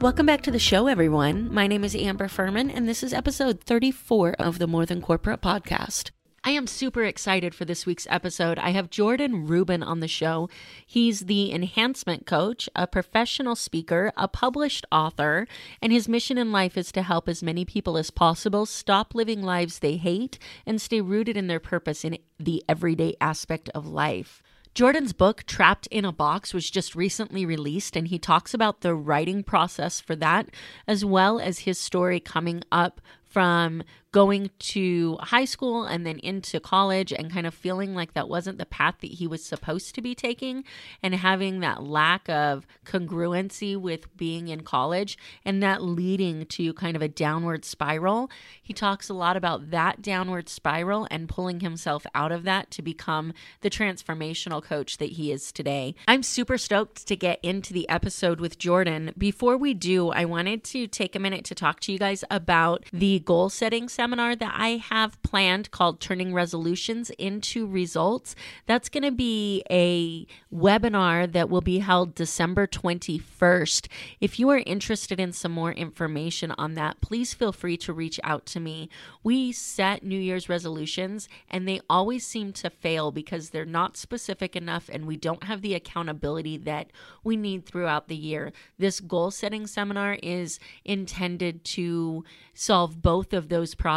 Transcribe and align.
Welcome 0.00 0.26
back 0.26 0.42
to 0.42 0.52
the 0.52 0.60
show, 0.60 0.86
everyone. 0.86 1.52
My 1.52 1.66
name 1.66 1.82
is 1.82 1.96
Amber 1.96 2.28
Furman, 2.28 2.70
and 2.70 2.88
this 2.88 3.02
is 3.02 3.12
episode 3.12 3.60
34 3.60 4.34
of 4.34 4.60
the 4.60 4.68
More 4.68 4.86
Than 4.86 5.02
Corporate 5.02 5.42
podcast. 5.42 6.12
I 6.44 6.52
am 6.52 6.68
super 6.68 7.02
excited 7.02 7.52
for 7.52 7.64
this 7.64 7.84
week's 7.84 8.06
episode. 8.08 8.60
I 8.60 8.70
have 8.70 8.90
Jordan 8.90 9.48
Rubin 9.48 9.82
on 9.82 9.98
the 9.98 10.06
show. 10.06 10.48
He's 10.86 11.22
the 11.22 11.52
enhancement 11.52 12.26
coach, 12.26 12.68
a 12.76 12.86
professional 12.86 13.56
speaker, 13.56 14.12
a 14.16 14.28
published 14.28 14.86
author, 14.92 15.48
and 15.82 15.92
his 15.92 16.08
mission 16.08 16.38
in 16.38 16.52
life 16.52 16.76
is 16.76 16.92
to 16.92 17.02
help 17.02 17.28
as 17.28 17.42
many 17.42 17.64
people 17.64 17.98
as 17.98 18.12
possible 18.12 18.66
stop 18.66 19.16
living 19.16 19.42
lives 19.42 19.80
they 19.80 19.96
hate 19.96 20.38
and 20.64 20.80
stay 20.80 21.00
rooted 21.00 21.36
in 21.36 21.48
their 21.48 21.58
purpose 21.58 22.04
in 22.04 22.18
the 22.38 22.62
everyday 22.68 23.16
aspect 23.20 23.68
of 23.74 23.88
life. 23.88 24.44
Jordan's 24.78 25.12
book, 25.12 25.42
Trapped 25.42 25.88
in 25.88 26.04
a 26.04 26.12
Box, 26.12 26.54
was 26.54 26.70
just 26.70 26.94
recently 26.94 27.44
released, 27.44 27.96
and 27.96 28.06
he 28.06 28.16
talks 28.16 28.54
about 28.54 28.80
the 28.80 28.94
writing 28.94 29.42
process 29.42 30.00
for 30.00 30.14
that, 30.14 30.50
as 30.86 31.04
well 31.04 31.40
as 31.40 31.58
his 31.58 31.80
story 31.80 32.20
coming 32.20 32.62
up 32.70 33.00
from 33.24 33.82
going 34.10 34.50
to 34.58 35.18
high 35.20 35.44
school 35.44 35.84
and 35.84 36.06
then 36.06 36.18
into 36.20 36.58
college 36.58 37.12
and 37.12 37.30
kind 37.30 37.46
of 37.46 37.52
feeling 37.52 37.94
like 37.94 38.14
that 38.14 38.28
wasn't 38.28 38.56
the 38.56 38.64
path 38.66 38.94
that 39.00 39.10
he 39.10 39.26
was 39.26 39.44
supposed 39.44 39.94
to 39.94 40.00
be 40.00 40.14
taking 40.14 40.64
and 41.02 41.14
having 41.14 41.60
that 41.60 41.82
lack 41.82 42.28
of 42.28 42.66
congruency 42.86 43.76
with 43.78 44.16
being 44.16 44.48
in 44.48 44.62
college 44.62 45.18
and 45.44 45.62
that 45.62 45.82
leading 45.82 46.46
to 46.46 46.72
kind 46.72 46.96
of 46.96 47.02
a 47.02 47.08
downward 47.08 47.64
spiral. 47.64 48.30
He 48.62 48.72
talks 48.72 49.10
a 49.10 49.14
lot 49.14 49.36
about 49.36 49.70
that 49.70 50.00
downward 50.00 50.48
spiral 50.48 51.06
and 51.10 51.28
pulling 51.28 51.60
himself 51.60 52.06
out 52.14 52.32
of 52.32 52.44
that 52.44 52.70
to 52.72 52.82
become 52.82 53.34
the 53.60 53.70
transformational 53.70 54.62
coach 54.62 54.96
that 54.98 55.12
he 55.12 55.30
is 55.32 55.52
today. 55.52 55.94
I'm 56.06 56.22
super 56.22 56.56
stoked 56.56 57.06
to 57.08 57.16
get 57.16 57.40
into 57.42 57.74
the 57.74 57.88
episode 57.90 58.40
with 58.40 58.58
Jordan. 58.58 59.12
Before 59.18 59.58
we 59.58 59.74
do, 59.74 60.08
I 60.10 60.24
wanted 60.24 60.64
to 60.64 60.86
take 60.86 61.14
a 61.14 61.20
minute 61.20 61.44
to 61.46 61.54
talk 61.54 61.80
to 61.80 61.92
you 61.92 61.98
guys 61.98 62.24
about 62.30 62.84
the 62.90 63.18
goal 63.20 63.50
setting 63.50 63.88
seminar 63.98 64.36
that 64.36 64.54
I 64.56 64.76
have 64.76 65.20
planned 65.24 65.72
called 65.72 65.98
Turning 65.98 66.32
Resolutions 66.32 67.10
into 67.18 67.66
Results. 67.66 68.36
That's 68.64 68.88
going 68.88 69.02
to 69.02 69.10
be 69.10 69.64
a 69.68 70.24
webinar 70.54 71.32
that 71.32 71.50
will 71.50 71.62
be 71.62 71.80
held 71.80 72.14
December 72.14 72.68
21st. 72.68 73.88
If 74.20 74.38
you 74.38 74.50
are 74.50 74.62
interested 74.64 75.18
in 75.18 75.32
some 75.32 75.50
more 75.50 75.72
information 75.72 76.52
on 76.52 76.74
that, 76.74 77.00
please 77.00 77.34
feel 77.34 77.50
free 77.50 77.76
to 77.78 77.92
reach 77.92 78.20
out 78.22 78.46
to 78.46 78.60
me. 78.60 78.88
We 79.24 79.50
set 79.50 80.04
New 80.04 80.20
Year's 80.20 80.48
resolutions 80.48 81.28
and 81.50 81.66
they 81.66 81.80
always 81.90 82.24
seem 82.24 82.52
to 82.52 82.70
fail 82.70 83.10
because 83.10 83.50
they're 83.50 83.64
not 83.64 83.96
specific 83.96 84.54
enough 84.54 84.88
and 84.88 85.06
we 85.06 85.16
don't 85.16 85.42
have 85.42 85.60
the 85.60 85.74
accountability 85.74 86.56
that 86.58 86.92
we 87.24 87.36
need 87.36 87.66
throughout 87.66 88.06
the 88.06 88.14
year. 88.14 88.52
This 88.78 89.00
goal 89.00 89.32
setting 89.32 89.66
seminar 89.66 90.18
is 90.22 90.60
intended 90.84 91.64
to 91.64 92.22
solve 92.54 93.02
both 93.02 93.32
of 93.32 93.48
those 93.48 93.74
problems. 93.74 93.87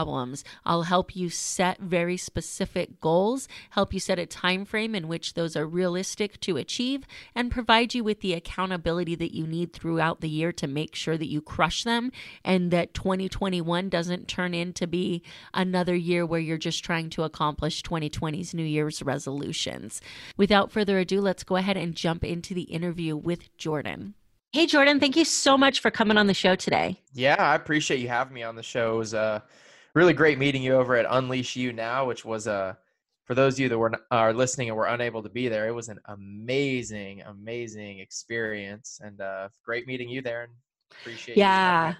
I'll 0.65 0.83
help 0.83 1.15
you 1.15 1.29
set 1.29 1.79
very 1.79 2.17
specific 2.17 3.01
goals, 3.01 3.47
help 3.71 3.93
you 3.93 3.99
set 3.99 4.19
a 4.19 4.25
time 4.25 4.65
frame 4.65 4.95
in 4.95 5.07
which 5.07 5.33
those 5.33 5.55
are 5.55 5.65
realistic 5.65 6.39
to 6.41 6.57
achieve, 6.57 7.05
and 7.35 7.51
provide 7.51 7.93
you 7.93 8.03
with 8.03 8.21
the 8.21 8.33
accountability 8.33 9.15
that 9.15 9.35
you 9.35 9.45
need 9.45 9.73
throughout 9.73 10.21
the 10.21 10.29
year 10.29 10.51
to 10.53 10.67
make 10.67 10.95
sure 10.95 11.17
that 11.17 11.29
you 11.29 11.41
crush 11.41 11.83
them 11.83 12.11
and 12.43 12.71
that 12.71 12.93
2021 12.93 13.89
doesn't 13.89 14.27
turn 14.27 14.53
into 14.53 14.87
be 14.87 15.23
another 15.53 15.95
year 15.95 16.25
where 16.25 16.39
you're 16.39 16.57
just 16.57 16.83
trying 16.83 17.09
to 17.09 17.23
accomplish 17.23 17.83
2020's 17.83 18.53
New 18.53 18.63
Year's 18.63 19.01
resolutions. 19.01 20.01
Without 20.37 20.71
further 20.71 20.99
ado, 20.99 21.21
let's 21.21 21.43
go 21.43 21.55
ahead 21.55 21.77
and 21.77 21.95
jump 21.95 22.23
into 22.23 22.53
the 22.53 22.63
interview 22.63 23.15
with 23.15 23.55
Jordan. 23.57 24.13
Hey, 24.53 24.65
Jordan, 24.65 24.99
thank 24.99 25.15
you 25.15 25.23
so 25.23 25.57
much 25.57 25.79
for 25.79 25.89
coming 25.89 26.17
on 26.17 26.27
the 26.27 26.33
show 26.33 26.55
today. 26.55 26.99
Yeah, 27.13 27.37
I 27.39 27.55
appreciate 27.55 28.01
you 28.01 28.09
having 28.09 28.33
me 28.33 28.43
on 28.43 28.55
the 28.55 28.63
show. 28.63 28.95
It 28.95 28.97
was 28.97 29.13
uh, 29.13 29.39
really 29.93 30.13
great 30.13 30.37
meeting 30.37 30.63
you 30.63 30.75
over 30.75 30.95
at 30.95 31.05
Unleash 31.09 31.55
You 31.55 31.73
Now, 31.73 32.05
which 32.05 32.25
was 32.25 32.47
a, 32.47 32.53
uh, 32.53 32.73
for 33.25 33.35
those 33.35 33.53
of 33.53 33.59
you 33.59 33.69
that 33.69 33.77
were 33.77 33.93
are 34.09 34.33
listening 34.33 34.69
and 34.69 34.77
were 34.77 34.87
unable 34.87 35.23
to 35.23 35.29
be 35.29 35.47
there, 35.47 35.67
it 35.67 35.73
was 35.73 35.89
an 35.89 35.99
amazing, 36.05 37.21
amazing 37.21 37.99
experience 37.99 38.99
and 39.03 39.21
uh, 39.21 39.47
great 39.63 39.87
meeting 39.87 40.09
you 40.09 40.21
there 40.21 40.43
and 40.43 40.53
appreciate 40.99 41.37
yeah. 41.37 41.93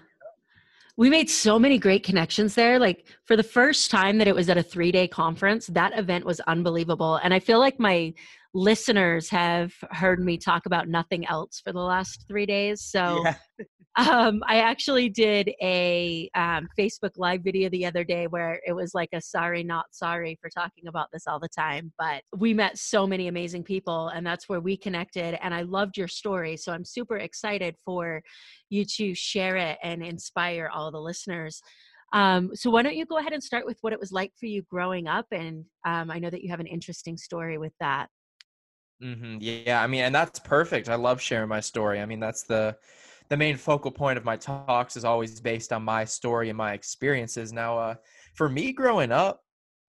We 0.98 1.08
made 1.08 1.30
so 1.30 1.58
many 1.58 1.78
great 1.78 2.04
connections 2.04 2.54
there. 2.54 2.78
Like 2.78 3.06
for 3.24 3.34
the 3.34 3.42
first 3.42 3.90
time 3.90 4.18
that 4.18 4.28
it 4.28 4.34
was 4.34 4.50
at 4.50 4.58
a 4.58 4.62
three 4.62 4.92
day 4.92 5.08
conference, 5.08 5.68
that 5.68 5.98
event 5.98 6.26
was 6.26 6.40
unbelievable. 6.40 7.16
And 7.16 7.32
I 7.32 7.38
feel 7.38 7.58
like 7.58 7.80
my 7.80 8.12
listeners 8.52 9.30
have 9.30 9.72
heard 9.90 10.22
me 10.22 10.36
talk 10.36 10.66
about 10.66 10.88
nothing 10.88 11.26
else 11.26 11.60
for 11.64 11.72
the 11.72 11.80
last 11.80 12.26
three 12.28 12.44
days. 12.44 12.82
So 12.82 13.22
yeah. 13.24 13.34
um, 13.96 14.42
I 14.46 14.58
actually 14.58 15.10
did 15.10 15.52
a 15.60 16.30
um, 16.34 16.68
Facebook 16.78 17.12
Live 17.16 17.42
video 17.42 17.68
the 17.68 17.84
other 17.84 18.04
day 18.04 18.26
where 18.26 18.60
it 18.66 18.72
was 18.72 18.94
like 18.94 19.10
a 19.12 19.20
sorry, 19.20 19.62
not 19.62 19.86
sorry 19.90 20.38
for 20.40 20.48
talking 20.48 20.86
about 20.88 21.08
this 21.12 21.26
all 21.26 21.38
the 21.38 21.48
time. 21.48 21.92
But 21.98 22.22
we 22.34 22.54
met 22.54 22.78
so 22.78 23.06
many 23.06 23.28
amazing 23.28 23.64
people, 23.64 24.08
and 24.08 24.26
that's 24.26 24.48
where 24.48 24.60
we 24.60 24.76
connected. 24.76 25.38
And 25.42 25.52
I 25.52 25.62
loved 25.62 25.98
your 25.98 26.08
story. 26.08 26.56
So 26.56 26.72
I'm 26.72 26.84
super 26.86 27.18
excited 27.18 27.76
for 27.84 28.22
you 28.70 28.86
to 28.96 29.14
share 29.14 29.56
it 29.56 29.78
and 29.82 30.02
inspire 30.02 30.70
all 30.72 30.90
the 30.90 31.00
listeners. 31.00 31.60
Um, 32.14 32.50
so 32.54 32.70
why 32.70 32.82
don't 32.82 32.96
you 32.96 33.06
go 33.06 33.18
ahead 33.18 33.32
and 33.32 33.42
start 33.42 33.66
with 33.66 33.78
what 33.82 33.92
it 33.92 34.00
was 34.00 34.12
like 34.12 34.32
for 34.38 34.46
you 34.46 34.62
growing 34.70 35.06
up? 35.06 35.26
And 35.32 35.64
um, 35.86 36.10
I 36.10 36.18
know 36.18 36.30
that 36.30 36.42
you 36.42 36.50
have 36.50 36.60
an 36.60 36.66
interesting 36.66 37.16
story 37.18 37.58
with 37.58 37.72
that. 37.80 38.08
Mm-hmm. 39.02 39.38
Yeah, 39.40 39.82
I 39.82 39.86
mean, 39.86 40.02
and 40.02 40.14
that's 40.14 40.38
perfect. 40.38 40.88
I 40.88 40.94
love 40.94 41.20
sharing 41.20 41.48
my 41.48 41.60
story. 41.60 42.00
I 42.00 42.06
mean, 42.06 42.20
that's 42.20 42.44
the 42.44 42.76
the 43.32 43.36
main 43.38 43.56
focal 43.56 43.90
point 43.90 44.18
of 44.18 44.26
my 44.26 44.36
talks 44.36 44.94
is 44.94 45.06
always 45.06 45.40
based 45.40 45.72
on 45.72 45.82
my 45.82 46.04
story 46.04 46.50
and 46.50 46.58
my 46.58 46.74
experiences. 46.74 47.50
Now, 47.50 47.78
uh, 47.78 47.94
for 48.34 48.46
me 48.46 48.74
growing 48.74 49.10
up, 49.10 49.40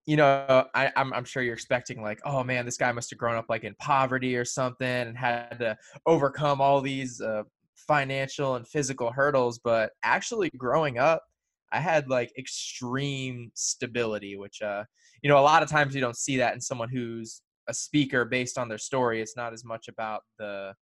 you 0.05 0.15
know, 0.15 0.65
I, 0.73 0.89
I'm, 0.95 1.11
I'm 1.11 1.25
sure 1.25 1.43
you're 1.43 1.53
expecting 1.53 2.01
like, 2.01 2.21
oh 2.23 2.41
man, 2.41 2.63
this 2.63 2.77
guy 2.77 2.89
must 2.93 3.09
have 3.09 3.19
grown 3.19 3.35
up 3.35 3.47
like 3.49 3.65
in 3.65 3.75
poverty 3.81 4.37
or 4.37 4.45
something 4.45 4.87
and 4.87 5.17
had 5.17 5.59
to 5.59 5.77
overcome 6.05 6.61
all 6.61 6.79
these 6.79 7.19
uh, 7.19 7.43
financial 7.75 8.55
and 8.55 8.65
physical 8.65 9.11
hurdles. 9.11 9.59
But 9.61 9.91
actually, 10.03 10.49
growing 10.55 10.97
up, 10.97 11.21
I 11.69 11.81
had 11.81 12.09
like 12.09 12.31
extreme 12.37 13.51
stability, 13.55 14.37
which, 14.37 14.61
uh, 14.61 14.85
you 15.21 15.27
know, 15.29 15.37
a 15.37 15.41
lot 15.41 15.63
of 15.63 15.69
times 15.69 15.93
you 15.93 15.99
don't 15.99 16.15
see 16.15 16.37
that 16.37 16.53
in 16.53 16.61
someone 16.61 16.87
who's 16.87 17.41
a 17.67 17.73
speaker 17.73 18.23
based 18.23 18.57
on 18.57 18.69
their 18.69 18.77
story. 18.77 19.21
It's 19.21 19.35
not 19.35 19.51
as 19.51 19.65
much 19.65 19.89
about 19.89 20.21
the 20.39 20.75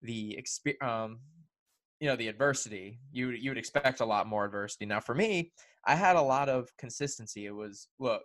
the 0.00 0.38
experience, 0.38 0.82
um, 0.82 1.18
you 2.02 2.08
know, 2.08 2.16
the 2.16 2.26
adversity. 2.26 2.98
You 3.12 3.30
you 3.30 3.52
would 3.52 3.58
expect 3.58 4.00
a 4.00 4.04
lot 4.04 4.26
more 4.26 4.44
adversity. 4.44 4.86
Now, 4.86 4.98
for 4.98 5.14
me, 5.14 5.52
I 5.86 5.94
had 5.94 6.16
a 6.16 6.20
lot 6.20 6.48
of 6.48 6.68
consistency. 6.76 7.46
It 7.46 7.54
was 7.54 7.86
look, 8.00 8.22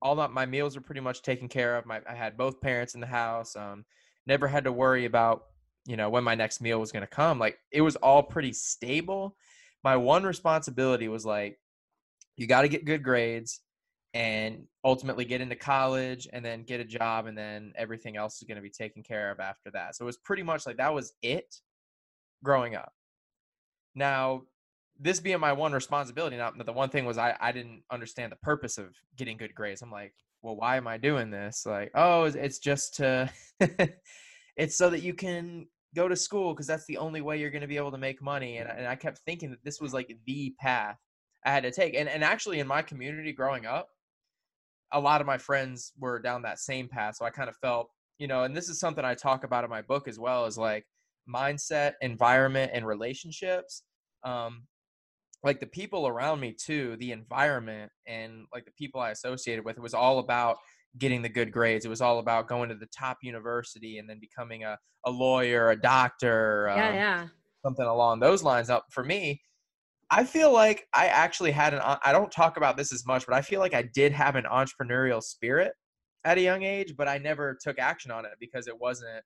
all 0.00 0.14
that 0.14 0.30
my 0.30 0.46
meals 0.46 0.76
were 0.76 0.80
pretty 0.80 1.00
much 1.00 1.22
taken 1.22 1.48
care 1.48 1.76
of. 1.76 1.86
My 1.86 2.00
I 2.08 2.14
had 2.14 2.36
both 2.36 2.60
parents 2.60 2.94
in 2.94 3.00
the 3.00 3.06
house. 3.08 3.56
Um, 3.56 3.84
never 4.28 4.46
had 4.46 4.62
to 4.62 4.70
worry 4.70 5.06
about 5.06 5.42
you 5.86 5.96
know 5.96 6.08
when 6.08 6.22
my 6.22 6.36
next 6.36 6.60
meal 6.60 6.78
was 6.78 6.92
going 6.92 7.02
to 7.02 7.08
come. 7.08 7.40
Like 7.40 7.58
it 7.72 7.80
was 7.80 7.96
all 7.96 8.22
pretty 8.22 8.52
stable. 8.52 9.34
My 9.82 9.96
one 9.96 10.22
responsibility 10.22 11.08
was 11.08 11.26
like, 11.26 11.58
you 12.36 12.46
got 12.46 12.62
to 12.62 12.68
get 12.68 12.84
good 12.84 13.02
grades 13.02 13.58
and 14.14 14.66
ultimately 14.84 15.24
get 15.24 15.40
into 15.40 15.56
college 15.56 16.28
and 16.32 16.44
then 16.44 16.62
get 16.62 16.78
a 16.78 16.84
job 16.84 17.26
and 17.26 17.36
then 17.36 17.72
everything 17.74 18.16
else 18.16 18.40
is 18.40 18.46
going 18.46 18.56
to 18.56 18.62
be 18.62 18.70
taken 18.70 19.02
care 19.02 19.32
of 19.32 19.40
after 19.40 19.72
that. 19.72 19.96
So 19.96 20.04
it 20.04 20.06
was 20.06 20.18
pretty 20.18 20.44
much 20.44 20.64
like 20.64 20.76
that 20.76 20.94
was 20.94 21.12
it 21.22 21.56
growing 22.42 22.74
up. 22.74 22.92
Now, 23.94 24.42
this 24.98 25.20
being 25.20 25.40
my 25.40 25.52
one 25.52 25.72
responsibility, 25.72 26.36
now 26.36 26.52
the 26.56 26.72
one 26.72 26.90
thing 26.90 27.06
was 27.06 27.18
I, 27.18 27.36
I 27.40 27.52
didn't 27.52 27.82
understand 27.90 28.32
the 28.32 28.36
purpose 28.36 28.78
of 28.78 28.94
getting 29.16 29.36
good 29.36 29.54
grades. 29.54 29.82
I'm 29.82 29.90
like, 29.90 30.14
well, 30.42 30.56
why 30.56 30.76
am 30.76 30.86
I 30.86 30.98
doing 30.98 31.30
this? 31.30 31.64
Like, 31.66 31.90
oh, 31.94 32.24
it's 32.24 32.58
just 32.58 32.96
to, 32.96 33.30
it's 34.56 34.76
so 34.76 34.90
that 34.90 35.02
you 35.02 35.14
can 35.14 35.66
go 35.94 36.08
to 36.08 36.16
school 36.16 36.54
because 36.54 36.66
that's 36.66 36.86
the 36.86 36.98
only 36.98 37.20
way 37.20 37.38
you're 37.38 37.50
going 37.50 37.62
to 37.62 37.66
be 37.66 37.76
able 37.76 37.90
to 37.90 37.98
make 37.98 38.22
money. 38.22 38.58
And, 38.58 38.70
and 38.70 38.86
I 38.86 38.94
kept 38.94 39.18
thinking 39.18 39.50
that 39.50 39.64
this 39.64 39.80
was 39.80 39.92
like 39.92 40.16
the 40.26 40.54
path 40.60 40.96
I 41.44 41.50
had 41.50 41.62
to 41.64 41.70
take. 41.70 41.94
And, 41.94 42.08
and 42.08 42.22
actually 42.22 42.60
in 42.60 42.66
my 42.66 42.82
community 42.82 43.32
growing 43.32 43.66
up, 43.66 43.88
a 44.92 45.00
lot 45.00 45.20
of 45.20 45.26
my 45.26 45.38
friends 45.38 45.92
were 45.98 46.18
down 46.18 46.42
that 46.42 46.58
same 46.58 46.88
path. 46.88 47.16
So 47.16 47.24
I 47.24 47.30
kind 47.30 47.48
of 47.48 47.56
felt, 47.56 47.88
you 48.18 48.26
know, 48.26 48.42
and 48.42 48.56
this 48.56 48.68
is 48.68 48.78
something 48.78 49.04
I 49.04 49.14
talk 49.14 49.44
about 49.44 49.64
in 49.64 49.70
my 49.70 49.82
book 49.82 50.08
as 50.08 50.18
well 50.18 50.46
is 50.46 50.58
like 50.58 50.84
mindset, 51.28 51.92
environment, 52.00 52.72
and 52.74 52.86
relationships. 52.86 53.82
Um, 54.24 54.64
like 55.42 55.60
the 55.60 55.66
people 55.66 56.06
around 56.06 56.40
me 56.40 56.52
too, 56.52 56.96
the 56.98 57.12
environment 57.12 57.90
and 58.06 58.44
like 58.52 58.64
the 58.66 58.72
people 58.72 59.00
I 59.00 59.10
associated 59.10 59.64
with, 59.64 59.78
it 59.78 59.82
was 59.82 59.94
all 59.94 60.18
about 60.18 60.58
getting 60.98 61.22
the 61.22 61.28
good 61.28 61.52
grades. 61.52 61.84
It 61.84 61.88
was 61.88 62.00
all 62.00 62.18
about 62.18 62.48
going 62.48 62.68
to 62.68 62.74
the 62.74 62.88
top 62.96 63.18
university 63.22 63.98
and 63.98 64.08
then 64.08 64.18
becoming 64.20 64.64
a, 64.64 64.76
a 65.06 65.10
lawyer, 65.10 65.70
a 65.70 65.80
doctor, 65.80 66.72
yeah, 66.76 66.88
um, 66.88 66.94
yeah. 66.94 67.26
something 67.64 67.86
along 67.86 68.20
those 68.20 68.42
lines. 68.42 68.68
Up 68.68 68.84
for 68.90 69.04
me, 69.04 69.40
I 70.10 70.24
feel 70.24 70.52
like 70.52 70.86
I 70.92 71.06
actually 71.06 71.52
had 71.52 71.72
an. 71.72 71.80
I 71.82 72.12
don't 72.12 72.32
talk 72.32 72.56
about 72.56 72.76
this 72.76 72.92
as 72.92 73.06
much, 73.06 73.26
but 73.26 73.34
I 73.34 73.42
feel 73.42 73.60
like 73.60 73.74
I 73.74 73.82
did 73.82 74.12
have 74.12 74.36
an 74.36 74.44
entrepreneurial 74.44 75.22
spirit 75.22 75.72
at 76.24 76.36
a 76.36 76.40
young 76.40 76.64
age, 76.64 76.94
but 76.96 77.08
I 77.08 77.18
never 77.18 77.56
took 77.62 77.78
action 77.78 78.10
on 78.10 78.24
it 78.24 78.32
because 78.40 78.66
it 78.66 78.78
wasn't. 78.78 79.22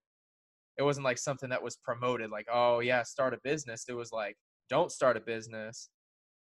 It 0.78 0.82
wasn't 0.82 1.04
like 1.04 1.18
something 1.18 1.50
that 1.50 1.62
was 1.62 1.76
promoted. 1.76 2.30
Like, 2.30 2.46
oh 2.52 2.80
yeah, 2.80 3.02
start 3.02 3.34
a 3.34 3.38
business. 3.42 3.84
It 3.88 3.94
was 3.94 4.12
like, 4.12 4.36
don't 4.68 4.90
start 4.90 5.16
a 5.16 5.20
business 5.20 5.88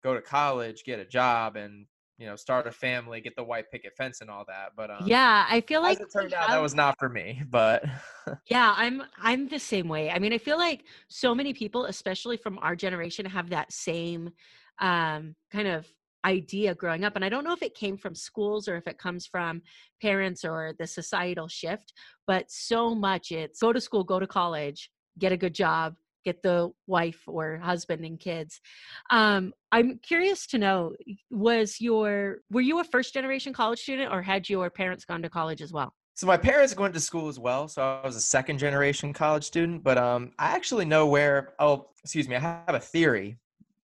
go 0.03 0.13
to 0.13 0.21
college, 0.21 0.83
get 0.85 0.99
a 0.99 1.05
job, 1.05 1.55
and 1.55 1.85
you 2.17 2.25
know 2.25 2.35
start 2.35 2.67
a 2.67 2.71
family, 2.71 3.21
get 3.21 3.35
the 3.35 3.43
white 3.43 3.65
picket 3.71 3.93
fence 3.97 4.21
and 4.21 4.29
all 4.29 4.45
that. 4.47 4.71
But 4.75 4.89
um, 4.91 5.05
yeah, 5.05 5.45
I 5.49 5.61
feel 5.61 5.81
like 5.81 5.99
it 5.99 6.11
turned 6.11 6.33
out 6.33 6.49
that 6.49 6.61
was 6.61 6.75
not 6.75 6.95
for 6.99 7.09
me. 7.09 7.41
But 7.49 7.83
yeah, 8.49 8.73
I'm 8.75 9.03
I'm 9.21 9.47
the 9.47 9.59
same 9.59 9.87
way. 9.87 10.09
I 10.09 10.19
mean, 10.19 10.33
I 10.33 10.37
feel 10.37 10.57
like 10.57 10.83
so 11.07 11.33
many 11.33 11.53
people, 11.53 11.85
especially 11.85 12.37
from 12.37 12.59
our 12.59 12.75
generation, 12.75 13.25
have 13.25 13.49
that 13.49 13.71
same 13.71 14.31
um, 14.79 15.35
kind 15.51 15.67
of 15.67 15.87
idea 16.25 16.75
growing 16.75 17.03
up 17.05 17.15
and 17.15 17.23
i 17.23 17.29
don't 17.29 17.43
know 17.43 17.53
if 17.53 17.61
it 17.61 17.75
came 17.75 17.97
from 17.97 18.13
schools 18.13 18.67
or 18.67 18.75
if 18.75 18.87
it 18.87 18.97
comes 18.97 19.25
from 19.25 19.61
parents 20.01 20.43
or 20.43 20.73
the 20.77 20.87
societal 20.87 21.47
shift 21.47 21.93
but 22.27 22.49
so 22.49 22.93
much 22.93 23.31
it's 23.31 23.59
go 23.59 23.71
to 23.71 23.79
school 23.79 24.03
go 24.03 24.19
to 24.19 24.27
college 24.27 24.91
get 25.17 25.31
a 25.31 25.37
good 25.37 25.55
job 25.55 25.95
get 26.25 26.41
the 26.43 26.71
wife 26.87 27.21
or 27.27 27.57
husband 27.57 28.05
and 28.05 28.19
kids. 28.19 28.61
Um, 29.09 29.53
I'm 29.71 29.99
curious 29.99 30.47
to 30.47 30.57
know 30.57 30.95
was 31.29 31.79
your 31.79 32.39
were 32.51 32.61
you 32.61 32.79
a 32.79 32.83
first 32.83 33.13
generation 33.13 33.53
college 33.53 33.79
student 33.79 34.11
or 34.11 34.21
had 34.21 34.49
your 34.49 34.69
parents 34.69 35.05
gone 35.05 35.21
to 35.21 35.29
college 35.29 35.61
as 35.61 35.71
well? 35.71 35.93
So 36.15 36.27
my 36.27 36.37
parents 36.37 36.75
went 36.75 36.93
to 36.95 36.99
school 36.99 37.29
as 37.29 37.39
well, 37.39 37.69
so 37.69 37.81
I 37.81 38.05
was 38.05 38.17
a 38.17 38.21
second 38.21 38.57
generation 38.57 39.13
college 39.13 39.45
student. 39.45 39.83
But 39.83 39.97
um, 39.97 40.31
I 40.37 40.47
actually 40.47 40.85
know 40.85 41.07
where. 41.07 41.53
Oh, 41.59 41.87
excuse 42.03 42.27
me. 42.27 42.35
I 42.35 42.39
have 42.39 42.75
a 42.75 42.79
theory 42.79 43.37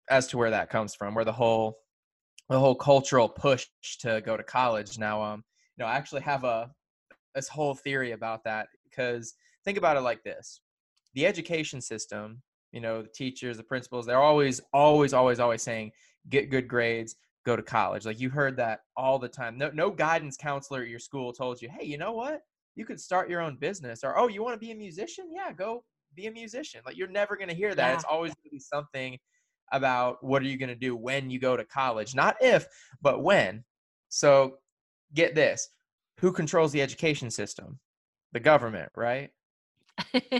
as 0.09 0.27
to 0.29 0.39
where 0.39 0.51
that 0.51 0.71
comes 0.71 0.95
from, 0.95 1.15
where 1.15 1.25
the 1.25 1.33
whole 1.33 1.79
the 2.49 2.59
whole 2.59 2.75
cultural 2.75 3.29
push 3.29 3.67
to 4.01 4.21
go 4.25 4.37
to 4.37 4.43
college. 4.43 4.99
Now, 4.99 5.23
um, 5.23 5.45
you 5.77 5.85
know, 5.85 5.89
I 5.89 5.95
actually 5.95 6.23
have 6.23 6.45
a 6.45 6.71
this 7.35 7.49
whole 7.49 7.75
theory 7.75 8.13
about 8.13 8.45
that 8.45 8.69
because 8.85 9.35
think 9.65 9.79
about 9.79 9.97
it 9.97 10.01
like 10.01 10.23
this: 10.23 10.61
the 11.15 11.27
education 11.27 11.81
system, 11.81 12.43
you 12.73 12.81
know, 12.81 13.03
the 13.03 13.09
teachers, 13.09 13.57
the 13.57 13.63
principals, 13.63 14.07
they're 14.07 14.19
always, 14.19 14.61
always, 14.73 15.13
always, 15.13 15.41
always 15.41 15.63
saying, 15.63 15.93
get 16.29 16.51
good 16.51 16.69
grades, 16.69 17.17
go 17.45 17.57
to 17.57 17.63
college. 17.63 18.05
Like 18.05 18.21
you 18.21 18.31
heard 18.31 18.57
that 18.57 18.81
all 18.97 19.19
the 19.19 19.29
time. 19.29 19.59
No, 19.59 19.71
no 19.73 19.91
guidance 19.91 20.37
counselor 20.37 20.83
at 20.83 20.89
your 20.89 20.99
school 20.99 21.33
told 21.33 21.61
you, 21.61 21.69
hey, 21.69 21.87
you 21.87 21.99
know 21.99 22.13
what? 22.13 22.41
You 22.75 22.85
could 22.85 23.01
start 23.01 23.29
your 23.29 23.43
own 23.43 23.57
business. 23.57 24.03
Or, 24.03 24.19
oh, 24.19 24.29
you 24.29 24.43
want 24.43 24.55
to 24.55 24.67
be 24.67 24.73
a 24.73 24.75
musician? 24.75 25.27
Yeah, 25.31 25.53
go 25.53 25.85
be 26.15 26.27
a 26.27 26.31
musician. 26.31 26.81
Like 26.85 26.97
you're 26.97 27.09
never 27.09 27.37
going 27.37 27.49
to 27.49 27.55
hear 27.55 27.75
that. 27.75 27.89
Yeah. 27.89 27.95
It's 27.95 28.05
always 28.05 28.33
going 28.35 28.45
to 28.45 28.51
be 28.51 28.59
something 28.59 29.19
about 29.73 30.23
what 30.23 30.43
are 30.43 30.47
you 30.47 30.57
going 30.57 30.69
to 30.69 30.75
do 30.75 30.95
when 30.95 31.31
you 31.31 31.41
go 31.41 31.57
to 31.57 31.65
college? 31.65 32.15
Not 32.15 32.37
if, 32.41 32.67
but 33.01 33.23
when. 33.23 33.65
So 34.09 34.59
get 35.15 35.35
this 35.35 35.69
who 36.21 36.33
controls 36.33 36.73
the 36.73 36.83
education 36.83 37.31
system? 37.31 37.79
The 38.33 38.41
government, 38.41 38.91
right? 38.97 39.31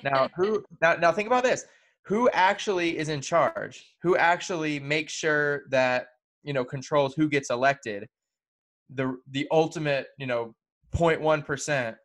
now 0.03 0.29
who 0.37 0.65
now 0.83 0.95
now 0.95 1.13
think 1.13 1.27
about 1.27 1.45
this 1.45 1.65
who 2.05 2.29
actually 2.31 2.99
is 2.99 3.09
in 3.09 3.21
charge 3.21 3.95
who 4.03 4.17
actually 4.17 4.81
makes 4.81 5.13
sure 5.13 5.63
that 5.71 6.07
you 6.43 6.53
know 6.53 6.65
controls 6.65 7.15
who 7.15 7.29
gets 7.29 7.51
elected 7.51 8.09
the 8.95 9.17
the 9.31 9.47
ultimate 9.51 10.09
you 10.19 10.27
know 10.27 10.55
0.1% 10.95 11.97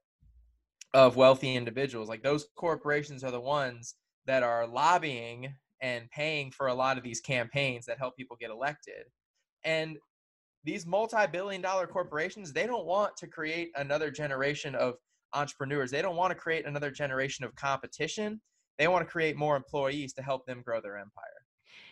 of 0.93 1.15
wealthy 1.15 1.55
individuals 1.55 2.09
like 2.09 2.23
those 2.23 2.47
corporations 2.55 3.23
are 3.23 3.31
the 3.31 3.39
ones 3.39 3.95
that 4.25 4.43
are 4.43 4.67
lobbying 4.67 5.53
and 5.81 6.09
paying 6.09 6.51
for 6.51 6.67
a 6.67 6.73
lot 6.73 6.97
of 6.97 7.03
these 7.03 7.21
campaigns 7.21 7.85
that 7.85 7.97
help 7.97 8.15
people 8.15 8.37
get 8.39 8.49
elected 8.49 9.05
and 9.63 9.97
these 10.63 10.85
multi-billion 10.85 11.61
dollar 11.61 11.87
corporations 11.87 12.51
they 12.51 12.67
don't 12.67 12.85
want 12.85 13.15
to 13.17 13.27
create 13.27 13.69
another 13.75 14.11
generation 14.11 14.75
of 14.75 14.95
entrepreneurs. 15.33 15.91
They 15.91 16.01
don't 16.01 16.15
want 16.15 16.31
to 16.31 16.35
create 16.35 16.65
another 16.65 16.91
generation 16.91 17.45
of 17.45 17.55
competition. 17.55 18.41
They 18.77 18.87
want 18.87 19.05
to 19.05 19.11
create 19.11 19.35
more 19.35 19.55
employees 19.55 20.13
to 20.13 20.21
help 20.21 20.45
them 20.45 20.61
grow 20.63 20.81
their 20.81 20.97
empire. 20.97 21.25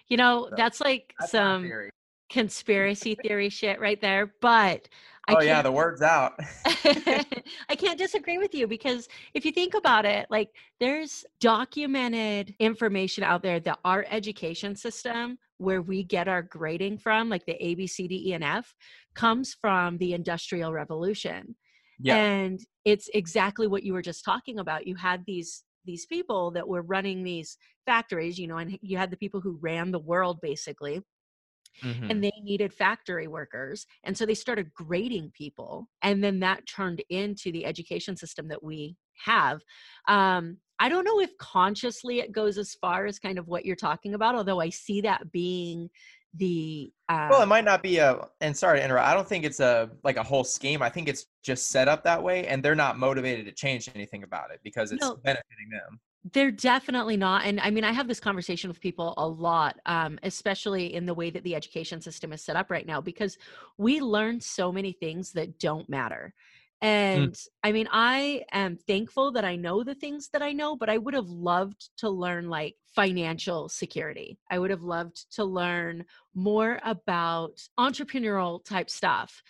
You 0.07 0.17
know, 0.17 0.47
so, 0.49 0.55
that's 0.55 0.81
like 0.81 1.13
that's 1.19 1.31
some 1.31 1.89
conspiracy 2.29 3.15
theory 3.15 3.49
shit 3.49 3.79
right 3.79 3.99
there. 4.01 4.33
But 4.41 4.87
I 5.27 5.35
oh 5.35 5.41
yeah, 5.41 5.61
the 5.61 5.71
word's 5.71 6.01
out. 6.01 6.33
I 6.65 7.75
can't 7.75 7.97
disagree 7.97 8.37
with 8.37 8.53
you 8.53 8.67
because 8.67 9.07
if 9.33 9.43
you 9.43 9.51
think 9.51 9.73
about 9.73 10.05
it, 10.05 10.27
like 10.29 10.49
there's 10.79 11.25
documented 11.39 12.53
information 12.59 13.23
out 13.23 13.41
there 13.41 13.59
that 13.61 13.79
our 13.83 14.05
education 14.09 14.75
system, 14.75 15.37
where 15.57 15.81
we 15.81 16.03
get 16.03 16.27
our 16.27 16.43
grading 16.43 16.99
from, 16.99 17.29
like 17.29 17.45
the 17.45 17.63
A, 17.65 17.75
B, 17.75 17.87
C, 17.87 18.07
D, 18.07 18.29
E, 18.29 18.33
and 18.33 18.43
F, 18.43 18.75
comes 19.15 19.55
from 19.59 19.97
the 19.97 20.13
Industrial 20.13 20.71
Revolution. 20.71 21.55
Yeah. 21.99 22.17
And 22.17 22.59
it's 22.83 23.09
exactly 23.13 23.67
what 23.67 23.83
you 23.83 23.93
were 23.93 24.01
just 24.01 24.25
talking 24.25 24.59
about. 24.59 24.85
You 24.85 24.95
had 24.95 25.23
these 25.25 25.63
these 25.85 26.05
people 26.05 26.51
that 26.51 26.67
were 26.67 26.81
running 26.81 27.23
these 27.23 27.57
factories, 27.85 28.39
you 28.39 28.47
know, 28.47 28.57
and 28.57 28.77
you 28.81 28.97
had 28.97 29.11
the 29.11 29.17
people 29.17 29.39
who 29.39 29.57
ran 29.61 29.91
the 29.91 29.99
world 29.99 30.39
basically. 30.41 31.01
Mm-hmm. 31.83 32.09
And 32.09 32.23
they 32.23 32.31
needed 32.43 32.73
factory 32.73 33.27
workers. 33.27 33.85
And 34.03 34.17
so 34.17 34.25
they 34.25 34.33
started 34.33 34.73
grading 34.73 35.31
people. 35.31 35.87
And 36.01 36.23
then 36.23 36.39
that 36.39 36.65
turned 36.67 37.03
into 37.09 37.51
the 37.51 37.65
education 37.65 38.15
system 38.15 38.47
that 38.49 38.63
we 38.63 38.95
have. 39.25 39.61
Um, 40.07 40.57
I 40.79 40.89
don't 40.89 41.05
know 41.05 41.21
if 41.21 41.37
consciously 41.37 42.19
it 42.19 42.31
goes 42.31 42.57
as 42.57 42.73
far 42.75 43.05
as 43.05 43.19
kind 43.19 43.39
of 43.39 43.47
what 43.47 43.65
you're 43.65 43.75
talking 43.75 44.13
about, 44.13 44.35
although 44.35 44.59
I 44.59 44.69
see 44.69 45.01
that 45.01 45.31
being 45.31 45.89
the 46.37 46.91
uh, 47.07 47.27
well 47.31 47.41
it 47.41 47.47
might 47.47 47.63
not 47.63 47.81
be 47.81 47.97
a 47.97 48.27
and 48.41 48.55
sorry 48.55 48.79
to 48.79 48.83
interrupt 48.83 49.07
i 49.07 49.13
don't 49.13 49.27
think 49.27 49.45
it's 49.45 49.59
a 49.59 49.89
like 50.03 50.17
a 50.17 50.23
whole 50.23 50.43
scheme 50.43 50.81
i 50.81 50.89
think 50.89 51.07
it's 51.07 51.27
just 51.43 51.69
set 51.69 51.87
up 51.87 52.03
that 52.03 52.21
way 52.21 52.45
and 52.47 52.61
they're 52.61 52.75
not 52.75 52.97
motivated 52.97 53.45
to 53.45 53.51
change 53.51 53.89
anything 53.95 54.23
about 54.23 54.51
it 54.51 54.59
because 54.63 54.91
it's 54.91 55.01
no, 55.01 55.15
benefiting 55.23 55.69
them 55.71 55.99
they're 56.33 56.51
definitely 56.51 57.17
not 57.17 57.45
and 57.45 57.59
i 57.59 57.69
mean 57.69 57.83
i 57.83 57.91
have 57.91 58.07
this 58.07 58.19
conversation 58.19 58.67
with 58.67 58.81
people 58.81 59.13
a 59.17 59.27
lot 59.27 59.79
um, 59.85 60.17
especially 60.23 60.93
in 60.93 61.05
the 61.05 61.13
way 61.13 61.29
that 61.29 61.43
the 61.43 61.55
education 61.55 62.01
system 62.01 62.33
is 62.33 62.41
set 62.41 62.55
up 62.55 62.71
right 62.71 62.87
now 62.87 62.99
because 62.99 63.37
we 63.77 63.99
learn 63.99 64.41
so 64.41 64.71
many 64.71 64.91
things 64.91 65.31
that 65.31 65.59
don't 65.59 65.87
matter 65.87 66.33
Mm. 66.83 66.87
And 66.87 67.33
mm. 67.33 67.47
I 67.63 67.71
mean, 67.71 67.87
I 67.91 68.43
am 68.51 68.77
thankful 68.77 69.31
that 69.33 69.45
I 69.45 69.55
know 69.55 69.83
the 69.83 69.95
things 69.95 70.29
that 70.29 70.41
I 70.41 70.51
know, 70.51 70.75
but 70.75 70.89
I 70.89 70.97
would 70.97 71.13
have 71.13 71.29
loved 71.29 71.89
to 71.97 72.09
learn 72.09 72.49
like 72.49 72.75
financial 72.87 73.69
security. 73.69 74.37
I 74.49 74.59
would 74.59 74.71
have 74.71 74.83
loved 74.83 75.33
to 75.35 75.43
learn 75.43 76.05
more 76.33 76.79
about 76.83 77.61
entrepreneurial 77.79 78.63
type 78.63 78.89
stuff. 78.89 79.41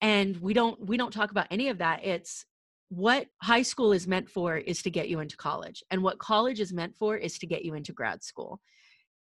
And 0.00 0.36
we 0.38 0.54
don't 0.54 0.86
we 0.86 0.96
don't 0.96 1.12
talk 1.12 1.30
about 1.30 1.48
any 1.50 1.68
of 1.68 1.78
that. 1.78 2.04
It's 2.04 2.46
what 2.90 3.28
high 3.40 3.62
school 3.62 3.92
is 3.92 4.08
meant 4.08 4.28
for 4.28 4.56
is 4.56 4.82
to 4.82 4.90
get 4.90 5.08
you 5.08 5.20
into 5.20 5.36
college 5.36 5.82
and 5.92 6.02
what 6.02 6.18
college 6.18 6.58
is 6.58 6.72
meant 6.72 6.94
for 6.96 7.16
is 7.16 7.38
to 7.38 7.46
get 7.46 7.64
you 7.64 7.74
into 7.74 7.92
grad 7.92 8.22
school. 8.22 8.60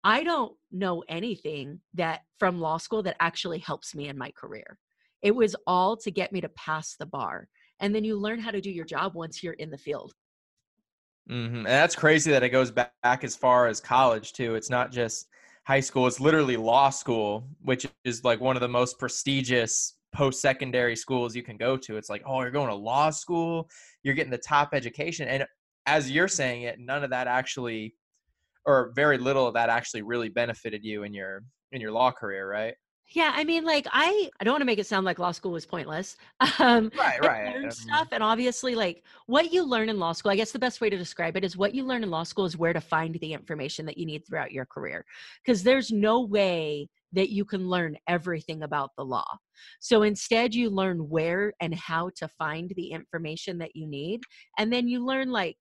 I 0.04 0.24
don't 0.24 0.54
know 0.72 1.04
anything 1.08 1.80
that 1.94 2.22
from 2.40 2.60
law 2.60 2.78
school 2.78 3.04
that 3.04 3.18
actually 3.20 3.60
helps 3.60 3.94
me 3.94 4.08
in 4.08 4.18
my 4.18 4.32
career. 4.32 4.80
It 5.22 5.36
was 5.36 5.56
all 5.68 5.96
to 5.98 6.10
get 6.10 6.32
me 6.32 6.42
to 6.42 6.50
pass 6.50 6.96
the 6.96 7.06
bar. 7.06 7.48
And 7.80 7.94
then 7.94 8.04
you 8.04 8.18
learn 8.18 8.40
how 8.40 8.50
to 8.50 8.62
do 8.62 8.72
your 8.72 8.86
job 8.86 9.14
once 9.14 9.44
you're 9.44 9.54
in 9.54 9.70
the 9.70 9.78
field. 9.78 10.14
Mm-hmm. 11.30 11.58
And 11.58 11.66
that's 11.68 11.96
crazy 11.96 12.32
that 12.32 12.42
it 12.42 12.50
goes 12.50 12.72
back 12.72 13.24
as 13.24 13.36
far 13.36 13.68
as 13.68 13.80
college, 13.80 14.34
too. 14.34 14.56
It's 14.56 14.72
not 14.72 14.92
just 14.92 15.28
high 15.66 15.80
school, 15.80 16.08
it's 16.08 16.20
literally 16.20 16.58
law 16.58 16.90
school, 16.90 17.48
which 17.62 17.86
is 18.04 18.24
like 18.24 18.42
one 18.42 18.56
of 18.56 18.62
the 18.62 18.68
most 18.68 18.98
prestigious 18.98 19.94
post 20.14 20.42
secondary 20.42 20.96
schools 20.96 21.36
you 21.36 21.44
can 21.44 21.58
go 21.58 21.78
to. 21.78 21.98
It's 21.98 22.10
like, 22.10 22.24
oh, 22.26 22.42
you're 22.42 22.52
going 22.52 22.70
to 22.70 22.76
law 22.76 23.10
school, 23.10 23.70
you're 24.04 24.16
getting 24.16 24.32
the 24.32 24.38
top 24.38 24.70
education. 24.74 25.28
And 25.28 25.46
as 25.86 26.12
you're 26.12 26.28
saying 26.28 26.64
it, 26.64 26.80
none 26.80 27.04
of 27.04 27.10
that 27.12 27.28
actually, 27.28 27.96
or 28.66 28.92
very 28.96 29.18
little 29.18 29.48
of 29.48 29.54
that 29.56 29.70
actually 29.70 30.02
really 30.02 30.30
benefited 30.30 30.84
you 30.84 31.04
in 31.04 31.14
your 31.14 31.44
in 31.72 31.82
your 31.82 31.92
law 31.92 32.12
career, 32.12 32.50
right? 32.50 32.76
Yeah, 33.14 33.34
I 33.36 33.44
mean, 33.44 33.66
like 33.66 33.88
I, 33.92 34.30
I 34.40 34.44
don't 34.44 34.54
want 34.54 34.62
to 34.62 34.66
make 34.66 34.80
it 34.80 34.88
sound 34.88 35.06
like 35.06 35.20
law 35.20 35.32
school 35.32 35.52
was 35.52 35.66
pointless. 35.66 36.16
Um, 36.60 36.92
right, 36.98 37.20
right. 37.26 37.56
Learn 37.56 37.72
stuff, 37.72 38.10
and 38.12 38.22
obviously, 38.22 38.76
like 38.76 39.04
what 39.26 39.52
you 39.52 39.64
learn 39.64 39.90
in 39.90 39.98
law 39.98 40.12
school. 40.12 40.32
I 40.32 40.36
guess 40.36 40.52
the 40.52 40.60
best 40.60 40.80
way 40.80 40.90
to 40.90 40.98
describe 40.98 41.36
it 41.38 41.44
is 41.44 41.58
what 41.58 41.74
you 41.74 41.84
learn 41.84 42.04
in 42.04 42.12
law 42.12 42.24
school 42.24 42.46
is 42.46 42.56
where 42.56 42.74
to 42.74 42.82
find 42.82 43.16
the 43.16 43.34
information 43.34 43.86
that 43.88 43.98
you 43.98 44.06
need 44.06 44.26
throughout 44.28 44.52
your 44.52 44.66
career, 44.66 45.06
because 45.44 45.64
there's 45.64 45.92
no 45.92 46.22
way 46.22 46.88
that 47.14 47.30
you 47.30 47.46
can 47.46 47.68
learn 47.68 47.98
everything 48.08 48.64
about 48.64 48.92
the 48.98 49.04
law. 49.06 49.28
So 49.80 50.04
instead, 50.04 50.54
you 50.56 50.70
learn 50.70 51.10
where 51.10 51.54
and 51.62 51.76
how 51.76 52.12
to 52.18 52.28
find 52.28 52.72
the 52.76 52.92
information 52.92 53.58
that 53.60 53.76
you 53.76 53.88
need, 53.88 54.22
and 54.58 54.72
then 54.72 54.88
you 54.88 55.06
learn 55.06 55.30
like 55.32 55.58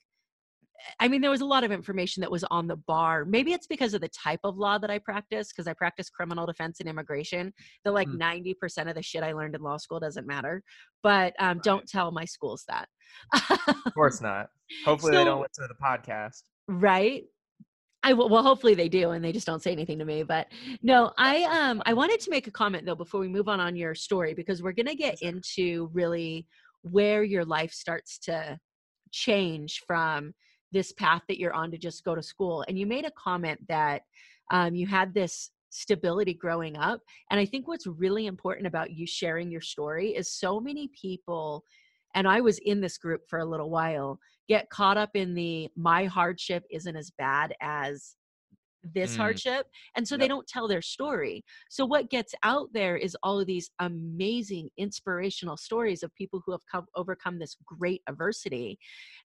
I 0.99 1.09
mean, 1.09 1.21
there 1.21 1.31
was 1.31 1.41
a 1.43 1.47
lot 1.47 1.65
of 1.65 1.73
information 1.73 2.23
that 2.23 2.31
was 2.31 2.45
on 2.45 2.67
the 2.67 2.77
bar. 2.77 3.25
Maybe 3.25 3.53
it's 3.53 3.67
because 3.67 3.95
of 3.95 4.01
the 4.01 4.09
type 4.09 4.41
of 4.45 4.57
law 4.57 4.79
that 4.79 4.91
I 4.91 4.99
practice, 4.99 5.49
because 5.53 5.67
I 5.69 5.75
practice 5.75 6.09
criminal 6.09 6.47
defense 6.47 6.81
and 6.81 6.89
immigration. 6.89 7.53
That 7.85 7.93
like 7.93 8.09
Mm. 8.09 8.19
90% 8.19 8.89
of 8.89 8.95
the 8.95 9.03
shit 9.03 9.23
I 9.23 9.33
learned 9.33 9.55
in 9.55 9.61
law 9.63 9.77
school 9.77 10.01
doesn't 10.01 10.27
matter. 10.27 10.63
But 11.03 11.35
um, 11.39 11.59
Right. 11.59 11.65
don't 11.65 11.87
tell 11.89 12.11
my 12.13 12.25
schools 12.25 12.65
that. 12.69 12.89
Of 13.33 13.95
course 13.95 14.21
not. 14.23 14.49
Hopefully 14.87 15.13
they 15.13 15.25
don't 15.25 15.41
listen 15.43 15.69
to 15.69 15.69
the 15.69 15.85
podcast. 15.85 16.43
right 16.69 17.25
i 18.03 18.13
will 18.13 18.29
well 18.29 18.43
hopefully 18.43 18.75
they 18.75 18.89
do 18.89 19.11
and 19.11 19.25
they 19.25 19.33
just 19.33 19.47
don't 19.47 19.63
say 19.63 19.73
anything 19.73 19.99
to 19.99 20.05
me 20.05 20.23
but 20.23 20.47
no 20.83 21.13
i 21.19 21.43
um 21.45 21.83
i 21.87 21.93
wanted 21.93 22.21
to 22.21 22.31
make 22.31 22.47
a 22.47 22.51
comment 22.51 22.85
though 22.85 22.95
before 22.95 23.21
we 23.21 23.29
move 23.29 23.49
on 23.49 23.61
on 23.61 23.77
your 23.77 23.95
story 23.95 24.35
because 24.35 24.63
we're 24.63 24.73
going 24.73 24.87
to 24.87 24.95
get 24.95 25.21
into 25.23 25.91
really 25.93 26.47
where 26.83 27.23
your 27.23 27.45
life 27.45 27.73
starts 27.73 28.19
to 28.19 28.59
change 29.11 29.83
from 29.87 30.33
this 30.73 30.93
path 30.93 31.23
that 31.29 31.39
you're 31.39 31.53
on 31.53 31.71
to 31.71 31.79
just 31.79 32.05
go 32.05 32.15
to 32.15 32.23
school 32.23 32.65
and 32.69 32.79
you 32.79 32.87
made 32.87 33.05
a 33.05 33.11
comment 33.13 33.59
that 33.69 34.03
um, 34.51 34.75
you 34.75 34.87
had 34.87 35.13
this 35.13 35.51
stability 35.71 36.35
growing 36.35 36.77
up 36.77 37.01
and 37.31 37.39
i 37.39 37.45
think 37.45 37.69
what's 37.69 37.87
really 37.87 38.27
important 38.27 38.67
about 38.67 38.91
you 38.91 39.07
sharing 39.07 39.51
your 39.51 39.61
story 39.61 40.11
is 40.11 40.33
so 40.33 40.59
many 40.59 40.91
people 41.01 41.65
and 42.15 42.27
i 42.27 42.41
was 42.41 42.59
in 42.59 42.81
this 42.81 42.99
group 42.99 43.23
for 43.29 43.39
a 43.39 43.45
little 43.45 43.71
while 43.71 44.19
get 44.51 44.69
caught 44.69 44.97
up 44.97 45.11
in 45.15 45.33
the 45.33 45.69
my 45.77 46.07
hardship 46.07 46.65
isn't 46.73 46.97
as 46.97 47.13
bad 47.17 47.55
as 47.63 48.17
this 48.83 49.15
Mm. 49.15 49.19
hardship 49.19 49.67
and 49.95 50.09
so 50.09 50.17
they 50.17 50.27
don't 50.27 50.49
tell 50.49 50.67
their 50.67 50.83
story 50.83 51.45
so 51.69 51.85
what 51.87 52.11
gets 52.11 52.35
out 52.43 52.69
there 52.73 52.97
is 52.97 53.17
all 53.23 53.39
of 53.39 53.47
these 53.47 53.71
amazing 53.79 54.69
inspirational 54.77 55.57
stories 55.57 56.03
of 56.03 56.13
people 56.17 56.43
who 56.45 56.51
have 56.51 56.67
come 56.73 56.87
overcome 56.97 57.39
this 57.39 57.55
great 57.65 58.03
adversity 58.09 58.77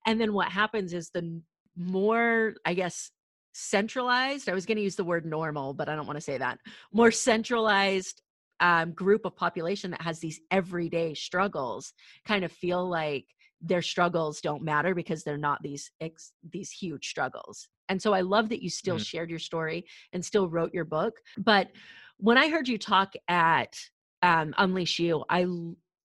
and 0.05 0.21
then 0.21 0.31
what 0.33 0.49
happens 0.49 0.93
is 0.93 1.09
the 1.09 1.41
more 1.75 2.53
i 2.65 2.73
guess 2.75 3.09
centralized 3.53 4.47
i 4.49 4.53
was 4.53 4.65
going 4.67 4.77
to 4.77 4.83
use 4.83 4.97
the 4.97 5.09
word 5.11 5.25
normal 5.25 5.73
but 5.73 5.89
i 5.89 5.95
don't 5.95 6.05
want 6.05 6.17
to 6.17 6.21
say 6.29 6.37
that 6.37 6.59
more 6.93 7.09
centralized 7.11 8.21
um, 8.59 8.91
group 8.91 9.25
of 9.25 9.35
population 9.35 9.91
that 9.91 10.01
has 10.01 10.19
these 10.19 10.39
everyday 10.51 11.13
struggles 11.13 11.93
kind 12.25 12.45
of 12.45 12.51
feel 12.51 12.87
like 12.87 13.25
their 13.61 13.81
struggles 13.81 14.41
don't 14.41 14.61
matter 14.63 14.93
because 14.93 15.23
they're 15.23 15.37
not 15.37 15.61
these 15.63 15.91
ex- 16.01 16.33
these 16.51 16.71
huge 16.71 17.07
struggles 17.09 17.67
and 17.89 18.01
so 18.01 18.13
i 18.13 18.21
love 18.21 18.49
that 18.49 18.61
you 18.61 18.69
still 18.69 18.97
Mm. 18.97 19.05
shared 19.05 19.29
your 19.29 19.39
story 19.39 19.85
and 20.13 20.23
still 20.23 20.49
wrote 20.49 20.73
your 20.73 20.85
book 20.85 21.13
but 21.37 21.69
when 22.17 22.37
i 22.37 22.49
heard 22.49 22.67
you 22.67 22.77
talk 22.77 23.13
at 23.27 23.75
um, 24.21 24.53
unleash 24.57 24.99
you 24.99 25.23
I 25.29 25.45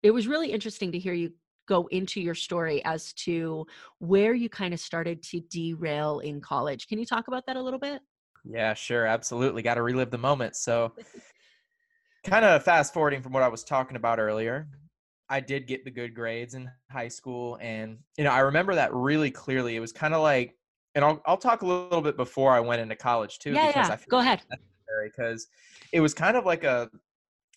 it 0.02 0.12
was 0.12 0.26
really 0.28 0.50
interesting 0.52 0.92
to 0.92 0.98
hear 0.98 1.12
you 1.12 1.32
go 1.66 1.86
into 1.88 2.20
your 2.20 2.34
story 2.34 2.82
as 2.84 3.12
to 3.12 3.66
where 3.98 4.32
you 4.32 4.48
kind 4.48 4.72
of 4.72 4.80
started 4.80 5.22
to 5.24 5.40
derail 5.40 6.20
in 6.20 6.40
college 6.40 6.86
can 6.88 6.98
you 6.98 7.04
talk 7.04 7.28
about 7.28 7.44
that 7.46 7.56
a 7.56 7.62
little 7.62 7.80
bit 7.80 8.00
Yeah, 8.44 8.74
sure, 8.74 9.04
absolutely. 9.06 9.62
Got 9.62 9.74
to 9.74 9.82
relive 9.82 10.10
the 10.10 10.18
moment. 10.18 10.56
So, 10.56 10.92
kind 12.24 12.44
of 12.44 12.62
fast 12.64 12.94
forwarding 12.94 13.22
from 13.22 13.32
what 13.32 13.42
I 13.42 13.48
was 13.48 13.64
talking 13.64 13.96
about 13.96 14.18
earlier, 14.18 14.68
I 15.30 15.40
did 15.40 15.66
get 15.66 15.84
the 15.84 15.90
good 15.90 16.14
grades 16.14 16.54
in 16.54 16.70
high 16.90 17.08
school, 17.08 17.58
and 17.60 17.98
you 18.16 18.24
know, 18.24 18.30
I 18.30 18.40
remember 18.40 18.74
that 18.74 18.92
really 18.94 19.30
clearly. 19.30 19.76
It 19.76 19.80
was 19.80 19.92
kind 19.92 20.14
of 20.14 20.22
like, 20.22 20.56
and 20.94 21.04
I'll 21.04 21.22
I'll 21.26 21.36
talk 21.36 21.62
a 21.62 21.66
little 21.66 22.00
bit 22.00 22.16
before 22.16 22.52
I 22.52 22.60
went 22.60 22.80
into 22.80 22.96
college 22.96 23.38
too, 23.38 23.52
yeah 23.52 23.68
because 23.68 23.88
yeah. 23.88 23.94
I 23.94 23.98
go 24.08 24.18
ahead. 24.18 24.42
because 25.04 25.48
it 25.92 26.00
was 26.00 26.14
kind 26.14 26.36
of 26.36 26.44
like 26.44 26.64
a 26.64 26.90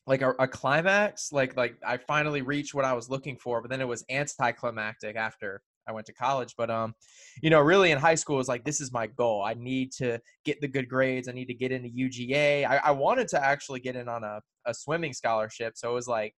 like 0.07 0.21
a, 0.21 0.31
a 0.39 0.47
climax 0.47 1.31
like 1.31 1.55
like 1.55 1.75
i 1.85 1.95
finally 1.95 2.41
reached 2.41 2.73
what 2.73 2.85
i 2.85 2.93
was 2.93 3.09
looking 3.09 3.37
for 3.37 3.61
but 3.61 3.69
then 3.69 3.81
it 3.81 3.87
was 3.87 4.03
anticlimactic 4.09 5.15
after 5.15 5.61
i 5.87 5.91
went 5.91 6.05
to 6.05 6.13
college 6.13 6.55
but 6.57 6.71
um 6.71 6.93
you 7.41 7.49
know 7.49 7.59
really 7.59 7.91
in 7.91 7.97
high 7.97 8.15
school 8.15 8.35
it 8.35 8.39
was 8.39 8.47
like 8.47 8.63
this 8.63 8.81
is 8.81 8.91
my 8.91 9.07
goal. 9.07 9.43
I 9.43 9.53
need 9.53 9.91
to 9.93 10.19
get 10.43 10.59
the 10.61 10.67
good 10.67 10.89
grades. 10.89 11.27
I 11.27 11.33
need 11.33 11.45
to 11.45 11.53
get 11.53 11.71
into 11.71 11.89
uga 11.89 12.65
i, 12.65 12.77
I 12.77 12.91
wanted 12.91 13.27
to 13.29 13.43
actually 13.43 13.79
get 13.79 13.95
in 13.95 14.07
on 14.07 14.23
a, 14.23 14.41
a 14.65 14.73
swimming 14.73 15.13
scholarship 15.13 15.77
so 15.77 15.91
it 15.91 15.93
was 15.93 16.07
like 16.07 16.33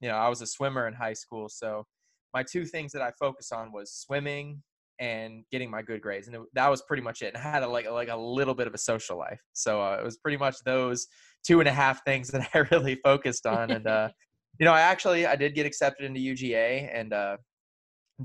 you 0.00 0.08
know 0.08 0.16
i 0.16 0.28
was 0.28 0.42
a 0.42 0.46
swimmer 0.46 0.86
in 0.86 0.94
high 0.94 1.12
school 1.12 1.48
so 1.48 1.84
my 2.34 2.42
two 2.42 2.64
things 2.64 2.92
that 2.92 3.02
i 3.02 3.10
focused 3.18 3.52
on 3.52 3.72
was 3.72 3.92
swimming 3.92 4.62
and 5.00 5.44
getting 5.52 5.70
my 5.70 5.80
good 5.80 6.00
grades 6.00 6.26
and 6.26 6.36
it, 6.36 6.42
that 6.54 6.68
was 6.68 6.82
pretty 6.82 7.02
much 7.02 7.22
it 7.22 7.34
and 7.34 7.36
i 7.36 7.40
had 7.40 7.62
a, 7.62 7.68
like 7.68 7.88
like 7.90 8.08
a 8.08 8.16
little 8.16 8.54
bit 8.54 8.66
of 8.66 8.74
a 8.74 8.78
social 8.78 9.16
life 9.16 9.40
so 9.52 9.80
uh, 9.80 9.96
it 10.00 10.04
was 10.04 10.16
pretty 10.16 10.36
much 10.36 10.56
those 10.64 11.06
two 11.46 11.60
and 11.60 11.68
a 11.68 11.72
half 11.72 12.04
things 12.04 12.28
that 12.28 12.48
i 12.54 12.58
really 12.72 12.96
focused 13.04 13.46
on 13.46 13.70
and 13.70 13.86
uh 13.86 14.08
you 14.58 14.66
know 14.66 14.72
i 14.72 14.80
actually 14.80 15.26
i 15.26 15.36
did 15.36 15.54
get 15.54 15.66
accepted 15.66 16.04
into 16.04 16.20
uga 16.20 16.88
and 16.92 17.12
uh 17.12 17.36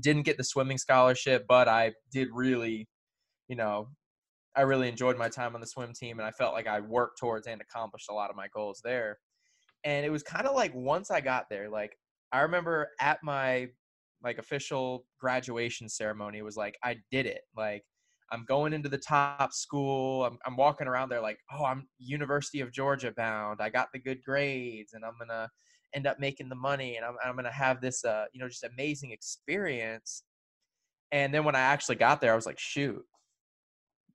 didn't 0.00 0.22
get 0.22 0.36
the 0.36 0.44
swimming 0.44 0.78
scholarship 0.78 1.44
but 1.48 1.68
i 1.68 1.92
did 2.10 2.28
really 2.32 2.88
you 3.48 3.54
know 3.54 3.86
i 4.56 4.62
really 4.62 4.88
enjoyed 4.88 5.16
my 5.16 5.28
time 5.28 5.54
on 5.54 5.60
the 5.60 5.66
swim 5.66 5.92
team 5.92 6.18
and 6.18 6.26
i 6.26 6.30
felt 6.32 6.54
like 6.54 6.66
i 6.66 6.80
worked 6.80 7.20
towards 7.20 7.46
and 7.46 7.60
accomplished 7.60 8.10
a 8.10 8.14
lot 8.14 8.30
of 8.30 8.36
my 8.36 8.48
goals 8.52 8.80
there 8.82 9.18
and 9.84 10.04
it 10.04 10.10
was 10.10 10.22
kind 10.22 10.46
of 10.46 10.54
like 10.54 10.74
once 10.74 11.10
i 11.10 11.20
got 11.20 11.46
there 11.50 11.68
like 11.68 11.96
i 12.32 12.40
remember 12.40 12.88
at 13.00 13.18
my 13.22 13.68
like 14.22 14.38
official 14.38 15.04
graduation 15.20 15.88
ceremony 15.88 16.38
it 16.38 16.44
was 16.44 16.56
like 16.56 16.76
i 16.82 16.96
did 17.10 17.26
it 17.26 17.42
like 17.56 17.82
i'm 18.32 18.44
going 18.46 18.72
into 18.72 18.88
the 18.88 18.98
top 18.98 19.52
school 19.52 20.24
i'm, 20.24 20.38
I'm 20.46 20.56
walking 20.56 20.86
around 20.86 21.10
there 21.10 21.20
like 21.20 21.38
oh 21.52 21.64
i'm 21.64 21.86
university 21.98 22.60
of 22.60 22.72
georgia 22.72 23.12
bound 23.16 23.60
i 23.60 23.68
got 23.68 23.88
the 23.92 23.98
good 24.00 24.22
grades 24.24 24.94
and 24.94 25.04
i'm 25.04 25.14
gonna 25.18 25.48
end 25.94 26.06
up 26.06 26.18
making 26.18 26.48
the 26.48 26.56
money 26.56 26.96
and 26.96 27.04
i'm, 27.04 27.14
I'm 27.24 27.36
gonna 27.36 27.52
have 27.52 27.80
this 27.80 28.04
uh 28.04 28.24
you 28.32 28.40
know 28.40 28.48
just 28.48 28.64
amazing 28.64 29.12
experience. 29.12 30.24
And 31.12 31.32
then 31.32 31.44
when 31.44 31.54
i 31.54 31.60
actually 31.60 31.96
got 31.96 32.20
there 32.20 32.32
i 32.32 32.36
was 32.36 32.46
like 32.46 32.58
shoot 32.58 33.04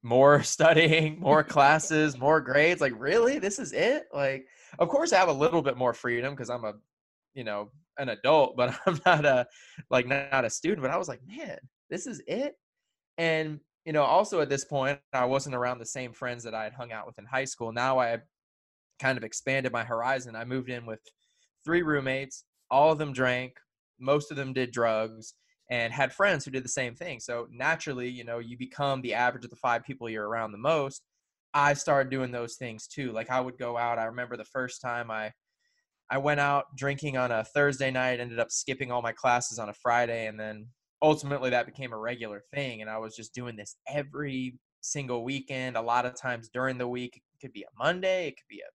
more 0.04 0.44
studying 0.44 1.20
more 1.20 1.44
classes 1.56 2.18
more 2.18 2.42
grades 2.42 2.82
like 2.82 2.94
really? 2.98 3.40
This 3.40 3.60
is 3.60 3.74
it? 3.74 4.08
Like 4.14 4.46
of 4.78 4.90
course 4.90 5.14
i 5.14 5.18
have 5.18 5.30
a 5.30 5.34
little 5.34 5.62
bit 5.62 5.78
more 5.78 5.94
freedom 5.94 6.34
because 6.34 6.50
i'm 6.50 6.66
a 6.66 6.74
you 7.34 7.44
know 7.44 7.70
an 7.98 8.10
adult 8.10 8.56
but 8.56 8.78
i'm 8.86 9.00
not 9.06 9.26
a 9.26 9.46
like 9.90 10.08
not 10.08 10.46
a 10.46 10.50
student 10.50 10.82
but 10.82 10.92
i 10.92 10.98
was 10.98 11.08
like 11.08 11.22
man 11.28 11.58
this 11.90 12.08
is 12.08 12.22
it? 12.28 12.56
And 13.18 13.60
you 13.86 13.94
know 13.94 14.04
also 14.04 14.42
at 14.42 14.50
this 14.50 14.66
point 14.66 15.00
i 15.14 15.26
wasn't 15.26 15.56
around 15.56 15.80
the 15.80 15.86
same 15.86 16.14
friends 16.14 16.44
that 16.44 16.54
i 16.54 16.64
had 16.64 16.74
hung 16.74 16.92
out 16.92 17.08
with 17.08 17.18
in 17.20 17.26
high 17.26 17.46
school. 17.46 17.72
Now 17.72 18.00
i 18.00 18.18
kind 19.02 19.18
of 19.18 19.24
expanded 19.24 19.72
my 19.72 19.84
horizon. 19.84 20.36
I 20.36 20.44
moved 20.44 20.70
in 20.70 20.86
with 20.86 21.00
three 21.66 21.82
roommates 21.82 22.46
all 22.72 22.92
of 22.92 23.00
them 23.00 23.14
drank 23.14 23.54
most 24.00 24.32
of 24.32 24.38
them 24.38 24.54
did 24.54 24.72
drugs 24.72 25.34
and 25.72 25.92
had 25.92 26.14
friends 26.14 26.46
who 26.46 26.52
did 26.52 26.64
the 26.64 26.70
same 26.70 26.96
thing. 26.96 27.20
So 27.20 27.48
naturally 27.52 28.10
you 28.10 28.24
know 28.24 28.40
you 28.40 28.58
become 28.58 29.02
the 29.02 29.14
average 29.14 29.44
of 29.44 29.50
the 29.50 29.56
five 29.56 29.84
people 29.84 30.10
you're 30.10 30.28
around 30.28 30.52
the 30.52 30.58
most 30.58 31.04
i 31.54 31.74
started 31.74 32.10
doing 32.10 32.32
those 32.32 32.56
things 32.56 32.88
too 32.88 33.12
like 33.12 33.30
i 33.30 33.40
would 33.40 33.58
go 33.58 33.78
out 33.78 34.00
i 34.00 34.06
remember 34.06 34.38
the 34.38 34.46
first 34.46 34.82
time 34.82 35.10
i 35.10 35.32
I 36.10 36.18
went 36.18 36.40
out 36.40 36.76
drinking 36.76 37.18
on 37.18 37.32
a 37.32 37.44
Thursday 37.44 37.92
night, 37.92 38.20
ended 38.20 38.40
up 38.40 38.52
skipping 38.52 38.92
all 38.92 39.02
my 39.02 39.12
classes 39.12 39.60
on 39.60 39.70
a 39.70 39.74
Friday, 39.74 40.26
and 40.26 40.40
then 40.40 40.68
ultimately 41.02 41.52
that 41.52 41.68
became 41.68 41.94
a 41.94 41.98
regular 41.98 42.42
thing. 42.54 42.82
And 42.82 42.90
I 42.90 42.98
was 42.98 43.16
just 43.16 43.34
doing 43.34 43.56
this 43.56 43.76
every 43.88 44.56
single 44.82 45.24
weekend. 45.24 45.78
A 45.78 45.82
lot 45.82 46.06
of 46.06 46.20
times 46.20 46.50
during 46.52 46.78
the 46.78 46.88
week, 46.88 47.16
it 47.16 47.22
could 47.42 47.54
be 47.54 47.62
a 47.62 47.78
Monday, 47.78 48.28
it 48.28 48.38
could 48.38 48.48
be 48.50 48.62
a 48.62 48.72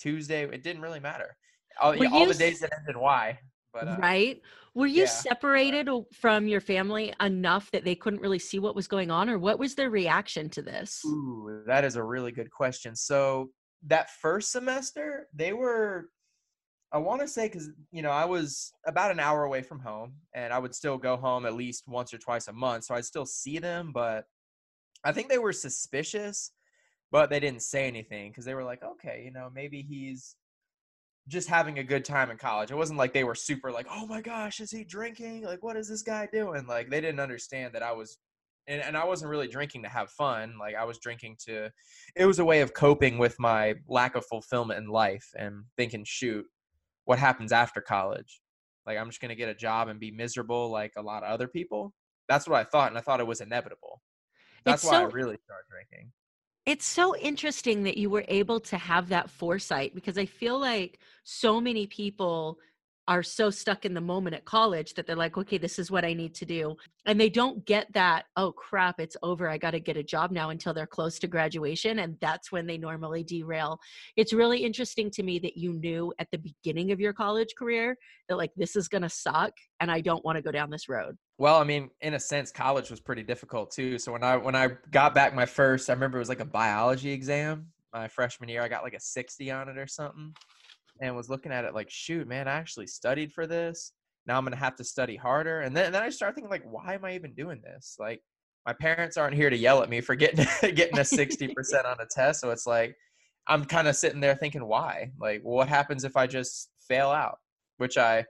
Tuesday. 0.00 0.44
It 0.44 0.62
didn't 0.62 0.82
really 0.82 1.00
matter. 1.00 1.36
All, 1.80 1.96
Were 1.96 2.06
all 2.12 2.26
the 2.26 2.34
days 2.34 2.60
that 2.60 2.72
ended 2.78 2.96
Y. 2.96 3.38
But 3.72 3.88
uh, 3.88 3.96
right 3.98 4.40
were 4.74 4.86
you 4.86 5.02
yeah. 5.02 5.08
separated 5.08 5.88
from 6.12 6.46
your 6.46 6.60
family 6.60 7.12
enough 7.20 7.70
that 7.72 7.84
they 7.84 7.94
couldn't 7.94 8.20
really 8.20 8.38
see 8.38 8.58
what 8.58 8.74
was 8.74 8.86
going 8.86 9.10
on 9.10 9.28
or 9.28 9.38
what 9.38 9.58
was 9.58 9.74
their 9.74 9.90
reaction 9.90 10.48
to 10.50 10.62
this 10.62 11.02
Ooh, 11.04 11.62
that 11.66 11.84
is 11.84 11.96
a 11.96 12.02
really 12.02 12.32
good 12.32 12.50
question. 12.50 12.94
So 12.94 13.50
that 13.86 14.10
first 14.10 14.52
semester, 14.52 15.28
they 15.34 15.52
were, 15.52 16.08
I 16.92 16.98
want 16.98 17.20
to 17.20 17.28
say, 17.28 17.46
because 17.46 17.70
you 17.92 18.02
know, 18.02 18.10
I 18.10 18.24
was 18.24 18.72
about 18.86 19.10
an 19.10 19.20
hour 19.20 19.44
away 19.44 19.62
from 19.62 19.80
home, 19.80 20.14
and 20.34 20.52
I 20.52 20.58
would 20.58 20.74
still 20.74 20.98
go 20.98 21.16
home 21.16 21.46
at 21.46 21.54
least 21.54 21.86
once 21.86 22.12
or 22.12 22.18
twice 22.18 22.48
a 22.48 22.52
month, 22.52 22.84
so 22.84 22.94
I'd 22.94 23.04
still 23.04 23.26
see 23.26 23.58
them. 23.58 23.92
But 23.92 24.24
I 25.04 25.12
think 25.12 25.28
they 25.28 25.38
were 25.38 25.52
suspicious, 25.52 26.52
but 27.10 27.30
they 27.30 27.40
didn't 27.40 27.62
say 27.62 27.86
anything 27.86 28.30
because 28.30 28.44
they 28.44 28.54
were 28.54 28.64
like, 28.64 28.82
okay, 28.82 29.22
you 29.24 29.32
know, 29.32 29.50
maybe 29.54 29.82
he's 29.82 30.36
just 31.28 31.48
having 31.48 31.78
a 31.78 31.84
good 31.84 32.04
time 32.04 32.30
in 32.30 32.36
college. 32.36 32.70
It 32.70 32.76
wasn't 32.76 32.98
like 32.98 33.12
they 33.12 33.24
were 33.24 33.34
super 33.34 33.70
like, 33.70 33.86
oh 33.90 34.06
my 34.06 34.20
gosh, 34.20 34.60
is 34.60 34.70
he 34.70 34.84
drinking? 34.84 35.44
Like, 35.44 35.62
what 35.62 35.76
is 35.76 35.88
this 35.88 36.02
guy 36.02 36.28
doing? 36.32 36.66
Like, 36.66 36.90
they 36.90 37.00
didn't 37.00 37.20
understand 37.20 37.74
that 37.74 37.82
I 37.82 37.92
was, 37.92 38.18
and, 38.66 38.82
and 38.82 38.96
I 38.96 39.04
wasn't 39.04 39.30
really 39.30 39.48
drinking 39.48 39.82
to 39.84 39.88
have 39.88 40.10
fun. 40.10 40.54
Like, 40.58 40.74
I 40.74 40.84
was 40.84 40.98
drinking 40.98 41.36
to, 41.46 41.70
it 42.16 42.26
was 42.26 42.38
a 42.38 42.44
way 42.44 42.60
of 42.60 42.74
coping 42.74 43.18
with 43.18 43.36
my 43.38 43.74
lack 43.86 44.16
of 44.16 44.26
fulfillment 44.26 44.78
in 44.78 44.88
life 44.88 45.26
and 45.38 45.64
thinking, 45.76 46.04
shoot, 46.06 46.46
what 47.04 47.18
happens 47.18 47.52
after 47.52 47.80
college? 47.80 48.40
Like, 48.86 48.98
I'm 48.98 49.08
just 49.08 49.20
going 49.20 49.30
to 49.30 49.34
get 49.34 49.50
a 49.50 49.54
job 49.54 49.88
and 49.88 50.00
be 50.00 50.10
miserable 50.10 50.70
like 50.70 50.92
a 50.96 51.02
lot 51.02 51.22
of 51.22 51.30
other 51.30 51.46
people. 51.46 51.92
That's 52.28 52.48
what 52.48 52.58
I 52.58 52.64
thought. 52.64 52.90
And 52.90 52.98
I 52.98 53.02
thought 53.02 53.20
it 53.20 53.26
was 53.26 53.40
inevitable. 53.40 54.00
That's 54.64 54.82
It's 54.82 54.90
why 54.90 55.00
I 55.00 55.04
really 55.04 55.36
started 55.44 55.66
drinking. 55.70 56.10
It's 56.68 56.84
so 56.84 57.16
interesting 57.16 57.84
that 57.84 57.96
you 57.96 58.10
were 58.10 58.26
able 58.28 58.60
to 58.60 58.76
have 58.76 59.08
that 59.08 59.30
foresight 59.30 59.94
because 59.94 60.18
I 60.18 60.26
feel 60.26 60.60
like 60.60 60.98
so 61.24 61.62
many 61.62 61.86
people 61.86 62.58
are 63.08 63.22
so 63.22 63.48
stuck 63.48 63.86
in 63.86 63.94
the 63.94 64.02
moment 64.02 64.36
at 64.36 64.44
college 64.44 64.92
that 64.92 65.06
they're 65.06 65.16
like, 65.16 65.38
okay, 65.38 65.56
this 65.56 65.78
is 65.78 65.90
what 65.90 66.04
I 66.04 66.12
need 66.12 66.34
to 66.34 66.44
do. 66.44 66.76
And 67.06 67.18
they 67.18 67.30
don't 67.30 67.64
get 67.64 67.90
that, 67.94 68.26
oh 68.36 68.52
crap, 68.52 69.00
it's 69.00 69.16
over. 69.22 69.48
I 69.48 69.56
got 69.56 69.70
to 69.70 69.80
get 69.80 69.96
a 69.96 70.02
job 70.02 70.30
now 70.30 70.50
until 70.50 70.74
they're 70.74 70.86
close 70.86 71.18
to 71.20 71.26
graduation. 71.26 72.00
And 72.00 72.18
that's 72.20 72.52
when 72.52 72.66
they 72.66 72.76
normally 72.76 73.24
derail. 73.24 73.80
It's 74.16 74.34
really 74.34 74.58
interesting 74.62 75.10
to 75.12 75.22
me 75.22 75.38
that 75.38 75.56
you 75.56 75.72
knew 75.72 76.12
at 76.18 76.28
the 76.32 76.38
beginning 76.38 76.92
of 76.92 77.00
your 77.00 77.14
college 77.14 77.54
career 77.58 77.96
that, 78.28 78.36
like, 78.36 78.52
this 78.56 78.76
is 78.76 78.88
going 78.88 79.00
to 79.00 79.08
suck 79.08 79.54
and 79.80 79.90
I 79.90 80.02
don't 80.02 80.22
want 80.22 80.36
to 80.36 80.42
go 80.42 80.52
down 80.52 80.68
this 80.68 80.86
road. 80.86 81.16
Well, 81.38 81.56
I 81.56 81.64
mean, 81.64 81.90
in 82.00 82.14
a 82.14 82.20
sense, 82.20 82.50
college 82.50 82.90
was 82.90 83.00
pretty 83.00 83.22
difficult 83.22 83.70
too. 83.70 83.98
So 83.98 84.12
when 84.12 84.24
I 84.24 84.36
when 84.36 84.56
I 84.56 84.70
got 84.90 85.14
back 85.14 85.34
my 85.34 85.46
first, 85.46 85.88
I 85.88 85.92
remember 85.92 86.18
it 86.18 86.20
was 86.20 86.28
like 86.28 86.40
a 86.40 86.44
biology 86.44 87.10
exam 87.12 87.68
my 87.92 88.08
freshman 88.08 88.48
year. 88.48 88.62
I 88.62 88.68
got 88.68 88.82
like 88.82 88.94
a 88.94 89.00
60 89.00 89.50
on 89.50 89.68
it 89.68 89.78
or 89.78 89.86
something 89.86 90.34
and 91.00 91.16
was 91.16 91.30
looking 91.30 91.52
at 91.52 91.64
it 91.64 91.74
like, 91.74 91.90
shoot, 91.90 92.26
man, 92.26 92.48
I 92.48 92.52
actually 92.52 92.86
studied 92.86 93.32
for 93.32 93.46
this. 93.46 93.92
Now 94.26 94.36
I'm 94.36 94.44
gonna 94.44 94.56
have 94.56 94.76
to 94.76 94.84
study 94.84 95.16
harder. 95.16 95.60
And 95.60 95.76
then, 95.76 95.86
and 95.86 95.94
then 95.94 96.02
I 96.02 96.10
start 96.10 96.34
thinking 96.34 96.50
like, 96.50 96.64
why 96.64 96.94
am 96.94 97.04
I 97.04 97.14
even 97.14 97.34
doing 97.34 97.60
this? 97.62 97.96
Like, 97.98 98.20
my 98.66 98.72
parents 98.74 99.16
aren't 99.16 99.34
here 99.34 99.48
to 99.48 99.56
yell 99.56 99.82
at 99.82 99.88
me 99.88 100.00
for 100.00 100.14
getting 100.14 100.44
getting 100.74 100.98
a 100.98 101.02
60% 101.02 101.50
on 101.86 101.96
a 102.00 102.06
test. 102.10 102.40
So 102.40 102.50
it's 102.50 102.66
like, 102.66 102.94
I'm 103.46 103.64
kind 103.64 103.88
of 103.88 103.96
sitting 103.96 104.20
there 104.20 104.34
thinking, 104.34 104.66
why? 104.66 105.12
Like, 105.18 105.40
what 105.42 105.68
happens 105.68 106.04
if 106.04 106.16
I 106.16 106.26
just 106.26 106.70
fail 106.86 107.08
out? 107.08 107.38
Which 107.78 107.96
I 107.96 108.26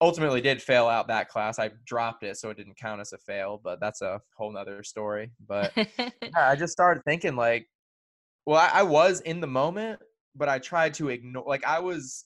ultimately 0.00 0.40
did 0.40 0.60
fail 0.60 0.86
out 0.86 1.08
that 1.08 1.28
class. 1.28 1.58
I 1.58 1.70
dropped 1.86 2.22
it, 2.22 2.36
so 2.36 2.50
it 2.50 2.56
didn't 2.56 2.76
count 2.76 3.00
as 3.00 3.12
a 3.12 3.18
fail, 3.18 3.60
but 3.62 3.80
that's 3.80 4.02
a 4.02 4.20
whole 4.36 4.52
nother 4.52 4.82
story. 4.82 5.30
But 5.46 5.72
yeah, 5.76 6.10
I 6.36 6.56
just 6.56 6.72
started 6.72 7.02
thinking 7.04 7.36
like, 7.36 7.68
well, 8.46 8.58
I, 8.58 8.80
I 8.80 8.82
was 8.82 9.20
in 9.20 9.40
the 9.40 9.46
moment, 9.46 10.00
but 10.34 10.48
I 10.48 10.58
tried 10.58 10.94
to 10.94 11.08
ignore 11.08 11.44
like 11.46 11.64
I 11.64 11.80
was 11.80 12.24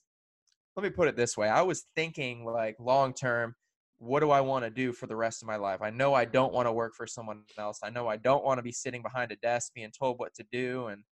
let 0.77 0.83
me 0.85 0.91
put 0.91 1.09
it 1.09 1.17
this 1.17 1.37
way. 1.37 1.49
I 1.49 1.63
was 1.63 1.85
thinking 1.97 2.45
like 2.45 2.77
long 2.79 3.13
term, 3.13 3.55
what 3.99 4.21
do 4.21 4.31
I 4.31 4.41
want 4.41 4.65
to 4.65 4.71
do 4.71 4.93
for 4.93 5.07
the 5.07 5.17
rest 5.17 5.43
of 5.43 5.49
my 5.49 5.57
life? 5.57 5.83
I 5.83 5.91
know 5.91 6.15
I 6.15 6.25
don't 6.25 6.53
want 6.53 6.67
to 6.67 6.73
work 6.73 6.95
for 6.95 7.07
someone 7.07 7.43
else. 7.59 7.81
I 7.83 7.91
know 7.91 8.07
I 8.07 8.17
don't 8.17 8.45
want 8.45 8.59
to 8.59 8.63
be 8.63 8.73
sitting 8.73 9.03
behind 9.03 9.33
a 9.33 9.37
desk 9.37 9.73
being 9.75 9.91
told 9.91 10.19
what 10.19 10.35
to 10.35 10.45
do 10.53 10.87
and 10.87 11.03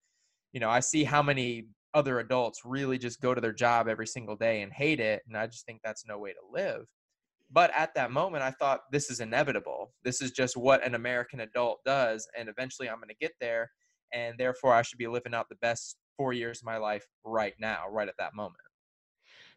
you 0.52 0.60
know, 0.60 0.70
I 0.70 0.80
see 0.80 1.04
how 1.04 1.22
many 1.22 1.66
other 1.96 2.20
adults 2.20 2.60
really 2.64 2.98
just 2.98 3.22
go 3.22 3.34
to 3.34 3.40
their 3.40 3.54
job 3.54 3.88
every 3.88 4.06
single 4.06 4.36
day 4.36 4.60
and 4.60 4.72
hate 4.72 5.00
it 5.00 5.22
and 5.26 5.36
I 5.36 5.46
just 5.46 5.64
think 5.64 5.80
that's 5.82 6.04
no 6.06 6.18
way 6.18 6.32
to 6.32 6.38
live. 6.52 6.84
But 7.50 7.70
at 7.74 7.94
that 7.94 8.10
moment 8.10 8.44
I 8.44 8.50
thought 8.50 8.80
this 8.92 9.10
is 9.10 9.20
inevitable. 9.20 9.94
This 10.04 10.20
is 10.20 10.30
just 10.30 10.58
what 10.58 10.84
an 10.86 10.94
American 10.94 11.40
adult 11.40 11.78
does 11.86 12.28
and 12.38 12.50
eventually 12.50 12.90
I'm 12.90 12.96
going 12.96 13.08
to 13.08 13.16
get 13.18 13.32
there 13.40 13.70
and 14.12 14.36
therefore 14.38 14.74
I 14.74 14.82
should 14.82 14.98
be 14.98 15.06
living 15.06 15.34
out 15.34 15.46
the 15.48 15.56
best 15.56 15.96
four 16.18 16.34
years 16.34 16.60
of 16.60 16.66
my 16.66 16.76
life 16.76 17.06
right 17.24 17.54
now, 17.58 17.84
right 17.90 18.08
at 18.08 18.14
that 18.18 18.34
moment. 18.34 18.56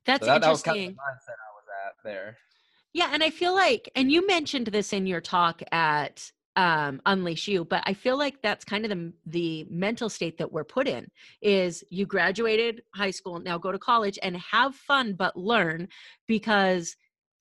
That's 0.05 0.22
so 0.22 0.27
that, 0.27 0.38
interesting. 0.38 0.41
That 0.41 0.50
was 0.50 0.62
kind 0.63 0.79
of 0.79 0.96
the 0.96 1.01
mindset 1.01 1.36
I 1.36 1.51
was 1.53 1.65
at 1.86 1.93
there. 2.05 2.38
Yeah, 2.93 3.10
and 3.12 3.22
I 3.22 3.29
feel 3.29 3.53
like, 3.53 3.89
and 3.96 4.12
you 4.12 4.25
mentioned 4.25 4.67
this 4.67 4.93
in 4.93 5.05
your 5.05 5.22
talk 5.22 5.62
at 5.72 6.31
um, 6.59 7.01
Unleash 7.05 7.47
You, 7.47 7.63
but 7.63 7.81
I 7.85 7.93
feel 7.93 8.17
like 8.17 8.41
that's 8.41 8.65
kind 8.65 8.83
of 8.83 8.91
the 8.91 9.13
the 9.27 9.65
mental 9.69 10.09
state 10.09 10.37
that 10.39 10.51
we're 10.51 10.65
put 10.65 10.89
in. 10.89 11.07
Is 11.41 11.85
you 11.89 12.05
graduated 12.05 12.81
high 12.93 13.11
school, 13.11 13.39
now 13.39 13.57
go 13.57 13.71
to 13.71 13.79
college 13.79 14.19
and 14.21 14.35
have 14.35 14.75
fun, 14.75 15.13
but 15.13 15.37
learn 15.37 15.87
because 16.27 16.97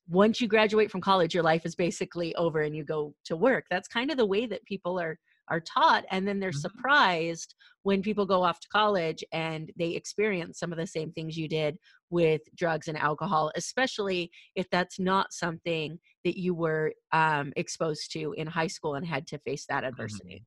once 0.08 0.40
you 0.40 0.46
graduate 0.46 0.88
from 0.92 1.00
college, 1.00 1.34
your 1.34 1.42
life 1.42 1.66
is 1.66 1.74
basically 1.74 2.32
over 2.36 2.60
and 2.60 2.76
you 2.76 2.84
go 2.84 3.12
to 3.24 3.36
work. 3.36 3.64
That's 3.68 3.88
kind 3.88 4.12
of 4.12 4.18
the 4.18 4.24
way 4.24 4.46
that 4.46 4.64
people 4.66 5.00
are 5.00 5.18
are 5.50 5.60
taught 5.60 6.04
and 6.10 6.28
then 6.28 6.38
they're 6.38 6.50
mm-hmm. 6.50 6.58
surprised 6.58 7.54
when 7.82 8.02
people 8.02 8.26
go 8.26 8.42
off 8.42 8.60
to 8.60 8.68
college 8.68 9.24
and 9.32 9.72
they 9.78 9.90
experience 9.90 10.58
some 10.58 10.72
of 10.72 10.78
the 10.78 10.86
same 10.86 11.10
things 11.12 11.38
you 11.38 11.48
did 11.48 11.78
with 12.10 12.42
drugs 12.54 12.86
and 12.86 12.98
alcohol 12.98 13.50
especially 13.56 14.30
if 14.56 14.68
that's 14.70 15.00
not 15.00 15.32
something 15.32 15.98
that 16.28 16.38
you 16.38 16.52
were 16.52 16.92
um, 17.12 17.54
exposed 17.56 18.12
to 18.12 18.34
in 18.36 18.46
high 18.46 18.66
school 18.66 18.96
and 18.96 19.06
had 19.06 19.26
to 19.26 19.38
face 19.38 19.64
that 19.70 19.82
adversity. 19.82 20.44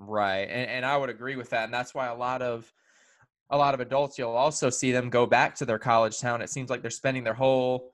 Mm-hmm. 0.00 0.12
right 0.12 0.48
and, 0.48 0.70
and 0.70 0.86
i 0.86 0.96
would 0.96 1.10
agree 1.10 1.34
with 1.34 1.50
that 1.50 1.64
and 1.64 1.74
that's 1.74 1.92
why 1.92 2.06
a 2.06 2.14
lot 2.14 2.40
of 2.40 2.72
a 3.50 3.56
lot 3.56 3.74
of 3.74 3.80
adults 3.80 4.16
you'll 4.16 4.30
also 4.30 4.70
see 4.70 4.92
them 4.92 5.10
go 5.10 5.26
back 5.26 5.56
to 5.56 5.64
their 5.64 5.78
college 5.78 6.20
town 6.20 6.40
it 6.40 6.50
seems 6.50 6.70
like 6.70 6.82
they're 6.82 6.90
spending 6.90 7.24
their 7.24 7.34
whole 7.34 7.90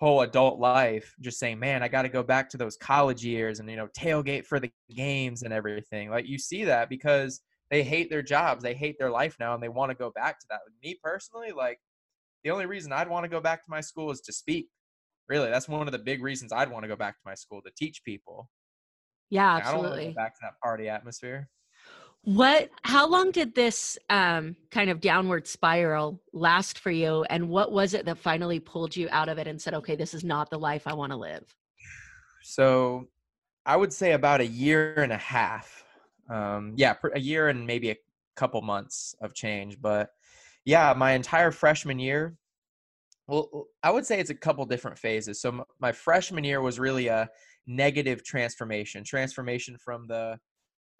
whole 0.00 0.22
adult 0.22 0.58
life 0.58 1.14
just 1.20 1.38
saying 1.38 1.58
man 1.58 1.82
i 1.82 1.88
got 1.88 2.02
to 2.02 2.08
go 2.08 2.22
back 2.22 2.48
to 2.48 2.56
those 2.56 2.76
college 2.78 3.22
years 3.22 3.60
and 3.60 3.68
you 3.68 3.76
know 3.76 3.88
tailgate 3.96 4.46
for 4.46 4.58
the 4.58 4.70
games 4.94 5.42
and 5.42 5.52
everything. 5.52 6.10
Like 6.10 6.26
you 6.26 6.38
see 6.38 6.64
that 6.64 6.88
because 6.88 7.42
they 7.70 7.82
hate 7.82 8.10
their 8.10 8.22
jobs 8.22 8.62
they 8.62 8.74
hate 8.74 8.96
their 8.98 9.10
life 9.10 9.36
now 9.38 9.54
and 9.54 9.62
they 9.62 9.68
want 9.68 9.90
to 9.90 9.94
go 9.94 10.10
back 10.10 10.40
to 10.40 10.46
that 10.50 10.60
me 10.82 10.98
personally 11.02 11.52
like 11.52 11.78
the 12.44 12.50
only 12.50 12.66
reason 12.66 12.92
i'd 12.92 13.08
want 13.08 13.24
to 13.24 13.28
go 13.28 13.40
back 13.40 13.62
to 13.64 13.70
my 13.70 13.80
school 13.80 14.10
is 14.10 14.20
to 14.20 14.32
speak 14.32 14.68
really 15.28 15.50
that's 15.50 15.68
one 15.68 15.86
of 15.86 15.92
the 15.92 15.98
big 15.98 16.22
reasons 16.22 16.52
i'd 16.52 16.70
want 16.70 16.82
to 16.82 16.88
go 16.88 16.96
back 16.96 17.14
to 17.14 17.22
my 17.24 17.34
school 17.34 17.60
to 17.62 17.70
teach 17.76 18.02
people. 18.04 18.48
Yeah 19.30 19.54
like, 19.54 19.64
absolutely 19.64 19.88
i 19.88 19.92
don't 19.92 19.94
want 19.94 20.02
to 20.02 20.14
go 20.14 20.14
back 20.14 20.34
to 20.34 20.40
that 20.42 20.60
party 20.62 20.88
atmosphere. 20.88 21.48
What 22.22 22.68
how 22.82 23.08
long 23.08 23.30
did 23.30 23.54
this 23.54 23.98
um, 24.10 24.54
kind 24.70 24.90
of 24.90 25.00
downward 25.00 25.46
spiral 25.46 26.20
last 26.34 26.78
for 26.78 26.90
you 26.90 27.24
and 27.30 27.48
what 27.48 27.72
was 27.72 27.94
it 27.94 28.04
that 28.04 28.18
finally 28.18 28.60
pulled 28.60 28.94
you 28.94 29.08
out 29.10 29.30
of 29.30 29.38
it 29.38 29.46
and 29.46 29.60
said 29.60 29.72
okay 29.74 29.96
this 29.96 30.12
is 30.12 30.22
not 30.22 30.50
the 30.50 30.58
life 30.58 30.86
i 30.86 30.92
want 30.92 31.12
to 31.12 31.16
live 31.16 31.44
so 32.42 33.08
i 33.64 33.74
would 33.74 33.92
say 33.92 34.12
about 34.12 34.40
a 34.40 34.46
year 34.46 34.94
and 34.96 35.12
a 35.12 35.16
half 35.16 35.82
um, 36.28 36.74
yeah 36.76 36.94
a 37.14 37.20
year 37.20 37.48
and 37.48 37.66
maybe 37.66 37.90
a 37.90 37.96
couple 38.36 38.60
months 38.60 39.14
of 39.22 39.34
change 39.34 39.80
but 39.80 40.10
yeah 40.66 40.92
my 40.94 41.12
entire 41.12 41.50
freshman 41.50 41.98
year 41.98 42.36
well 43.30 43.66
i 43.82 43.90
would 43.90 44.04
say 44.04 44.18
it's 44.18 44.30
a 44.30 44.34
couple 44.34 44.64
different 44.66 44.98
phases 44.98 45.40
so 45.40 45.64
my 45.80 45.92
freshman 45.92 46.44
year 46.44 46.60
was 46.60 46.78
really 46.78 47.06
a 47.08 47.28
negative 47.66 48.24
transformation 48.24 49.04
transformation 49.04 49.76
from 49.78 50.06
the 50.06 50.38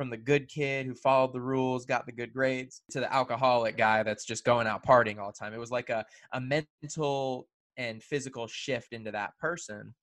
from 0.01 0.09
the 0.09 0.17
good 0.17 0.49
kid 0.49 0.87
who 0.87 0.95
followed 0.95 1.35
the 1.35 1.41
rules, 1.43 1.85
got 1.85 2.07
the 2.07 2.13
good 2.13 2.33
grades, 2.33 2.81
to 2.91 3.01
the 3.01 3.15
alcoholic 3.15 3.77
guy 3.77 4.03
that's 4.03 4.25
just 4.25 4.47
going 4.47 4.67
out 4.67 4.83
partying 4.83 5.19
all 5.19 5.27
the 5.31 5.39
time. 5.39 5.53
It 5.53 5.61
was 5.61 5.71
like 5.71 5.91
a, 5.91 6.07
a 6.33 6.41
mental 6.41 7.47
and 7.77 8.03
physical 8.03 8.47
shift 8.47 8.95
into 8.95 9.11
that 9.11 9.37
person. 9.39 9.95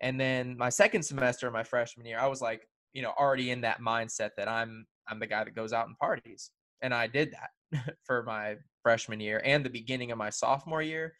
And 0.00 0.18
then 0.18 0.56
my 0.58 0.70
second 0.70 1.04
semester 1.04 1.46
of 1.46 1.52
my 1.52 1.62
freshman 1.62 2.04
year, 2.04 2.18
I 2.18 2.26
was 2.26 2.42
like, 2.42 2.66
you 2.94 3.00
know, 3.00 3.12
already 3.16 3.52
in 3.52 3.60
that 3.60 3.80
mindset 3.80 4.30
that 4.36 4.48
I'm 4.48 4.84
I'm 5.06 5.20
the 5.20 5.26
guy 5.28 5.44
that 5.44 5.54
goes 5.54 5.72
out 5.72 5.86
and 5.86 5.96
parties. 5.98 6.50
And 6.82 6.92
I 6.92 7.06
did 7.06 7.32
that 7.32 7.94
for 8.04 8.24
my 8.24 8.56
freshman 8.82 9.20
year 9.20 9.40
and 9.44 9.64
the 9.64 9.70
beginning 9.70 10.10
of 10.10 10.18
my 10.18 10.30
sophomore 10.30 10.82
year. 10.82 11.14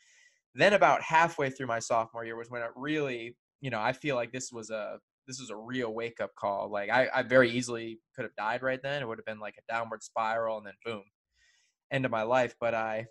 Then 0.58 0.72
about 0.72 1.02
halfway 1.02 1.50
through 1.50 1.68
my 1.68 1.78
sophomore 1.78 2.24
year 2.24 2.36
was 2.36 2.50
when 2.50 2.62
it 2.62 2.70
really, 2.74 3.36
you 3.60 3.70
know, 3.70 3.78
I 3.80 3.92
feel 3.92 4.16
like 4.16 4.32
this 4.32 4.50
was 4.50 4.70
a 4.70 4.98
this 5.28 5.38
was 5.38 5.50
a 5.50 5.56
real 5.56 5.94
wake 5.94 6.20
up 6.20 6.34
call. 6.34 6.68
Like 6.68 6.90
I, 6.90 7.06
I 7.14 7.22
very 7.22 7.48
easily 7.48 8.00
could 8.16 8.24
have 8.24 8.34
died 8.34 8.62
right 8.62 8.82
then. 8.82 9.00
It 9.00 9.06
would 9.06 9.18
have 9.18 9.24
been 9.24 9.38
like 9.38 9.54
a 9.56 9.72
downward 9.72 10.02
spiral 10.02 10.58
and 10.58 10.66
then 10.66 10.74
boom, 10.84 11.04
end 11.92 12.04
of 12.04 12.10
my 12.10 12.22
life. 12.22 12.56
But 12.60 12.74
I 12.74 13.06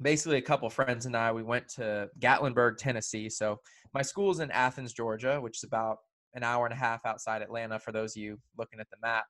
basically 0.00 0.38
a 0.38 0.42
couple 0.42 0.70
friends 0.70 1.04
and 1.04 1.14
I 1.14 1.30
we 1.30 1.42
went 1.42 1.68
to 1.74 2.08
Gatlinburg, 2.20 2.78
Tennessee. 2.78 3.28
So 3.28 3.60
my 3.92 4.00
school's 4.00 4.40
in 4.40 4.50
Athens, 4.50 4.94
Georgia, 4.94 5.38
which 5.38 5.58
is 5.58 5.64
about 5.64 5.98
an 6.32 6.42
hour 6.42 6.64
and 6.64 6.72
a 6.72 6.78
half 6.78 7.04
outside 7.04 7.42
Atlanta 7.42 7.78
for 7.78 7.92
those 7.92 8.16
of 8.16 8.22
you 8.22 8.38
looking 8.56 8.80
at 8.80 8.88
the 8.90 8.96
map. 9.02 9.26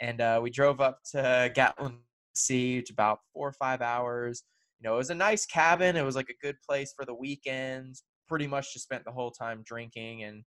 And 0.00 0.20
uh, 0.20 0.40
we 0.42 0.50
drove 0.50 0.80
up 0.80 0.98
to 1.12 1.52
Gatlin, 1.54 1.98
Tennessee, 2.34 2.78
which 2.78 2.90
about 2.90 3.20
four 3.32 3.46
or 3.46 3.52
five 3.52 3.82
hours. 3.82 4.42
You 4.80 4.88
know, 4.88 4.94
it 4.94 4.98
was 4.98 5.10
a 5.10 5.14
nice 5.14 5.46
cabin. 5.46 5.96
It 5.96 6.04
was 6.04 6.16
like 6.16 6.28
a 6.28 6.44
good 6.46 6.56
place 6.68 6.92
for 6.94 7.04
the 7.04 7.14
weekends. 7.14 8.04
Pretty 8.28 8.46
much 8.46 8.72
just 8.72 8.84
spent 8.84 9.04
the 9.04 9.12
whole 9.12 9.30
time 9.30 9.62
drinking 9.64 10.24
and 10.24 10.44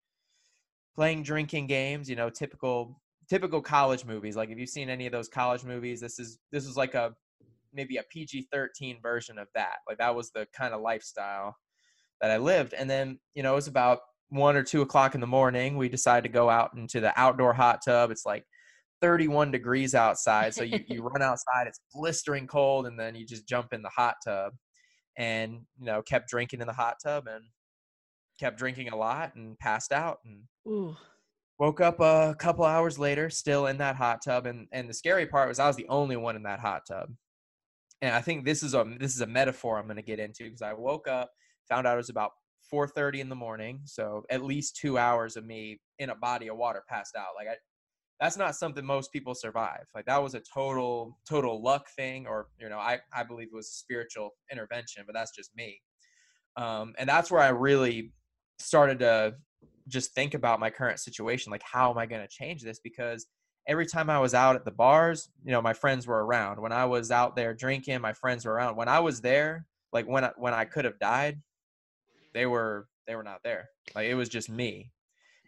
playing 0.95 1.23
drinking 1.23 1.67
games 1.67 2.09
you 2.09 2.15
know 2.15 2.29
typical 2.29 2.99
typical 3.29 3.61
college 3.61 4.05
movies 4.05 4.35
like 4.35 4.49
if 4.49 4.57
you've 4.57 4.69
seen 4.69 4.89
any 4.89 5.05
of 5.05 5.11
those 5.11 5.27
college 5.27 5.63
movies 5.63 5.99
this 5.99 6.19
is 6.19 6.39
this 6.51 6.65
is 6.65 6.77
like 6.77 6.93
a 6.93 7.13
maybe 7.73 7.97
a 7.97 8.03
pg-13 8.11 9.01
version 9.01 9.37
of 9.37 9.47
that 9.55 9.77
like 9.87 9.97
that 9.97 10.13
was 10.13 10.29
the 10.31 10.45
kind 10.55 10.73
of 10.73 10.81
lifestyle 10.81 11.55
that 12.21 12.29
i 12.29 12.37
lived 12.37 12.73
and 12.73 12.89
then 12.89 13.17
you 13.33 13.41
know 13.41 13.53
it 13.53 13.55
was 13.55 13.67
about 13.67 13.99
one 14.29 14.55
or 14.55 14.63
two 14.63 14.81
o'clock 14.81 15.15
in 15.15 15.21
the 15.21 15.27
morning 15.27 15.77
we 15.77 15.89
decided 15.89 16.23
to 16.23 16.33
go 16.33 16.49
out 16.49 16.71
into 16.75 16.99
the 16.99 17.17
outdoor 17.19 17.53
hot 17.53 17.79
tub 17.83 18.11
it's 18.11 18.25
like 18.25 18.45
31 19.03 19.51
degrees 19.51 19.93
outside 19.93 20.53
so 20.53 20.63
you, 20.63 20.79
you 20.87 21.03
run 21.13 21.21
outside 21.21 21.67
it's 21.67 21.81
blistering 21.93 22.47
cold 22.47 22.87
and 22.87 22.97
then 22.97 23.15
you 23.15 23.25
just 23.25 23.45
jump 23.45 23.73
in 23.73 23.81
the 23.81 23.89
hot 23.89 24.15
tub 24.25 24.53
and 25.17 25.59
you 25.77 25.85
know 25.85 26.01
kept 26.01 26.29
drinking 26.29 26.61
in 26.61 26.67
the 26.67 26.73
hot 26.73 26.95
tub 27.03 27.27
and 27.27 27.43
kept 28.39 28.57
drinking 28.57 28.87
a 28.89 28.95
lot 28.95 29.35
and 29.35 29.59
passed 29.59 29.91
out 29.91 30.19
and 30.23 30.43
Ooh. 30.65 30.95
woke 31.59 31.81
up 31.81 31.99
a 31.99 32.33
couple 32.39 32.63
hours 32.63 32.97
later 32.97 33.29
still 33.29 33.67
in 33.67 33.77
that 33.77 33.97
hot 33.97 34.19
tub 34.23 34.45
and 34.45 34.67
and 34.71 34.89
the 34.89 34.93
scary 34.93 35.25
part 35.25 35.49
was 35.49 35.59
I 35.59 35.67
was 35.67 35.75
the 35.75 35.87
only 35.89 36.15
one 36.15 36.37
in 36.37 36.43
that 36.43 36.59
hot 36.61 36.83
tub. 36.87 37.09
And 38.01 38.13
I 38.13 38.21
think 38.21 38.43
this 38.43 38.63
is 38.63 38.73
a 38.73 38.85
this 38.99 39.15
is 39.15 39.21
a 39.21 39.27
metaphor 39.27 39.77
I'm 39.77 39.85
going 39.85 39.95
to 39.95 40.01
get 40.01 40.19
into 40.19 40.43
because 40.43 40.61
I 40.61 40.73
woke 40.73 41.07
up, 41.07 41.31
found 41.69 41.87
out 41.87 41.93
it 41.93 41.97
was 41.97 42.09
about 42.09 42.31
4:30 42.73 43.19
in 43.19 43.29
the 43.29 43.35
morning, 43.35 43.81
so 43.85 44.23
at 44.29 44.43
least 44.43 44.75
2 44.77 44.97
hours 44.97 45.37
of 45.37 45.45
me 45.45 45.79
in 45.99 46.09
a 46.09 46.15
body 46.15 46.49
of 46.49 46.57
water 46.57 46.83
passed 46.89 47.15
out. 47.15 47.35
Like 47.37 47.47
I 47.47 47.55
that's 48.19 48.37
not 48.37 48.55
something 48.55 48.85
most 48.85 49.11
people 49.11 49.35
survive. 49.35 49.85
Like 49.93 50.05
that 50.05 50.21
was 50.21 50.35
a 50.35 50.41
total 50.41 51.17
total 51.27 51.61
luck 51.61 51.89
thing 51.95 52.27
or 52.27 52.47
you 52.59 52.69
know, 52.69 52.77
I 52.77 52.99
I 53.13 53.23
believe 53.23 53.47
it 53.47 53.55
was 53.55 53.67
a 53.67 53.73
spiritual 53.73 54.31
intervention, 54.51 55.03
but 55.05 55.13
that's 55.13 55.35
just 55.35 55.55
me. 55.55 55.81
Um, 56.55 56.93
and 56.97 57.09
that's 57.09 57.31
where 57.31 57.41
I 57.41 57.49
really 57.49 58.13
started 58.59 58.99
to 58.99 59.35
just 59.87 60.13
think 60.13 60.33
about 60.33 60.59
my 60.59 60.69
current 60.69 60.99
situation. 60.99 61.51
Like, 61.51 61.63
how 61.63 61.91
am 61.91 61.97
I 61.97 62.05
going 62.05 62.21
to 62.21 62.27
change 62.27 62.61
this? 62.61 62.79
Because 62.79 63.25
every 63.67 63.85
time 63.85 64.09
I 64.09 64.19
was 64.19 64.33
out 64.33 64.55
at 64.55 64.65
the 64.65 64.71
bars, 64.71 65.29
you 65.43 65.51
know, 65.51 65.61
my 65.61 65.73
friends 65.73 66.07
were 66.07 66.25
around. 66.25 66.61
When 66.61 66.71
I 66.71 66.85
was 66.85 67.11
out 67.11 67.35
there 67.35 67.53
drinking, 67.53 68.01
my 68.01 68.13
friends 68.13 68.45
were 68.45 68.53
around. 68.53 68.75
When 68.75 68.87
I 68.87 68.99
was 68.99 69.21
there, 69.21 69.65
like 69.91 70.07
when 70.07 70.23
I, 70.23 70.31
when 70.37 70.53
I 70.53 70.65
could 70.65 70.85
have 70.85 70.99
died, 70.99 71.41
they 72.33 72.45
were 72.45 72.87
they 73.07 73.15
were 73.15 73.23
not 73.23 73.41
there. 73.43 73.69
Like 73.95 74.07
it 74.07 74.15
was 74.15 74.29
just 74.29 74.49
me. 74.49 74.91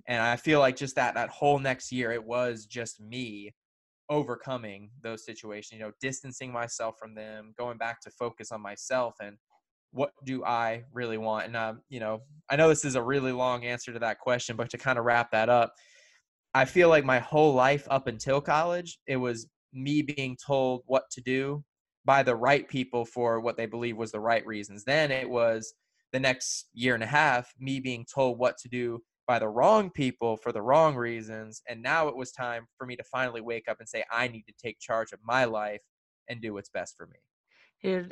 And 0.08 0.22
I 0.22 0.36
feel 0.36 0.60
like 0.60 0.76
just 0.76 0.96
that 0.96 1.16
that 1.16 1.30
whole 1.30 1.60
next 1.60 1.92
year 1.92 2.12
it 2.12 2.24
was 2.24 2.66
just 2.66 3.02
me 3.02 3.54
overcoming 4.10 4.92
those 5.02 5.26
situations, 5.26 5.80
you 5.80 5.84
know, 5.84 5.92
distancing 6.00 6.52
myself 6.52 6.96
from 7.00 7.16
them, 7.16 7.54
going 7.58 7.78
back 7.78 8.02
to 8.02 8.12
focus 8.12 8.52
on 8.52 8.62
myself 8.62 9.16
and 9.20 9.38
what 9.92 10.12
do 10.26 10.44
I 10.44 10.84
really 10.92 11.18
want? 11.18 11.48
And 11.48 11.56
um, 11.56 11.82
you 11.90 12.00
know, 12.00 12.22
I 12.50 12.58
know 12.58 12.68
this 12.68 12.86
is 12.86 12.96
a 12.96 13.02
really 13.02 13.32
long 13.32 13.64
answer 13.64 13.94
to 13.94 14.00
that 14.00 14.20
question, 14.20 14.58
but 14.58 14.70
to 14.72 14.78
kind 14.78 15.00
of 15.00 15.06
wrap 15.06 15.32
that 15.32 15.50
up, 15.50 15.74
I 16.54 16.66
feel 16.66 16.90
like 16.90 17.06
my 17.06 17.20
whole 17.20 17.54
life 17.54 17.88
up 17.90 18.08
until 18.08 18.42
college, 18.42 19.00
it 19.08 19.16
was 19.16 19.48
me 19.74 20.02
being 20.02 20.38
told 20.46 20.84
what 20.86 21.04
to 21.12 21.22
do 21.22 21.64
by 22.04 22.24
the 22.24 22.36
right 22.36 22.68
people 22.68 23.06
for 23.06 23.40
what 23.40 23.58
they 23.58 23.66
believe 23.66 23.98
was 23.98 24.12
the 24.12 24.20
right 24.20 24.46
reasons. 24.46 24.84
Then 24.84 25.12
it 25.12 25.30
was 25.30 25.74
the 26.12 26.20
next 26.20 26.70
year 26.74 26.94
and 26.94 27.04
a 27.04 27.08
half 27.08 27.52
me 27.60 27.80
being 27.80 28.06
told 28.14 28.38
what 28.38 28.58
to 28.60 28.70
do 28.70 29.02
by 29.28 29.40
the 29.40 29.48
wrong 29.48 29.90
people 29.90 30.38
for 30.38 30.52
the 30.52 30.62
wrong 30.62 30.96
reasons. 30.96 31.62
And 31.68 31.82
now 31.82 32.08
it 32.08 32.16
was 32.16 32.32
time 32.32 32.68
for 32.78 32.86
me 32.86 32.96
to 32.96 33.04
finally 33.04 33.42
wake 33.42 33.68
up 33.68 33.78
and 33.80 33.90
say, 33.90 34.04
I 34.12 34.28
need 34.28 34.44
to 34.44 34.54
take 34.62 34.80
charge 34.80 35.12
of 35.12 35.20
my 35.24 35.46
life 35.46 35.82
and 36.30 36.42
do 36.42 36.54
what's 36.54 36.70
best 36.70 36.96
for 36.98 37.08
me. 37.08 37.18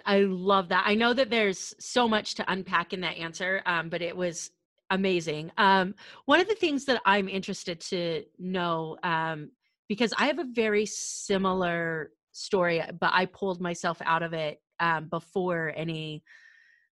I 0.05 0.19
love 0.19 0.69
that. 0.69 0.83
I 0.85 0.93
know 0.93 1.13
that 1.13 1.31
there's 1.31 1.73
so 1.79 2.07
much 2.07 2.35
to 2.35 2.51
unpack 2.51 2.93
in 2.93 3.01
that 3.01 3.17
answer, 3.17 3.63
um, 3.65 3.89
but 3.89 4.03
it 4.03 4.15
was 4.15 4.51
amazing. 4.91 5.51
Um, 5.57 5.95
one 6.25 6.39
of 6.39 6.47
the 6.47 6.53
things 6.53 6.85
that 6.85 7.01
I'm 7.05 7.27
interested 7.27 7.79
to 7.81 8.23
know, 8.37 8.97
um, 9.01 9.49
because 9.89 10.13
I 10.17 10.27
have 10.27 10.37
a 10.37 10.45
very 10.51 10.85
similar 10.85 12.11
story, 12.33 12.83
but 12.99 13.11
I 13.13 13.25
pulled 13.25 13.61
myself 13.61 13.99
out 14.05 14.21
of 14.21 14.33
it 14.33 14.61
um, 14.79 15.07
before 15.09 15.73
any 15.75 16.23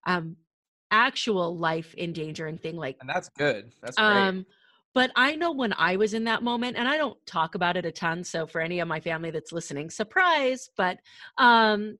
um, 0.06 0.36
actual 0.90 1.56
life 1.56 1.94
endangering 1.98 2.58
thing 2.58 2.76
like 2.76 2.96
and 3.00 3.08
that's 3.08 3.28
good 3.30 3.72
that's 3.82 3.96
great. 3.96 4.06
um 4.06 4.46
but 4.94 5.10
i 5.16 5.34
know 5.34 5.52
when 5.52 5.72
i 5.74 5.96
was 5.96 6.14
in 6.14 6.24
that 6.24 6.42
moment 6.42 6.76
and 6.76 6.88
i 6.88 6.96
don't 6.96 7.18
talk 7.26 7.54
about 7.54 7.76
it 7.76 7.84
a 7.84 7.92
ton 7.92 8.24
so 8.24 8.46
for 8.46 8.60
any 8.60 8.80
of 8.80 8.88
my 8.88 9.00
family 9.00 9.30
that's 9.30 9.52
listening 9.52 9.90
surprise 9.90 10.70
but 10.76 10.98
um 11.36 11.98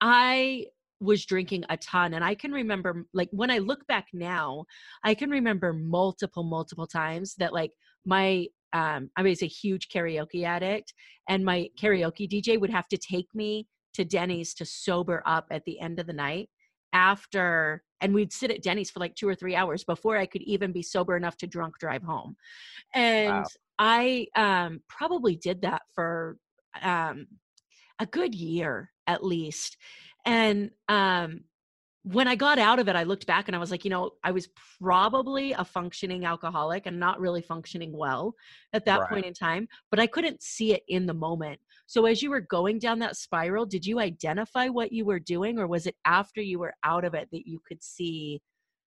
i 0.00 0.64
was 1.00 1.26
drinking 1.26 1.64
a 1.68 1.76
ton 1.76 2.14
and 2.14 2.24
i 2.24 2.34
can 2.34 2.52
remember 2.52 3.04
like 3.12 3.28
when 3.32 3.50
i 3.50 3.58
look 3.58 3.84
back 3.88 4.06
now 4.12 4.64
i 5.02 5.14
can 5.14 5.30
remember 5.30 5.72
multiple 5.72 6.44
multiple 6.44 6.86
times 6.86 7.34
that 7.34 7.52
like 7.52 7.72
my 8.06 8.46
um 8.72 9.10
i 9.16 9.22
was 9.22 9.42
a 9.42 9.46
huge 9.46 9.88
karaoke 9.88 10.44
addict 10.44 10.94
and 11.28 11.44
my 11.44 11.68
karaoke 11.80 12.30
dj 12.30 12.58
would 12.58 12.70
have 12.70 12.86
to 12.86 12.96
take 12.96 13.26
me 13.34 13.66
to 13.92 14.04
denny's 14.04 14.54
to 14.54 14.64
sober 14.64 15.22
up 15.26 15.46
at 15.50 15.64
the 15.64 15.80
end 15.80 15.98
of 15.98 16.06
the 16.06 16.12
night 16.12 16.48
after 16.92 17.82
and 18.00 18.14
we'd 18.14 18.32
sit 18.32 18.50
at 18.50 18.62
denny's 18.62 18.90
for 18.90 19.00
like 19.00 19.14
two 19.14 19.28
or 19.28 19.34
three 19.34 19.54
hours 19.54 19.84
before 19.84 20.16
i 20.16 20.26
could 20.26 20.42
even 20.42 20.72
be 20.72 20.82
sober 20.82 21.16
enough 21.16 21.36
to 21.36 21.46
drunk 21.46 21.78
drive 21.78 22.02
home 22.02 22.36
and 22.94 23.30
wow. 23.30 23.44
i 23.78 24.26
um, 24.36 24.80
probably 24.88 25.36
did 25.36 25.62
that 25.62 25.82
for 25.94 26.36
um, 26.82 27.26
a 27.98 28.06
good 28.06 28.34
year 28.34 28.90
at 29.06 29.24
least 29.24 29.76
and 30.24 30.70
um, 30.88 31.40
when 32.04 32.26
I 32.26 32.34
got 32.34 32.58
out 32.58 32.80
of 32.80 32.88
it, 32.88 32.96
I 32.96 33.04
looked 33.04 33.26
back 33.26 33.48
and 33.48 33.54
I 33.54 33.60
was 33.60 33.70
like, 33.70 33.84
you 33.84 33.90
know, 33.90 34.10
I 34.24 34.32
was 34.32 34.48
probably 34.80 35.52
a 35.52 35.64
functioning 35.64 36.24
alcoholic 36.24 36.86
and 36.86 36.98
not 36.98 37.20
really 37.20 37.42
functioning 37.42 37.96
well 37.96 38.34
at 38.72 38.84
that 38.86 39.00
right. 39.00 39.10
point 39.10 39.26
in 39.26 39.34
time, 39.34 39.68
but 39.90 40.00
I 40.00 40.08
couldn't 40.08 40.42
see 40.42 40.74
it 40.74 40.82
in 40.88 41.06
the 41.06 41.14
moment. 41.14 41.60
So 41.92 42.06
as 42.06 42.22
you 42.22 42.30
were 42.30 42.40
going 42.40 42.78
down 42.78 43.00
that 43.00 43.18
spiral, 43.18 43.66
did 43.66 43.84
you 43.84 44.00
identify 44.00 44.68
what 44.68 44.92
you 44.92 45.04
were 45.04 45.18
doing 45.18 45.58
or 45.58 45.66
was 45.66 45.86
it 45.86 45.94
after 46.06 46.40
you 46.40 46.58
were 46.58 46.72
out 46.82 47.04
of 47.04 47.12
it 47.12 47.28
that 47.32 47.46
you 47.46 47.60
could 47.68 47.84
see 47.84 48.40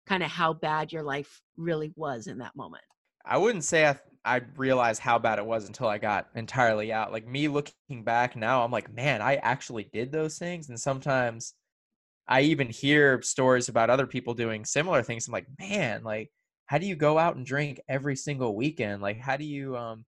kind 0.06 0.22
of 0.22 0.30
how 0.30 0.52
bad 0.52 0.92
your 0.92 1.02
life 1.02 1.40
really 1.56 1.92
was 1.96 2.28
in 2.28 2.38
that 2.38 2.54
moment? 2.54 2.84
I 3.26 3.38
wouldn't 3.38 3.64
say 3.64 3.88
I 3.88 3.98
I 4.24 4.42
realized 4.56 5.00
how 5.00 5.18
bad 5.18 5.40
it 5.40 5.44
was 5.44 5.66
until 5.66 5.88
I 5.88 5.98
got 5.98 6.28
entirely 6.36 6.92
out. 6.92 7.10
Like 7.10 7.26
me 7.26 7.48
looking 7.48 8.04
back 8.04 8.36
now, 8.36 8.62
I'm 8.62 8.70
like, 8.70 8.94
man, 8.94 9.20
I 9.20 9.34
actually 9.34 9.90
did 9.92 10.12
those 10.12 10.38
things 10.38 10.68
and 10.68 10.78
sometimes 10.78 11.54
I 12.28 12.42
even 12.42 12.68
hear 12.68 13.20
stories 13.22 13.68
about 13.68 13.90
other 13.90 14.06
people 14.06 14.34
doing 14.34 14.64
similar 14.64 15.02
things. 15.02 15.26
I'm 15.26 15.32
like, 15.32 15.48
man, 15.58 16.04
like, 16.04 16.30
how 16.66 16.78
do 16.78 16.86
you 16.86 16.94
go 16.94 17.18
out 17.18 17.34
and 17.34 17.44
drink 17.44 17.80
every 17.88 18.14
single 18.14 18.54
weekend? 18.54 19.02
Like, 19.02 19.18
how 19.18 19.36
do 19.36 19.44
you, 19.44 19.76
um, 19.76 20.04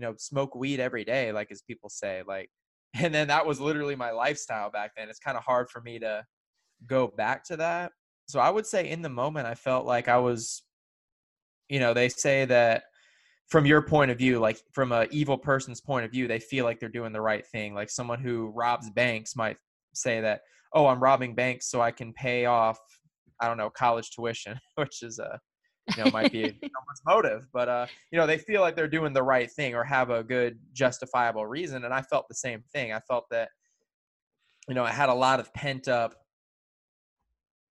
you 0.00 0.06
know, 0.06 0.14
smoke 0.16 0.54
weed 0.54 0.80
every 0.80 1.04
day? 1.04 1.30
Like, 1.30 1.48
as 1.50 1.60
people 1.60 1.90
say, 1.90 2.22
like, 2.26 2.48
and 2.94 3.14
then 3.14 3.28
that 3.28 3.46
was 3.46 3.60
literally 3.60 3.94
my 3.94 4.10
lifestyle 4.10 4.70
back 4.70 4.92
then. 4.96 5.10
It's 5.10 5.18
kind 5.18 5.36
of 5.36 5.44
hard 5.44 5.68
for 5.68 5.82
me 5.82 5.98
to 5.98 6.24
go 6.86 7.08
back 7.08 7.44
to 7.44 7.56
that. 7.58 7.92
So 8.26 8.40
I 8.40 8.48
would 8.48 8.66
say 8.66 8.88
in 8.88 9.02
the 9.02 9.10
moment, 9.10 9.46
I 9.46 9.54
felt 9.54 9.84
like 9.84 10.08
I 10.08 10.16
was, 10.16 10.62
you 11.68 11.80
know, 11.80 11.92
they 11.92 12.08
say 12.08 12.46
that 12.46 12.84
from 13.48 13.66
your 13.66 13.82
point 13.82 14.10
of 14.10 14.16
view, 14.18 14.38
like 14.38 14.58
from 14.72 14.92
a 14.92 15.06
evil 15.10 15.36
person's 15.36 15.80
point 15.80 16.04
of 16.06 16.12
view, 16.12 16.26
they 16.26 16.38
feel 16.38 16.64
like 16.64 16.80
they're 16.80 16.88
doing 16.88 17.12
the 17.12 17.20
right 17.20 17.46
thing. 17.46 17.74
Like 17.74 17.90
someone 17.90 18.20
who 18.20 18.52
robs 18.54 18.88
banks 18.90 19.36
might 19.36 19.56
say 19.92 20.20
that, 20.20 20.40
oh, 20.72 20.86
I'm 20.86 21.02
robbing 21.02 21.34
banks 21.34 21.68
so 21.68 21.80
I 21.80 21.90
can 21.90 22.12
pay 22.12 22.46
off, 22.46 22.78
I 23.40 23.48
don't 23.48 23.58
know, 23.58 23.70
college 23.70 24.10
tuition, 24.12 24.58
which 24.76 25.02
is 25.02 25.18
a, 25.18 25.38
you 25.96 26.04
know, 26.04 26.10
might 26.10 26.32
be 26.32 26.42
someone's 26.44 27.02
motive, 27.06 27.48
but 27.52 27.68
uh, 27.68 27.86
you 28.10 28.18
know, 28.18 28.26
they 28.26 28.38
feel 28.38 28.60
like 28.60 28.76
they're 28.76 28.88
doing 28.88 29.12
the 29.12 29.22
right 29.22 29.50
thing 29.50 29.74
or 29.74 29.84
have 29.84 30.10
a 30.10 30.22
good 30.22 30.58
justifiable 30.72 31.46
reason. 31.46 31.84
And 31.84 31.94
I 31.94 32.02
felt 32.02 32.28
the 32.28 32.34
same 32.34 32.62
thing. 32.72 32.92
I 32.92 33.00
felt 33.00 33.24
that, 33.30 33.50
you 34.68 34.74
know, 34.74 34.84
I 34.84 34.90
had 34.90 35.08
a 35.08 35.14
lot 35.14 35.40
of 35.40 35.52
pent 35.54 35.88
up 35.88 36.14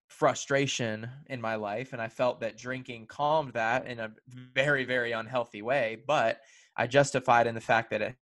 frustration 0.08 1.08
in 1.28 1.40
my 1.40 1.54
life 1.54 1.92
and 1.92 2.02
i 2.02 2.08
felt 2.08 2.40
that 2.40 2.58
drinking 2.58 3.06
calmed 3.06 3.52
that 3.52 3.86
in 3.86 4.00
a 4.00 4.10
very 4.52 4.84
very 4.84 5.12
unhealthy 5.12 5.62
way 5.62 5.96
but 6.04 6.40
i 6.76 6.84
justified 6.84 7.46
in 7.46 7.54
the 7.54 7.60
fact 7.60 7.90
that 7.90 8.02
it 8.02 8.16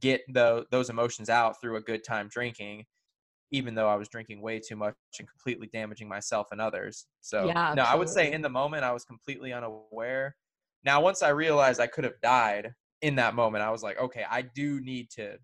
get 0.00 0.22
the, 0.28 0.64
those 0.70 0.90
emotions 0.90 1.28
out 1.28 1.60
through 1.60 1.76
a 1.76 1.80
good 1.80 2.04
time 2.04 2.28
drinking 2.28 2.84
even 3.52 3.74
though 3.74 3.88
I 3.88 3.94
was 3.94 4.08
drinking 4.08 4.40
way 4.40 4.58
too 4.58 4.76
much 4.76 4.94
and 5.18 5.28
completely 5.28 5.68
damaging 5.72 6.08
myself 6.08 6.48
and 6.50 6.60
others. 6.60 7.06
So 7.20 7.46
yeah, 7.46 7.74
no, 7.76 7.82
I 7.82 7.94
would 7.94 8.08
say 8.08 8.32
in 8.32 8.42
the 8.42 8.48
moment 8.48 8.82
I 8.82 8.92
was 8.92 9.04
completely 9.04 9.52
unaware. 9.52 10.34
Now 10.84 11.00
once 11.00 11.22
I 11.22 11.28
realized 11.28 11.78
I 11.78 11.86
could 11.86 12.04
have 12.04 12.20
died 12.22 12.74
in 13.02 13.16
that 13.16 13.34
moment, 13.34 13.62
I 13.62 13.70
was 13.70 13.82
like, 13.82 14.00
okay, 14.00 14.24
I 14.28 14.42
do 14.42 14.80
need 14.80 15.10
to 15.10 15.36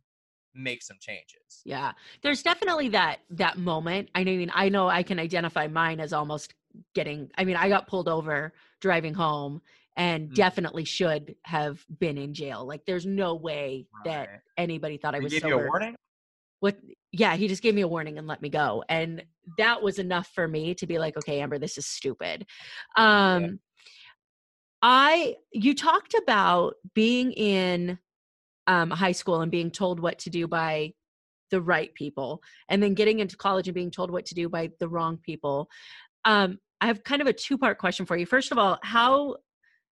make 0.54 0.82
some 0.82 0.96
changes. 1.00 1.60
Yeah. 1.64 1.92
There's 2.22 2.42
definitely 2.42 2.88
that 2.90 3.18
that 3.30 3.58
moment. 3.58 4.08
I 4.14 4.24
mean, 4.24 4.50
I 4.54 4.70
know 4.70 4.88
I 4.88 5.02
can 5.02 5.18
identify 5.18 5.68
mine 5.68 6.00
as 6.00 6.12
almost 6.12 6.54
getting 6.94 7.30
I 7.36 7.44
mean, 7.44 7.56
I 7.56 7.68
got 7.68 7.86
pulled 7.86 8.08
over 8.08 8.54
driving 8.80 9.14
home 9.14 9.60
and 9.96 10.26
mm-hmm. 10.26 10.34
definitely 10.34 10.86
should 10.86 11.34
have 11.44 11.84
been 11.98 12.16
in 12.16 12.32
jail. 12.32 12.66
Like 12.66 12.86
there's 12.86 13.04
no 13.04 13.34
way 13.34 13.86
right. 13.92 14.12
that 14.12 14.28
anybody 14.56 14.96
thought 14.96 15.14
I 15.14 15.18
was 15.18 15.32
give 15.32 15.42
sober. 15.42 15.56
you 15.56 15.60
a 15.60 15.66
warning? 15.66 15.94
What 16.60 16.76
yeah, 17.12 17.36
he 17.36 17.48
just 17.48 17.62
gave 17.62 17.74
me 17.74 17.82
a 17.82 17.88
warning 17.88 18.18
and 18.18 18.26
let 18.26 18.42
me 18.42 18.48
go. 18.48 18.84
And 18.88 19.24
that 19.56 19.82
was 19.82 19.98
enough 19.98 20.28
for 20.34 20.46
me 20.46 20.74
to 20.74 20.86
be 20.86 20.98
like, 20.98 21.16
okay, 21.16 21.40
Amber, 21.40 21.58
this 21.58 21.78
is 21.78 21.86
stupid. 21.86 22.46
Um 22.96 23.42
yeah. 23.42 23.48
I 24.80 25.36
you 25.52 25.74
talked 25.74 26.14
about 26.14 26.74
being 26.94 27.32
in 27.32 27.98
um, 28.68 28.90
high 28.90 29.12
school 29.12 29.40
and 29.40 29.50
being 29.50 29.70
told 29.70 29.98
what 29.98 30.18
to 30.20 30.30
do 30.30 30.46
by 30.46 30.92
the 31.50 31.60
right 31.60 31.92
people 31.94 32.42
and 32.68 32.82
then 32.82 32.94
getting 32.94 33.20
into 33.20 33.36
college 33.36 33.66
and 33.66 33.74
being 33.74 33.90
told 33.90 34.10
what 34.10 34.26
to 34.26 34.34
do 34.34 34.48
by 34.48 34.70
the 34.78 34.88
wrong 34.88 35.16
people 35.16 35.68
um, 36.26 36.58
i 36.82 36.86
have 36.86 37.02
kind 37.02 37.22
of 37.22 37.26
a 37.26 37.32
two 37.32 37.56
part 37.56 37.78
question 37.78 38.04
for 38.04 38.16
you 38.16 38.26
first 38.26 38.52
of 38.52 38.58
all 38.58 38.78
how 38.82 39.34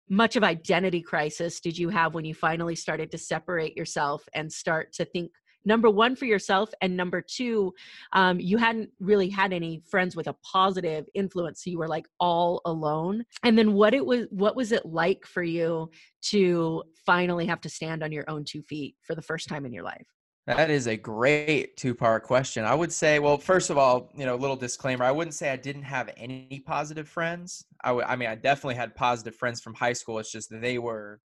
much 0.09 0.37
of 0.37 0.43
identity 0.43 1.03
crisis 1.03 1.61
did 1.61 1.77
you 1.77 1.91
have 1.91 2.15
when 2.15 2.25
you 2.25 2.35
finally 2.35 2.75
started 2.75 3.11
to 3.11 3.19
separate 3.19 3.77
yourself 3.77 4.27
and 4.35 4.51
start 4.51 4.93
to 4.95 5.05
think 5.05 5.31
number 5.65 5.91
one 5.91 6.17
for 6.17 6.25
yourself 6.25 6.71
and 6.81 6.97
number 6.97 7.21
two 7.21 7.73
um, 8.13 8.41
you 8.41 8.57
hadn't 8.57 8.91
really 9.01 9.29
had 9.29 9.53
any 9.53 9.83
friends 9.89 10.17
with 10.17 10.27
a 10.27 10.35
positive 10.45 11.07
influence 11.15 11.65
so 11.65 11.71
you 11.71 11.79
were 11.79 11.89
like 11.89 12.07
all 12.21 12.61
alone 12.65 13.25
and 13.43 13.57
then 13.57 13.73
what 13.73 13.95
it 13.95 14.05
was 14.05 14.27
what 14.31 14.57
was 14.57 14.73
it 14.73 14.85
like 14.87 15.27
for 15.27 15.43
you 15.43 15.91
to 16.23 16.83
finally 17.07 17.47
have 17.47 17.61
to 17.61 17.69
stand 17.69 18.03
on 18.03 18.13
your 18.13 18.29
own 18.29 18.45
two 18.45 18.63
feet 18.63 18.97
for 19.03 19.15
the 19.15 19.23
first 19.23 19.49
time 19.49 19.67
in 19.67 19.73
your 19.73 19.85
life 19.85 20.07
that 20.47 20.71
is 20.71 20.89
a 20.89 20.97
great 20.97 21.77
two 21.77 21.95
part 21.95 22.25
question. 22.25 22.65
I 22.65 22.75
would 22.75 22.93
say, 22.93 23.21
well, 23.21 23.39
first 23.39 23.71
of 23.71 23.79
all, 23.79 24.11
you 24.17 24.27
know, 24.27 24.35
a 24.35 24.37
little 24.37 24.57
disclaimer. 24.57 25.05
I 25.05 25.13
wouldn't 25.13 25.35
say 25.35 25.51
I 25.51 25.57
didn't 25.57 25.85
have 25.85 26.11
any 26.17 26.65
positive 26.67 27.09
friends. 27.09 27.65
I, 27.85 27.89
w- 27.89 28.07
I 28.07 28.17
mean, 28.17 28.29
I 28.29 28.35
definitely 28.35 28.75
had 28.75 28.95
positive 28.97 29.37
friends 29.37 29.61
from 29.61 29.75
high 29.75 29.93
school. 29.93 30.19
It's 30.19 30.33
just 30.33 30.51
that 30.51 30.61
they 30.61 30.79
were 30.79 31.21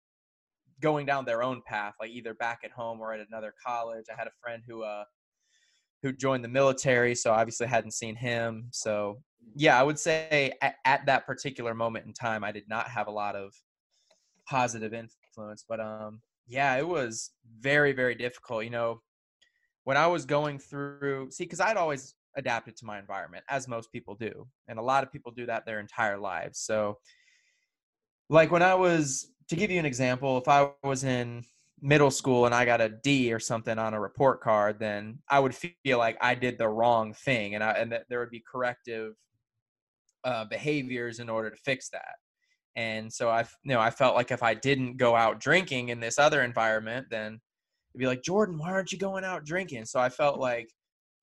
going 0.82 1.06
down 1.06 1.26
their 1.26 1.44
own 1.44 1.62
path, 1.66 1.94
like 2.00 2.12
either 2.12 2.34
back 2.34 2.60
at 2.64 2.72
home 2.72 3.00
or 3.00 3.14
at 3.14 3.26
another 3.28 3.54
college. 3.66 4.06
I 4.12 4.18
had 4.18 4.28
a 4.28 4.32
friend 4.42 4.64
who, 4.68 4.84
uh, 4.84 5.04
who 6.04 6.14
joined 6.14 6.44
the 6.44 6.50
military, 6.50 7.16
so 7.16 7.32
obviously 7.32 7.68
hadn't 7.68 7.92
seen 7.92 8.16
him. 8.16 8.70
So 8.72 9.22
yeah, 9.56 9.80
I 9.80 9.84
would 9.84 10.00
say 10.00 10.54
at, 10.62 10.76
at, 10.86 11.06
that 11.06 11.26
particular 11.26 11.74
moment 11.74 12.06
in 12.06 12.14
time, 12.14 12.44
I 12.44 12.52
did 12.52 12.68
not 12.68 12.88
have 12.90 13.08
a 13.08 13.12
lot 13.12 13.36
of 13.36 13.54
positive 14.48 14.94
influence. 14.94 15.66
But 15.68 15.80
um, 15.80 16.22
yeah, 16.48 16.76
it 16.76 16.88
was 16.88 17.32
very, 17.60 17.92
very 17.92 18.16
difficult. 18.16 18.64
You 18.64 18.70
know, 18.70 19.02
when 19.84 19.98
I 19.98 20.08
was 20.08 20.26
going 20.26 20.60
through, 20.60 21.32
see, 21.32 21.44
because 21.44 21.60
I'd 21.60 21.78
always 21.78 22.16
adapted 22.36 22.78
to 22.78 22.86
my 22.86 23.00
environment, 23.00 23.44
as 23.50 23.68
most 23.68 23.92
people 23.92 24.16
do, 24.16 24.48
and 24.68 24.80
a 24.80 24.82
lot 24.82 25.04
of 25.04 25.12
people 25.12 25.32
do 25.32 25.46
that 25.48 25.66
their 25.66 25.80
entire 25.80 26.18
lives. 26.18 26.60
So, 26.60 27.00
like 28.30 28.52
when 28.52 28.62
I 28.62 28.76
was, 28.76 29.32
to 29.50 29.56
give 29.56 29.72
you 29.72 29.80
an 29.80 29.86
example, 29.86 30.38
if 30.38 30.48
I 30.48 30.70
was 30.84 31.04
in 31.04 31.44
middle 31.82 32.12
school 32.12 32.46
and 32.46 32.56
I 32.56 32.66
got 32.66 32.82
a 32.82 32.90
D 32.90 33.32
or 33.32 33.40
something 33.40 33.78
on 33.78 33.94
a 33.94 34.00
report 34.00 34.42
card, 34.42 34.80
then 34.80 35.20
I 35.30 35.40
would 35.40 35.56
feel 35.56 35.98
like 35.98 36.18
I 36.22 36.36
did 36.36 36.58
the 36.58 36.68
wrong 36.68 37.14
thing, 37.14 37.56
and 37.56 37.64
I, 37.64 37.72
and 37.72 37.92
that 37.92 38.04
there 38.10 38.20
would 38.20 38.32
be 38.32 38.44
corrective 38.52 39.14
uh, 40.24 40.46
behaviors 40.46 41.20
in 41.20 41.30
order 41.30 41.50
to 41.50 41.56
fix 41.56 41.90
that. 41.90 42.16
And 42.76 43.12
so 43.12 43.30
I, 43.30 43.42
you 43.64 43.74
know, 43.74 43.80
I 43.80 43.90
felt 43.90 44.16
like 44.16 44.32
if 44.32 44.44
I 44.44 44.54
didn't 44.54 44.98
go 44.98 45.16
out 45.16 45.40
drinking 45.40 45.90
in 45.90 46.00
this 46.00 46.20
other 46.20 46.44
environment, 46.44 47.08
then 47.10 47.40
it'd 47.94 48.00
be 48.00 48.08
like 48.08 48.24
Jordan, 48.24 48.58
why 48.58 48.72
aren't 48.72 48.92
you 48.92 48.98
going 48.98 49.24
out 49.24 49.46
drinking? 49.46 49.86
So 49.86 50.00
I 50.00 50.10
felt 50.10 50.40
like 50.40 50.70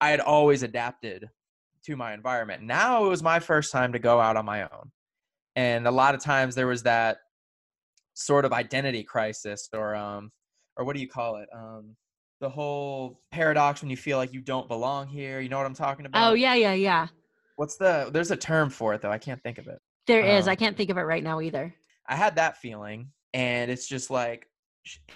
I 0.01 0.09
had 0.09 0.19
always 0.19 0.63
adapted 0.63 1.29
to 1.85 1.95
my 1.95 2.13
environment. 2.13 2.63
Now 2.63 3.05
it 3.05 3.09
was 3.09 3.23
my 3.23 3.39
first 3.39 3.71
time 3.71 3.93
to 3.93 3.99
go 3.99 4.19
out 4.19 4.35
on 4.35 4.45
my 4.45 4.63
own, 4.63 4.91
and 5.55 5.87
a 5.87 5.91
lot 5.91 6.15
of 6.15 6.21
times 6.21 6.55
there 6.55 6.67
was 6.67 6.83
that 6.83 7.17
sort 8.15 8.45
of 8.45 8.53
identity 8.53 9.03
crisis 9.03 9.69
or 9.73 9.93
um 9.95 10.31
or 10.77 10.83
what 10.83 10.95
do 10.95 11.01
you 11.01 11.07
call 11.07 11.37
it? 11.37 11.47
Um, 11.55 11.95
the 12.41 12.49
whole 12.49 13.21
paradox 13.31 13.81
when 13.81 13.89
you 13.89 13.97
feel 13.97 14.17
like 14.17 14.33
you 14.33 14.41
don't 14.41 14.67
belong 14.67 15.07
here. 15.07 15.39
You 15.39 15.49
know 15.49 15.57
what 15.57 15.65
I'm 15.65 15.73
talking 15.73 16.05
oh, 16.05 16.09
about? 16.09 16.31
Oh 16.31 16.33
yeah, 16.33 16.55
yeah, 16.55 16.73
yeah. 16.73 17.07
What's 17.55 17.77
the? 17.77 18.09
There's 18.11 18.31
a 18.31 18.37
term 18.37 18.69
for 18.69 18.93
it 18.93 19.01
though. 19.01 19.11
I 19.11 19.17
can't 19.17 19.41
think 19.41 19.57
of 19.57 19.67
it. 19.67 19.79
There 20.07 20.23
um, 20.23 20.29
is. 20.29 20.47
I 20.47 20.55
can't 20.55 20.75
think 20.75 20.89
of 20.89 20.97
it 20.97 21.01
right 21.01 21.23
now 21.23 21.41
either. 21.41 21.73
I 22.07 22.15
had 22.15 22.35
that 22.35 22.57
feeling, 22.57 23.09
and 23.33 23.71
it's 23.71 23.87
just 23.87 24.11
like, 24.11 24.47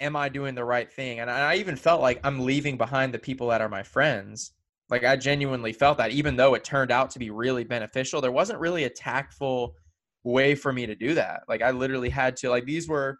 am 0.00 0.16
I 0.16 0.28
doing 0.28 0.54
the 0.54 0.64
right 0.64 0.90
thing? 0.90 1.20
And 1.20 1.30
I 1.30 1.56
even 1.56 1.76
felt 1.76 2.00
like 2.00 2.20
I'm 2.24 2.40
leaving 2.40 2.76
behind 2.76 3.12
the 3.14 3.18
people 3.18 3.48
that 3.48 3.60
are 3.60 3.68
my 3.68 3.82
friends. 3.82 4.52
Like 4.88 5.04
I 5.04 5.14
genuinely 5.14 5.72
felt 5.72 5.98
that, 5.98 6.10
even 6.10 6.34
though 6.34 6.54
it 6.54 6.64
turned 6.64 6.90
out 6.90 7.10
to 7.10 7.20
be 7.20 7.30
really 7.30 7.62
beneficial. 7.62 8.20
There 8.20 8.32
wasn't 8.32 8.58
really 8.58 8.84
a 8.84 8.90
tactful 8.90 9.76
way 10.24 10.54
for 10.54 10.72
me 10.72 10.86
to 10.86 10.94
do 10.94 11.14
that. 11.14 11.42
Like 11.48 11.62
I 11.62 11.70
literally 11.70 12.10
had 12.10 12.36
to. 12.38 12.50
Like 12.50 12.64
these 12.64 12.88
were, 12.88 13.18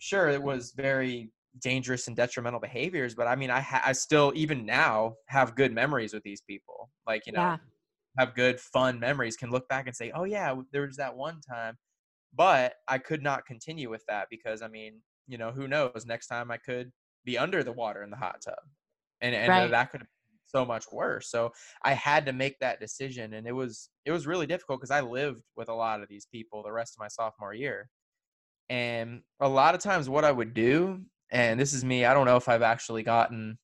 sure, 0.00 0.28
it 0.28 0.42
was 0.42 0.72
very 0.76 1.30
dangerous 1.60 2.06
and 2.08 2.16
detrimental 2.16 2.58
behaviors 2.58 3.14
but 3.14 3.26
i 3.26 3.36
mean 3.36 3.50
i 3.50 3.60
ha- 3.60 3.82
i 3.84 3.92
still 3.92 4.32
even 4.34 4.64
now 4.64 5.12
have 5.26 5.54
good 5.54 5.72
memories 5.72 6.14
with 6.14 6.22
these 6.22 6.40
people 6.40 6.88
like 7.06 7.26
you 7.26 7.32
know 7.32 7.40
yeah. 7.40 7.56
have 8.18 8.34
good 8.34 8.58
fun 8.58 8.98
memories 8.98 9.36
can 9.36 9.50
look 9.50 9.68
back 9.68 9.86
and 9.86 9.94
say 9.94 10.10
oh 10.14 10.24
yeah 10.24 10.54
there 10.72 10.86
was 10.86 10.96
that 10.96 11.14
one 11.14 11.40
time 11.46 11.76
but 12.34 12.74
i 12.88 12.96
could 12.96 13.22
not 13.22 13.44
continue 13.44 13.90
with 13.90 14.02
that 14.08 14.28
because 14.30 14.62
i 14.62 14.68
mean 14.68 14.94
you 15.26 15.36
know 15.36 15.50
who 15.50 15.68
knows 15.68 16.06
next 16.06 16.26
time 16.26 16.50
i 16.50 16.56
could 16.56 16.90
be 17.24 17.36
under 17.36 17.62
the 17.62 17.72
water 17.72 18.02
in 18.02 18.10
the 18.10 18.16
hot 18.16 18.40
tub 18.42 18.54
and 19.20 19.34
and 19.34 19.52
uh, 19.52 19.54
right. 19.54 19.70
that 19.70 19.90
could 19.90 20.00
have 20.00 20.08
so 20.54 20.64
much 20.64 20.84
worse 20.92 21.30
so 21.30 21.50
i 21.84 21.92
had 21.92 22.26
to 22.26 22.32
make 22.32 22.58
that 22.58 22.80
decision 22.80 23.34
and 23.34 23.46
it 23.46 23.52
was 23.52 23.90
it 24.04 24.12
was 24.12 24.26
really 24.26 24.46
difficult 24.46 24.80
because 24.80 24.90
i 24.90 25.00
lived 25.00 25.42
with 25.56 25.68
a 25.68 25.74
lot 25.74 26.02
of 26.02 26.08
these 26.08 26.26
people 26.26 26.62
the 26.62 26.72
rest 26.72 26.94
of 26.94 27.00
my 27.00 27.08
sophomore 27.08 27.54
year 27.54 27.88
and 28.68 29.22
a 29.40 29.48
lot 29.48 29.74
of 29.74 29.80
times 29.80 30.08
what 30.08 30.24
i 30.24 30.32
would 30.32 30.54
do 30.54 31.00
and 31.32 31.58
this 31.58 31.72
is 31.72 31.82
me. 31.82 32.04
I 32.04 32.14
don't 32.14 32.26
know 32.26 32.36
if 32.36 32.48
I've 32.48 32.62
actually 32.62 33.02
gotten 33.02 33.58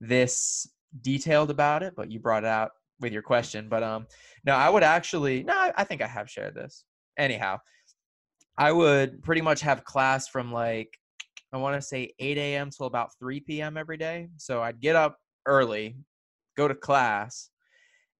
this 0.00 0.66
detailed 1.02 1.50
about 1.50 1.82
it, 1.82 1.94
but 1.96 2.10
you 2.10 2.20
brought 2.20 2.44
it 2.44 2.48
out 2.48 2.70
with 3.00 3.12
your 3.12 3.22
question. 3.22 3.68
But 3.68 3.82
um, 3.82 4.06
no, 4.44 4.54
I 4.54 4.70
would 4.70 4.84
actually 4.84 5.42
no, 5.42 5.72
I 5.76 5.84
think 5.84 6.00
I 6.00 6.06
have 6.06 6.30
shared 6.30 6.54
this. 6.54 6.84
Anyhow, 7.18 7.58
I 8.56 8.70
would 8.70 9.22
pretty 9.22 9.40
much 9.42 9.60
have 9.62 9.84
class 9.84 10.28
from 10.28 10.52
like 10.52 10.96
I 11.52 11.56
want 11.56 11.74
to 11.74 11.82
say 11.82 12.14
8 12.20 12.38
a.m. 12.38 12.70
till 12.70 12.86
about 12.86 13.10
3 13.18 13.40
p.m. 13.40 13.76
every 13.76 13.96
day. 13.96 14.28
So 14.36 14.62
I'd 14.62 14.80
get 14.80 14.94
up 14.94 15.18
early, 15.46 15.96
go 16.60 16.68
to 16.68 16.74
class, 16.74 17.50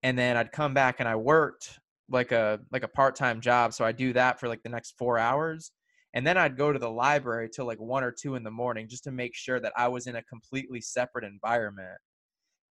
and 0.02 0.18
then 0.18 0.36
I'd 0.36 0.52
come 0.52 0.74
back 0.74 0.96
and 1.00 1.08
I 1.08 1.16
worked 1.16 1.78
like 2.08 2.32
a 2.32 2.60
like 2.72 2.82
a 2.82 2.88
part-time 2.88 3.40
job. 3.40 3.72
So 3.72 3.84
I 3.84 3.92
do 3.92 4.12
that 4.14 4.40
for 4.40 4.48
like 4.48 4.62
the 4.62 4.68
next 4.68 4.94
four 4.98 5.18
hours 5.18 5.72
and 6.14 6.26
then 6.26 6.36
I'd 6.36 6.56
go 6.56 6.72
to 6.72 6.78
the 6.78 6.90
library 6.90 7.48
till 7.48 7.66
like 7.66 7.80
one 7.80 8.02
or 8.02 8.10
two 8.10 8.34
in 8.34 8.42
the 8.42 8.50
morning 8.50 8.88
just 8.88 9.04
to 9.04 9.12
make 9.12 9.34
sure 9.34 9.60
that 9.60 9.72
I 9.76 9.88
was 9.88 10.06
in 10.06 10.16
a 10.16 10.22
completely 10.24 10.80
separate 10.80 11.24
environment 11.24 11.98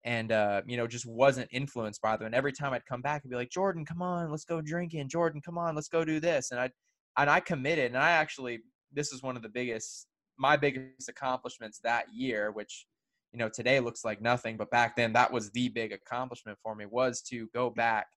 and 0.04 0.32
uh, 0.32 0.62
you 0.66 0.78
know 0.78 0.88
just 0.88 1.06
wasn't 1.06 1.50
influenced 1.52 2.02
by 2.02 2.18
them. 2.18 2.28
And 2.28 2.36
every 2.36 2.54
time 2.54 2.74
I'd 2.74 2.86
come 2.86 3.02
back, 3.02 3.22
I'd 3.24 3.30
be 3.30 3.36
like, 3.36 3.52
Jordan, 3.52 3.86
come 3.86 4.02
on, 4.02 4.32
let's 4.32 4.46
go 4.46 4.62
drinking. 4.62 5.10
Jordan, 5.10 5.42
come 5.42 5.58
on, 5.58 5.76
let's 5.76 5.90
go 5.90 6.04
do 6.04 6.20
this. 6.20 6.52
And 6.52 6.60
I 6.60 6.70
and 7.18 7.30
I 7.30 7.40
committed, 7.40 7.88
and 7.88 7.98
I 7.98 8.12
actually 8.12 8.60
this 8.92 9.12
is 9.12 9.22
one 9.22 9.36
of 9.36 9.44
the 9.44 9.50
biggest 9.50 10.08
my 10.40 10.56
biggest 10.58 11.10
accomplishments 11.10 11.80
that 11.84 12.06
year, 12.14 12.52
which 12.52 12.86
you 13.32 13.40
know 13.40 13.50
today 13.50 13.80
looks 13.80 14.06
like 14.06 14.22
nothing, 14.22 14.58
but 14.58 14.72
back 14.72 14.96
then 14.96 15.14
that 15.14 15.32
was 15.32 15.52
the 15.52 15.70
big 15.70 15.92
accomplishment 15.92 16.58
for 16.62 16.76
me 16.76 16.86
was 16.86 17.22
to 17.24 17.48
go 17.54 17.70
back 17.70 18.08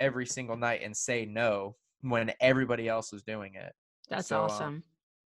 every 0.00 0.26
single 0.26 0.56
night 0.56 0.80
and 0.82 0.96
say 0.96 1.24
no 1.24 1.74
when 2.02 2.32
everybody 2.40 2.88
else 2.88 3.12
was 3.12 3.22
doing 3.22 3.54
it. 3.54 3.72
That's 4.08 4.28
so, 4.28 4.38
um, 4.38 4.44
awesome. 4.44 4.66
Um, 4.66 4.82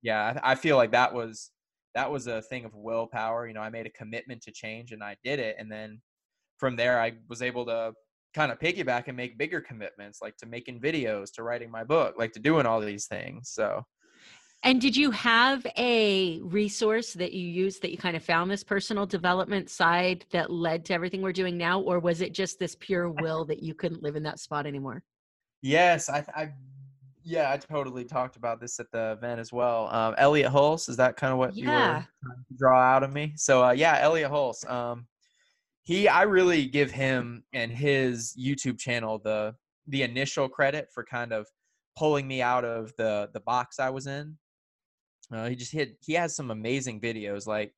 yeah, 0.02 0.40
I, 0.44 0.52
I 0.52 0.56
feel 0.56 0.78
like 0.78 0.92
that 0.92 1.14
was 1.14 1.52
that 1.96 2.12
was 2.12 2.28
a 2.28 2.42
thing 2.42 2.66
of 2.66 2.76
willpower. 2.76 3.48
You 3.48 3.54
know, 3.54 3.62
I 3.62 3.70
made 3.70 3.88
a 3.88 3.92
commitment 3.92 4.42
to 4.44 4.52
change 4.52 4.92
and 4.92 5.04
I 5.04 5.18
did 5.24 5.40
it, 5.40 5.56
and 5.60 5.72
then 5.72 6.02
from 6.58 6.76
there 6.76 7.02
I 7.02 7.14
was 7.30 7.42
able 7.42 7.66
to 7.66 7.94
kind 8.34 8.52
of 8.52 8.60
piggyback 8.60 9.08
and 9.08 9.18
make 9.18 9.38
bigger 9.38 9.62
commitments, 9.62 10.20
like 10.22 10.38
to 10.38 10.46
making 10.46 10.80
videos, 10.80 11.32
to 11.34 11.44
writing 11.44 11.72
my 11.72 11.84
book, 11.84 12.16
like 12.18 12.34
to 12.34 12.40
doing 12.40 12.66
all 12.66 12.80
these 12.80 13.08
things. 13.08 13.50
So. 13.50 13.84
And 14.68 14.82
did 14.82 14.98
you 14.98 15.12
have 15.12 15.66
a 15.78 16.42
resource 16.42 17.14
that 17.14 17.32
you 17.32 17.48
used 17.48 17.82
that 17.84 17.92
you 17.92 17.98
kind 17.98 18.18
of 18.18 18.24
found 18.24 18.52
this 18.52 18.66
personal 18.66 19.06
development 19.06 19.70
side 19.70 20.26
that 20.32 20.52
led 20.52 20.84
to 20.86 20.94
everything 20.94 21.22
we're 21.22 21.32
doing 21.32 21.58
now, 21.58 21.80
or 21.80 22.00
was 22.00 22.20
it 22.20 22.34
just 22.34 22.60
this 22.60 22.76
pure 22.78 23.10
will 23.10 23.46
that 23.46 23.64
you 23.64 23.74
couldn't 23.74 24.04
live 24.04 24.18
in 24.18 24.24
that 24.24 24.42
spot 24.42 24.66
anymore? 24.66 25.04
Yes, 25.62 26.10
I, 26.10 26.26
I 26.36 26.52
yeah, 27.24 27.50
I 27.50 27.56
totally 27.56 28.04
talked 28.04 28.36
about 28.36 28.60
this 28.60 28.78
at 28.82 28.92
the 28.92 29.14
event 29.14 29.40
as 29.40 29.54
well. 29.54 29.88
Um, 29.88 30.16
Elliot 30.18 30.52
Hulse, 30.52 30.90
is 30.90 30.98
that 30.98 31.16
kind 31.16 31.32
of 31.32 31.40
what 31.40 31.56
yeah. 31.56 31.64
you 31.64 31.72
were 31.72 32.06
trying 32.26 32.46
to 32.50 32.58
draw 32.58 32.82
out 32.82 33.04
of 33.04 33.14
me? 33.14 33.36
So 33.38 33.64
uh, 33.64 33.72
yeah, 33.72 34.00
Elliot 34.02 34.30
Hulse. 34.30 34.70
Um, 34.70 35.08
he, 35.84 36.10
I 36.10 36.24
really 36.24 36.66
give 36.66 36.92
him 36.92 37.42
and 37.54 37.72
his 37.72 38.36
YouTube 38.38 38.78
channel 38.78 39.18
the 39.18 39.56
the 39.88 40.04
initial 40.04 40.50
credit 40.50 40.90
for 40.94 41.06
kind 41.06 41.32
of 41.32 41.48
pulling 41.96 42.28
me 42.28 42.42
out 42.42 42.66
of 42.66 42.94
the 42.98 43.30
the 43.32 43.40
box 43.40 43.80
I 43.80 43.92
was 43.92 44.08
in. 44.08 44.38
Uh, 45.32 45.50
he 45.50 45.56
just 45.56 45.72
hit. 45.72 45.98
He 46.02 46.14
has 46.14 46.36
some 46.36 46.52
amazing 46.52 47.02
videos. 47.02 47.48
Like 47.48 47.74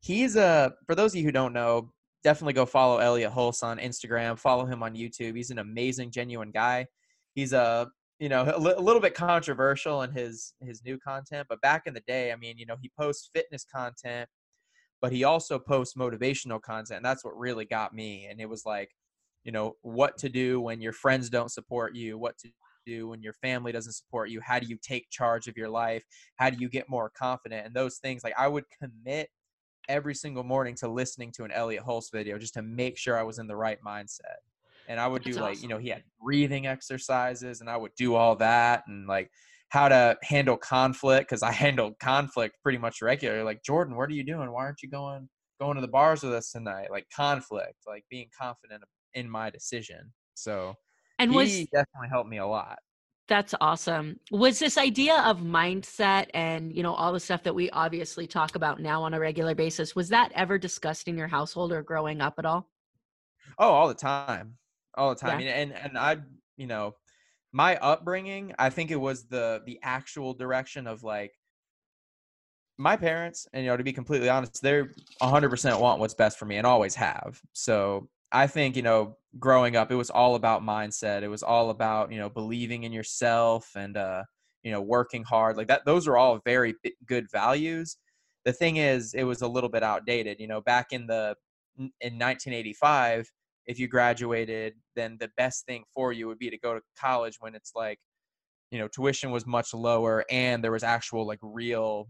he's 0.00 0.36
a 0.36 0.72
for 0.86 0.94
those 0.94 1.12
of 1.12 1.16
you 1.16 1.24
who 1.24 1.32
don't 1.32 1.52
know, 1.52 1.92
definitely 2.24 2.54
go 2.54 2.66
follow 2.66 2.98
Elliot 2.98 3.32
Hulse 3.32 3.62
on 3.62 3.78
Instagram. 3.78 4.38
Follow 4.38 4.66
him 4.66 4.82
on 4.82 4.94
YouTube. 4.94 5.36
He's 5.36 5.50
an 5.50 5.58
amazing, 5.58 6.10
genuine 6.10 6.50
guy. 6.50 6.86
He's 7.34 7.52
a 7.52 7.88
you 8.18 8.28
know 8.28 8.50
a, 8.54 8.58
li- 8.58 8.74
a 8.76 8.80
little 8.80 9.00
bit 9.00 9.14
controversial 9.14 10.02
in 10.02 10.10
his 10.10 10.54
his 10.60 10.82
new 10.84 10.98
content 10.98 11.46
but 11.48 11.60
back 11.60 11.82
in 11.86 11.94
the 11.94 12.02
day 12.06 12.32
i 12.32 12.36
mean 12.36 12.56
you 12.56 12.66
know 12.66 12.76
he 12.80 12.90
posts 12.98 13.30
fitness 13.34 13.64
content 13.64 14.28
but 15.00 15.12
he 15.12 15.24
also 15.24 15.58
posts 15.58 15.94
motivational 15.96 16.60
content 16.60 16.98
and 16.98 17.04
that's 17.04 17.24
what 17.24 17.36
really 17.36 17.64
got 17.64 17.94
me 17.94 18.26
and 18.30 18.40
it 18.40 18.48
was 18.48 18.64
like 18.64 18.90
you 19.44 19.52
know 19.52 19.76
what 19.82 20.16
to 20.18 20.28
do 20.28 20.60
when 20.60 20.80
your 20.80 20.92
friends 20.92 21.28
don't 21.28 21.52
support 21.52 21.94
you 21.94 22.18
what 22.18 22.36
to 22.38 22.48
do 22.86 23.08
when 23.08 23.22
your 23.22 23.32
family 23.34 23.72
doesn't 23.72 23.92
support 23.92 24.30
you 24.30 24.40
how 24.40 24.58
do 24.58 24.66
you 24.66 24.78
take 24.82 25.10
charge 25.10 25.48
of 25.48 25.56
your 25.56 25.68
life 25.68 26.04
how 26.36 26.48
do 26.48 26.56
you 26.58 26.68
get 26.68 26.88
more 26.88 27.10
confident 27.10 27.66
and 27.66 27.74
those 27.74 27.98
things 27.98 28.22
like 28.24 28.34
i 28.38 28.48
would 28.48 28.64
commit 28.80 29.28
every 29.88 30.14
single 30.14 30.42
morning 30.42 30.74
to 30.74 30.88
listening 30.88 31.32
to 31.32 31.44
an 31.44 31.50
elliot 31.50 31.82
hulse 31.84 32.10
video 32.12 32.38
just 32.38 32.54
to 32.54 32.62
make 32.62 32.96
sure 32.96 33.18
i 33.18 33.22
was 33.22 33.38
in 33.38 33.46
the 33.46 33.56
right 33.56 33.78
mindset 33.86 34.38
and 34.88 35.00
I 35.00 35.06
would 35.06 35.24
That's 35.24 35.36
do 35.36 35.42
like, 35.42 35.62
you 35.62 35.68
know, 35.68 35.78
he 35.78 35.88
had 35.88 36.04
breathing 36.22 36.66
exercises 36.66 37.60
and 37.60 37.68
I 37.68 37.76
would 37.76 37.94
do 37.96 38.14
all 38.14 38.36
that 38.36 38.84
and 38.86 39.06
like 39.06 39.30
how 39.68 39.88
to 39.88 40.16
handle 40.22 40.56
conflict 40.56 41.28
because 41.28 41.42
I 41.42 41.52
handled 41.64 41.98
conflict 41.98 42.56
pretty 42.62 42.78
much 42.78 43.02
regularly. 43.02 43.42
Like, 43.42 43.62
Jordan, 43.64 43.96
what 43.96 44.08
are 44.08 44.14
you 44.14 44.24
doing? 44.24 44.50
Why 44.52 44.64
aren't 44.64 44.82
you 44.82 44.88
going 44.88 45.28
going 45.60 45.74
to 45.76 45.80
the 45.80 45.88
bars 45.88 46.22
with 46.22 46.34
us 46.34 46.50
tonight? 46.50 46.90
Like 46.90 47.06
conflict, 47.14 47.76
like 47.86 48.04
being 48.10 48.28
confident 48.38 48.82
in 49.14 49.28
my 49.28 49.50
decision. 49.50 50.12
So 50.34 50.74
and 51.18 51.30
he 51.30 51.36
was, 51.36 51.50
definitely 51.66 52.08
helped 52.10 52.28
me 52.28 52.38
a 52.38 52.46
lot. 52.46 52.78
That's 53.28 53.54
awesome. 53.60 54.20
Was 54.30 54.58
this 54.58 54.78
idea 54.78 55.20
of 55.22 55.40
mindset 55.40 56.28
and, 56.32 56.72
you 56.74 56.82
know, 56.82 56.94
all 56.94 57.12
the 57.12 57.18
stuff 57.20 57.42
that 57.42 57.54
we 57.54 57.68
obviously 57.70 58.26
talk 58.26 58.54
about 58.54 58.80
now 58.80 59.02
on 59.02 59.14
a 59.14 59.20
regular 59.20 59.54
basis, 59.54 59.96
was 59.96 60.08
that 60.10 60.30
ever 60.34 60.58
discussed 60.58 61.08
in 61.08 61.18
your 61.18 61.26
household 61.26 61.72
or 61.72 61.82
growing 61.82 62.20
up 62.20 62.34
at 62.38 62.44
all? 62.44 62.70
Oh, 63.58 63.70
all 63.70 63.88
the 63.88 63.94
time 63.94 64.58
all 64.96 65.10
the 65.14 65.20
time. 65.20 65.40
Yeah. 65.40 65.50
And 65.50 65.72
and 65.72 65.98
I, 65.98 66.18
you 66.56 66.66
know, 66.66 66.94
my 67.52 67.76
upbringing, 67.76 68.54
I 68.58 68.70
think 68.70 68.90
it 68.90 69.00
was 69.00 69.24
the 69.24 69.62
the 69.66 69.78
actual 69.82 70.34
direction 70.34 70.86
of 70.86 71.02
like 71.02 71.32
my 72.78 72.96
parents, 72.96 73.46
and 73.52 73.64
you 73.64 73.70
know, 73.70 73.76
to 73.76 73.84
be 73.84 73.92
completely 73.92 74.28
honest, 74.28 74.60
they're 74.62 74.90
100% 75.22 75.80
want 75.80 76.00
what's 76.00 76.14
best 76.14 76.38
for 76.38 76.44
me 76.44 76.56
and 76.56 76.66
always 76.66 76.94
have. 76.94 77.40
So 77.52 78.08
I 78.36 78.46
think, 78.46 78.76
you 78.76 78.82
know, 78.82 79.16
growing 79.38 79.76
up, 79.76 79.90
it 79.90 79.94
was 79.96 80.10
all 80.10 80.34
about 80.34 80.62
mindset. 80.62 81.22
It 81.22 81.28
was 81.28 81.42
all 81.42 81.70
about, 81.70 82.12
you 82.12 82.18
know, 82.18 82.28
believing 82.28 82.84
in 82.84 82.92
yourself 82.92 83.70
and, 83.74 83.96
uh, 83.96 84.24
you 84.62 84.70
know, 84.70 84.82
working 84.82 85.24
hard. 85.24 85.56
Like 85.56 85.68
that, 85.68 85.86
those 85.86 86.06
are 86.06 86.18
all 86.18 86.40
very 86.44 86.74
good 87.06 87.30
values. 87.32 87.96
The 88.44 88.52
thing 88.52 88.76
is, 88.76 89.14
it 89.14 89.24
was 89.24 89.40
a 89.40 89.48
little 89.48 89.70
bit 89.70 89.82
outdated. 89.82 90.38
You 90.38 90.48
know, 90.48 90.60
back 90.60 90.88
in 90.92 91.06
the, 91.06 91.34
in 91.78 92.18
1985, 92.18 93.26
if 93.66 93.78
you 93.78 93.88
graduated, 93.88 94.74
then 94.94 95.16
the 95.18 95.30
best 95.38 95.64
thing 95.64 95.84
for 95.94 96.12
you 96.12 96.26
would 96.28 96.38
be 96.38 96.50
to 96.50 96.58
go 96.58 96.74
to 96.74 96.80
college 97.00 97.36
when 97.40 97.54
it's 97.54 97.72
like, 97.74 97.98
you 98.70 98.78
know, 98.78 98.88
tuition 98.88 99.30
was 99.30 99.46
much 99.46 99.72
lower 99.72 100.24
and 100.30 100.62
there 100.62 100.72
was 100.72 100.82
actual 100.84 101.26
like 101.26 101.38
real 101.42 102.08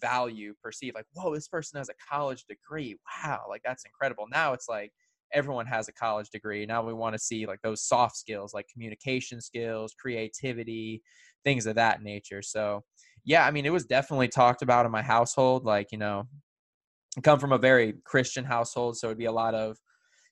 value 0.00 0.54
perceived. 0.62 0.96
Like, 0.96 1.06
whoa, 1.12 1.34
this 1.34 1.48
person 1.48 1.78
has 1.78 1.88
a 1.88 1.94
college 2.10 2.44
degree. 2.48 2.96
Wow, 3.24 3.44
like 3.48 3.62
that's 3.64 3.84
incredible. 3.84 4.26
Now 4.30 4.54
it's 4.54 4.68
like 4.68 4.92
everyone 5.32 5.66
has 5.66 5.88
a 5.88 5.92
college 5.92 6.30
degree. 6.30 6.66
Now 6.66 6.82
we 6.82 6.92
want 6.92 7.14
to 7.14 7.18
see 7.18 7.46
like 7.46 7.60
those 7.62 7.82
soft 7.82 8.16
skills, 8.16 8.54
like 8.54 8.66
communication 8.72 9.40
skills, 9.40 9.94
creativity, 9.98 11.02
things 11.44 11.66
of 11.66 11.74
that 11.76 12.02
nature. 12.02 12.42
So, 12.42 12.84
yeah, 13.24 13.46
I 13.46 13.50
mean, 13.50 13.66
it 13.66 13.72
was 13.72 13.84
definitely 13.84 14.28
talked 14.28 14.62
about 14.62 14.86
in 14.86 14.92
my 14.92 15.02
household. 15.02 15.64
Like, 15.64 15.92
you 15.92 15.98
know, 15.98 16.24
I 17.16 17.20
come 17.20 17.38
from 17.38 17.52
a 17.52 17.58
very 17.58 17.94
Christian 18.04 18.44
household, 18.44 18.96
so 18.96 19.08
it'd 19.08 19.18
be 19.18 19.26
a 19.26 19.32
lot 19.32 19.54
of, 19.54 19.76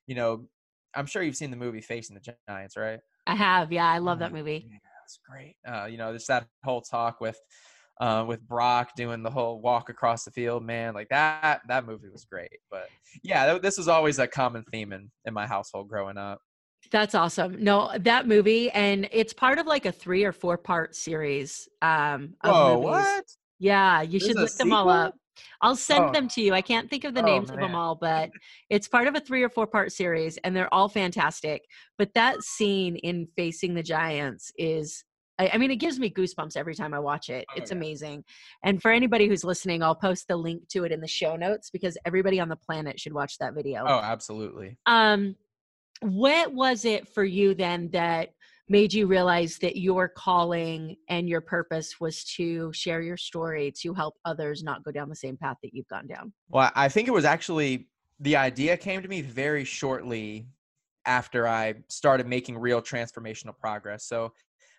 you 0.06 0.14
know, 0.14 0.46
I'm 0.94 1.06
sure 1.06 1.22
you've 1.22 1.36
seen 1.36 1.50
the 1.50 1.56
movie 1.56 1.80
Facing 1.80 2.16
the 2.16 2.34
Giants, 2.48 2.76
right? 2.76 3.00
I 3.26 3.34
have. 3.34 3.72
Yeah, 3.72 3.86
I 3.86 3.98
love 3.98 4.20
that 4.20 4.32
movie. 4.32 4.66
Yeah, 4.70 4.78
it's 5.04 5.18
great. 5.28 5.56
Uh, 5.66 5.86
you 5.86 5.98
know, 5.98 6.12
just 6.12 6.28
that 6.28 6.46
whole 6.64 6.80
talk 6.80 7.20
with 7.20 7.38
uh, 8.00 8.24
with 8.26 8.46
Brock 8.46 8.90
doing 8.96 9.22
the 9.22 9.30
whole 9.30 9.60
walk 9.60 9.88
across 9.88 10.24
the 10.24 10.30
field, 10.30 10.62
man, 10.64 10.94
like 10.94 11.08
that 11.08 11.62
that 11.68 11.86
movie 11.86 12.08
was 12.08 12.24
great. 12.24 12.58
But 12.70 12.88
yeah, 13.22 13.58
this 13.58 13.78
was 13.78 13.88
always 13.88 14.18
a 14.18 14.26
common 14.26 14.64
theme 14.70 14.92
in 14.92 15.10
in 15.24 15.34
my 15.34 15.46
household 15.46 15.88
growing 15.88 16.18
up. 16.18 16.40
That's 16.92 17.14
awesome. 17.14 17.62
No, 17.64 17.90
that 17.98 18.28
movie, 18.28 18.70
and 18.70 19.08
it's 19.10 19.32
part 19.32 19.58
of 19.58 19.66
like 19.66 19.86
a 19.86 19.92
three 19.92 20.24
or 20.24 20.32
four 20.32 20.56
part 20.56 20.94
series. 20.94 21.68
Um, 21.82 22.34
of 22.44 22.54
Whoa, 22.54 22.74
movies. 22.74 22.84
what? 22.84 23.24
Yeah, 23.58 24.02
you 24.02 24.18
There's 24.20 24.26
should 24.26 24.36
look 24.36 24.52
them 24.52 24.72
all 24.72 24.88
up. 24.90 25.14
I'll 25.62 25.76
send 25.76 26.04
Oh. 26.10 26.12
them 26.12 26.28
to 26.28 26.40
you. 26.42 26.54
I 26.54 26.62
can't 26.62 26.88
think 26.88 27.04
of 27.04 27.14
the 27.14 27.22
Oh, 27.22 27.26
names 27.26 27.50
of 27.50 27.56
them 27.58 27.74
all, 27.74 27.94
but 27.94 28.30
it's 28.70 28.88
part 28.88 29.06
of 29.08 29.14
a 29.14 29.20
three 29.20 29.42
or 29.42 29.48
four 29.48 29.66
part 29.66 29.90
series, 29.92 30.36
and 30.38 30.54
they're 30.54 30.72
all 30.72 30.88
fantastic. 30.88 31.62
But 31.98 32.14
that 32.14 32.42
scene 32.42 32.96
in 32.96 33.26
Facing 33.36 33.74
the 33.74 33.82
Giants 33.82 34.52
is. 34.56 35.02
I 35.38 35.50
I 35.54 35.58
mean, 35.58 35.70
it 35.70 35.76
gives 35.76 35.98
me 35.98 36.10
goosebumps 36.10 36.56
every 36.56 36.74
time 36.74 36.94
I 36.94 36.98
watch 36.98 37.28
it. 37.28 37.46
Oh, 37.50 37.54
It's 37.56 37.70
yeah. 37.70 37.76
amazing. 37.76 38.24
And 38.62 38.80
for 38.80 38.90
anybody 38.90 39.28
who's 39.28 39.44
listening, 39.44 39.82
I'll 39.82 39.94
post 39.94 40.28
the 40.28 40.36
link 40.36 40.68
to 40.68 40.84
it 40.84 40.92
in 40.92 41.00
the 41.00 41.08
show 41.08 41.36
notes 41.36 41.70
because 41.70 41.96
everybody 42.04 42.40
on 42.40 42.48
the 42.48 42.56
planet 42.56 42.98
should 43.00 43.12
watch 43.12 43.38
that 43.38 43.54
video. 43.54 43.84
Oh, 43.86 44.00
absolutely. 44.02 44.78
Um, 44.86 45.36
what 46.00 46.52
was 46.52 46.84
it 46.84 47.08
for 47.08 47.24
you 47.24 47.54
then 47.54 47.88
that 47.92 48.30
made 48.68 48.92
you 48.92 49.06
realize 49.06 49.58
that 49.58 49.76
your 49.76 50.08
calling 50.08 50.96
and 51.08 51.28
your 51.28 51.40
purpose 51.40 52.00
was 52.00 52.24
to 52.24 52.72
share 52.72 53.00
your 53.00 53.16
story 53.16 53.72
to 53.80 53.94
help 53.94 54.14
others 54.24 54.62
not 54.62 54.82
go 54.82 54.90
down 54.90 55.08
the 55.08 55.16
same 55.16 55.36
path 55.36 55.56
that 55.62 55.72
you've 55.72 55.88
gone 55.88 56.06
down? 56.06 56.32
Well, 56.48 56.70
I 56.74 56.88
think 56.88 57.08
it 57.08 57.12
was 57.12 57.24
actually 57.24 57.88
the 58.20 58.36
idea 58.36 58.76
came 58.76 59.02
to 59.02 59.08
me 59.08 59.22
very 59.22 59.64
shortly 59.64 60.48
after 61.04 61.46
I 61.46 61.74
started 61.88 62.26
making 62.26 62.58
real 62.58 62.82
transformational 62.82 63.56
progress. 63.56 64.04
So 64.04 64.32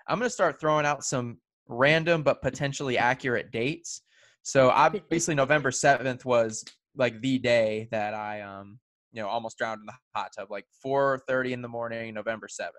I'm 0.08 0.20
going 0.20 0.30
to 0.30 0.34
start 0.34 0.60
throwing 0.60 0.86
out 0.86 1.04
some 1.04 1.38
random 1.68 2.24
but 2.24 2.42
potentially 2.42 2.98
accurate 2.98 3.52
dates. 3.52 4.02
So 4.44 4.70
obviously 4.70 5.36
November 5.36 5.72
7th 5.72 6.24
was 6.24 6.64
like 6.96 7.22
the 7.22 7.38
day 7.38 7.88
that 7.92 8.14
I 8.14 8.42
um 8.42 8.80
you 9.12 9.22
know 9.22 9.28
almost 9.28 9.58
drowned 9.58 9.82
in 9.82 9.86
the 9.86 9.94
hot 10.16 10.32
tub 10.38 10.50
like 10.50 10.66
4:30 10.86 11.52
in 11.52 11.62
the 11.62 11.68
morning 11.68 12.14
November 12.14 12.48
7th. 12.48 12.70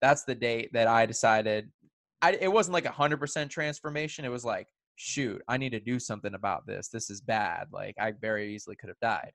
That's 0.00 0.24
the 0.24 0.34
date 0.34 0.70
that 0.74 0.86
I 0.86 1.06
decided 1.06 1.70
I 2.22 2.32
it 2.32 2.52
wasn't 2.52 2.74
like 2.74 2.86
a 2.86 2.90
100% 2.90 3.48
transformation. 3.50 4.24
It 4.24 4.30
was 4.30 4.44
like 4.44 4.66
shoot, 4.96 5.40
I 5.48 5.56
need 5.56 5.70
to 5.70 5.80
do 5.80 5.98
something 5.98 6.34
about 6.34 6.66
this. 6.66 6.88
This 6.88 7.08
is 7.08 7.20
bad. 7.20 7.68
Like 7.72 7.94
I 7.98 8.12
very 8.12 8.54
easily 8.54 8.76
could 8.76 8.88
have 8.88 9.00
died. 9.00 9.32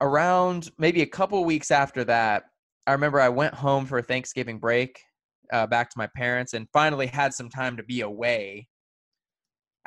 Around 0.00 0.70
maybe 0.78 1.02
a 1.02 1.06
couple 1.06 1.44
weeks 1.44 1.70
after 1.70 2.04
that, 2.04 2.44
I 2.86 2.92
remember 2.92 3.20
I 3.20 3.28
went 3.28 3.54
home 3.54 3.86
for 3.86 4.02
Thanksgiving 4.02 4.58
break, 4.58 5.00
uh, 5.52 5.66
back 5.66 5.90
to 5.90 5.98
my 5.98 6.08
parents, 6.16 6.54
and 6.54 6.68
finally 6.72 7.06
had 7.06 7.34
some 7.34 7.48
time 7.48 7.76
to 7.76 7.82
be 7.82 8.02
away. 8.02 8.68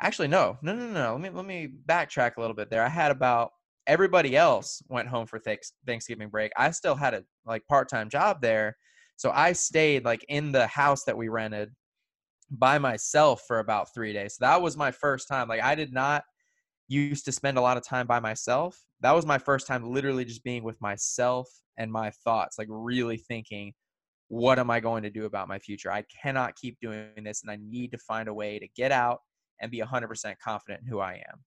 Actually, 0.00 0.28
no, 0.28 0.58
no, 0.62 0.74
no, 0.74 0.88
no. 0.88 1.12
Let 1.12 1.20
me 1.20 1.30
let 1.30 1.46
me 1.46 1.68
backtrack 1.86 2.36
a 2.36 2.40
little 2.40 2.56
bit 2.56 2.70
there. 2.70 2.84
I 2.84 2.88
had 2.88 3.10
about 3.10 3.50
everybody 3.86 4.36
else 4.36 4.82
went 4.88 5.08
home 5.08 5.26
for 5.26 5.38
thanks, 5.38 5.72
Thanksgiving 5.86 6.28
break. 6.28 6.52
I 6.56 6.70
still 6.72 6.94
had 6.94 7.14
a 7.14 7.24
like 7.46 7.66
part 7.66 7.88
time 7.88 8.10
job 8.10 8.42
there, 8.42 8.76
so 9.16 9.30
I 9.34 9.52
stayed 9.52 10.04
like 10.04 10.24
in 10.28 10.52
the 10.52 10.66
house 10.66 11.04
that 11.04 11.16
we 11.16 11.28
rented 11.28 11.70
by 12.50 12.78
myself 12.78 13.42
for 13.46 13.58
about 13.58 13.92
three 13.94 14.12
days. 14.12 14.36
So 14.36 14.44
that 14.44 14.60
was 14.60 14.76
my 14.76 14.90
first 14.90 15.28
time. 15.28 15.48
Like 15.48 15.62
I 15.62 15.74
did 15.74 15.92
not 15.92 16.24
used 16.88 17.24
to 17.24 17.32
spend 17.32 17.58
a 17.58 17.60
lot 17.60 17.76
of 17.76 17.84
time 17.84 18.06
by 18.06 18.20
myself. 18.20 18.80
That 19.00 19.14
was 19.14 19.26
my 19.26 19.38
first 19.38 19.66
time 19.66 19.90
literally 19.90 20.24
just 20.24 20.44
being 20.44 20.62
with 20.62 20.80
myself 20.80 21.48
and 21.78 21.90
my 21.90 22.10
thoughts, 22.24 22.58
like 22.58 22.68
really 22.70 23.16
thinking, 23.16 23.72
what 24.28 24.58
am 24.58 24.70
I 24.70 24.80
going 24.80 25.02
to 25.04 25.10
do 25.10 25.24
about 25.24 25.48
my 25.48 25.58
future? 25.58 25.90
I 25.90 26.04
cannot 26.22 26.56
keep 26.56 26.78
doing 26.80 27.10
this 27.22 27.42
and 27.42 27.50
I 27.50 27.58
need 27.62 27.92
to 27.92 27.98
find 27.98 28.28
a 28.28 28.34
way 28.34 28.58
to 28.58 28.66
get 28.76 28.92
out 28.92 29.20
and 29.60 29.70
be 29.70 29.80
100% 29.80 30.34
confident 30.42 30.82
in 30.82 30.88
who 30.88 31.00
I 31.00 31.14
am. 31.14 31.44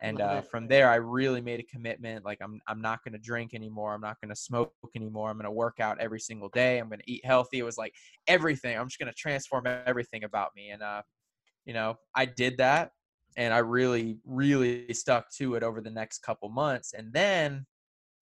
And 0.00 0.20
uh, 0.20 0.40
from 0.40 0.66
there, 0.66 0.90
I 0.90 0.96
really 0.96 1.40
made 1.40 1.60
a 1.60 1.62
commitment. 1.62 2.24
Like 2.24 2.38
I'm, 2.42 2.60
I'm 2.66 2.80
not 2.80 3.04
going 3.04 3.12
to 3.12 3.20
drink 3.20 3.54
anymore. 3.54 3.94
I'm 3.94 4.00
not 4.00 4.20
going 4.20 4.30
to 4.30 4.36
smoke 4.36 4.72
anymore. 4.96 5.30
I'm 5.30 5.36
going 5.36 5.44
to 5.44 5.52
work 5.52 5.78
out 5.78 6.00
every 6.00 6.18
single 6.18 6.48
day. 6.48 6.78
I'm 6.78 6.88
going 6.88 6.98
to 6.98 7.10
eat 7.10 7.24
healthy. 7.24 7.60
It 7.60 7.62
was 7.62 7.78
like 7.78 7.94
everything. 8.26 8.76
I'm 8.76 8.88
just 8.88 8.98
going 8.98 9.12
to 9.12 9.14
transform 9.14 9.64
everything 9.86 10.24
about 10.24 10.50
me. 10.56 10.70
And 10.70 10.82
uh, 10.82 11.02
you 11.64 11.72
know, 11.72 11.96
I 12.14 12.24
did 12.24 12.58
that, 12.58 12.90
and 13.36 13.54
I 13.54 13.58
really, 13.58 14.18
really 14.24 14.92
stuck 14.92 15.30
to 15.36 15.54
it 15.54 15.62
over 15.62 15.80
the 15.80 15.90
next 15.90 16.18
couple 16.18 16.48
months. 16.48 16.92
And 16.92 17.12
then 17.12 17.66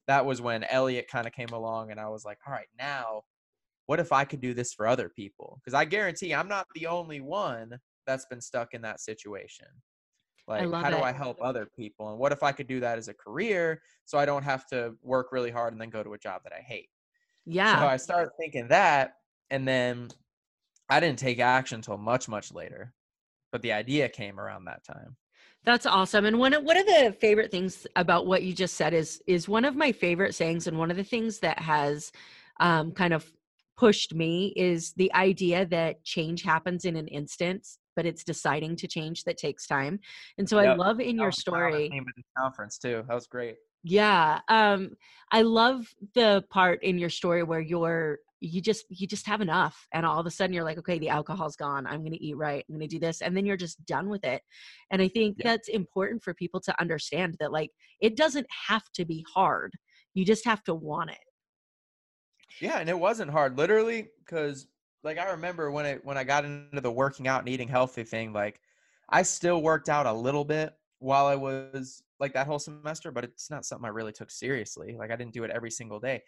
that 0.07 0.25
was 0.25 0.41
when 0.41 0.65
Elliot 0.65 1.09
kind 1.11 1.27
of 1.27 1.33
came 1.33 1.51
along, 1.51 1.91
and 1.91 2.01
I 2.01 2.09
was 2.09 2.25
like, 2.25 2.39
all 2.47 2.53
right, 2.53 2.69
now, 2.79 3.23
what 3.91 3.99
if 3.99 4.13
I 4.13 4.25
could 4.25 4.41
do 4.41 4.55
this 4.55 4.73
for 4.73 4.87
other 4.87 5.09
people? 5.09 5.59
Because 5.59 5.75
I 5.75 5.85
guarantee 5.85 6.33
I'm 6.33 6.47
not 6.47 6.65
the 6.77 6.87
only 6.87 7.21
one 7.21 7.77
that's 8.07 8.25
been 8.27 8.41
stuck 8.41 8.73
in 8.73 8.83
that 8.83 9.01
situation. 9.01 9.67
Like, 10.47 10.71
how 10.73 10.91
do. 10.91 10.99
I 10.99 11.11
help 11.11 11.39
other 11.43 11.69
people? 11.77 12.11
And 12.11 12.17
what 12.17 12.31
if 12.31 12.45
I 12.45 12.53
could 12.53 12.69
do 12.69 12.79
that 12.79 12.99
as 12.99 13.09
a 13.09 13.15
career 13.15 13.83
so 14.05 14.17
I 14.17 14.27
don't 14.27 14.45
have 14.45 14.65
to 14.69 14.95
work 15.03 15.33
really 15.33 15.51
hard 15.51 15.73
and 15.73 15.83
then 15.83 15.91
go 15.91 16.05
to 16.05 16.13
a 16.13 16.19
job 16.19 16.43
that 16.45 16.53
I 16.53 16.61
hate? 16.61 16.89
Yeah. 17.47 17.81
So 17.81 17.87
I 17.89 17.97
started 17.97 18.31
thinking 18.39 18.69
that, 18.69 19.15
and 19.51 19.67
then 19.67 20.11
I 20.89 21.01
didn't 21.01 21.19
take 21.19 21.41
action 21.41 21.75
until 21.75 21.99
much, 21.99 22.29
much 22.29 22.55
later. 22.55 22.95
But 23.51 23.63
the 23.63 23.73
idea 23.73 24.09
came 24.09 24.39
around 24.39 24.67
that 24.67 24.85
time. 24.85 25.17
That's 25.65 25.85
awesome. 25.85 26.27
And 26.27 26.39
one 26.39 26.55
of 26.55 26.63
one 26.63 26.77
of 26.77 26.87
the 26.87 27.17
favorite 27.21 27.51
things 27.51 27.89
about 27.97 28.25
what 28.25 28.45
you 28.45 28.53
just 28.53 28.75
said 28.75 28.95
is 28.95 29.21
is 29.27 29.49
one 29.49 29.65
of 29.65 29.75
my 29.75 29.91
favorite 29.91 30.37
sayings, 30.37 30.69
and 30.69 30.79
one 30.79 30.93
of 30.93 30.97
the 30.97 31.03
things 31.03 31.41
that 31.41 31.59
has 31.59 32.13
um, 32.61 32.93
kind 32.93 33.13
of 33.13 33.29
pushed 33.81 34.15
me 34.15 34.53
is 34.57 34.93
the 34.99 35.13
idea 35.15 35.65
that 35.65 36.05
change 36.05 36.43
happens 36.43 36.85
in 36.85 36.97
an 36.97 37.09
instant, 37.09 37.67
but 37.97 38.05
it's 38.05 38.23
deciding 38.23 38.77
to 38.77 38.87
change 38.87 39.25
that 39.25 39.39
takes 39.39 39.67
time. 39.67 39.99
And 40.37 40.47
so 40.47 40.59
I 40.59 40.75
love 40.75 41.01
in 41.01 41.17
your 41.17 41.29
was 41.29 41.37
the 41.37 41.51
proudest 41.51 41.77
story. 41.79 41.89
Name 41.89 42.03
of 42.07 42.15
the 42.15 42.23
conference 42.39 42.77
too. 42.77 43.03
That 43.09 43.15
was 43.15 43.27
great. 43.27 43.57
Yeah. 43.83 44.41
Um, 44.49 44.91
I 45.33 45.41
love 45.41 45.87
the 46.15 46.45
part 46.51 46.83
in 46.85 46.99
your 46.99 47.09
story 47.09 47.43
where 47.43 47.61
you're 47.61 48.19
you 48.41 48.61
just 48.61 48.85
you 48.91 49.07
just 49.07 49.27
have 49.27 49.41
enough 49.41 49.87
and 49.93 50.05
all 50.05 50.19
of 50.19 50.27
a 50.27 50.31
sudden 50.31 50.55
you're 50.55 50.65
like 50.65 50.79
okay 50.79 50.99
the 50.99 51.11
alcohol's 51.11 51.57
gone 51.57 51.87
i'm 51.87 52.01
going 52.01 52.11
to 52.11 52.25
eat 52.25 52.39
right 52.39 52.65
i'm 52.67 52.75
going 52.75 52.89
to 52.89 52.97
do 52.97 52.99
this 52.99 53.21
and 53.21 53.37
then 53.37 53.45
you're 53.45 53.55
just 53.55 53.85
done 53.85 54.09
with 54.09 54.25
it 54.25 54.41
and 54.91 55.03
i 55.03 55.09
think 55.09 55.37
Yeah. 55.39 55.51
that's 55.51 55.69
important 55.69 56.23
for 56.23 56.33
people 56.33 56.59
to 56.63 56.81
understand 56.81 57.37
that 57.39 57.53
like 57.53 57.71
it 58.01 58.17
doesn't 58.17 58.47
have 58.69 58.85
to 58.95 59.05
be 59.05 59.23
hard 59.31 59.75
you 60.15 60.25
just 60.25 60.47
have 60.47 60.65
to 60.65 60.75
want 60.75 61.11
it 61.11 61.19
Yeah, 62.59 62.79
and 62.79 62.89
it 62.89 62.99
wasn't 62.99 63.31
hard, 63.31 63.57
literally, 63.57 64.09
because 64.19 64.67
like 65.03 65.19
I 65.19 65.31
remember 65.31 65.71
when 65.71 65.87
it 65.87 66.05
when 66.05 66.19
I 66.19 66.25
got 66.25 66.45
into 66.45 66.81
the 66.81 66.91
working 66.91 67.29
out 67.29 67.41
and 67.41 67.49
eating 67.49 67.69
healthy 67.69 68.05
thing, 68.05 68.33
like 68.33 68.61
I 69.09 69.23
still 69.23 69.63
worked 69.63 69.89
out 69.89 70.07
a 70.07 70.13
little 70.13 70.45
bit 70.45 70.75
while 70.99 71.27
I 71.27 71.37
was 71.37 72.03
like 72.19 72.35
that 72.35 72.47
whole 72.47 72.59
semester, 72.59 73.11
but 73.11 73.25
it's 73.25 73.51
not 73.51 73.65
something 73.65 73.87
I 73.87 73.89
really 73.89 74.13
took 74.13 74.31
seriously. 74.31 74.97
Like 74.99 75.11
I 75.11 75.17
didn't 75.17 75.33
do 75.33 75.45
it 75.45 75.51
every 75.51 75.71
single 75.71 76.01
day. 76.01 76.23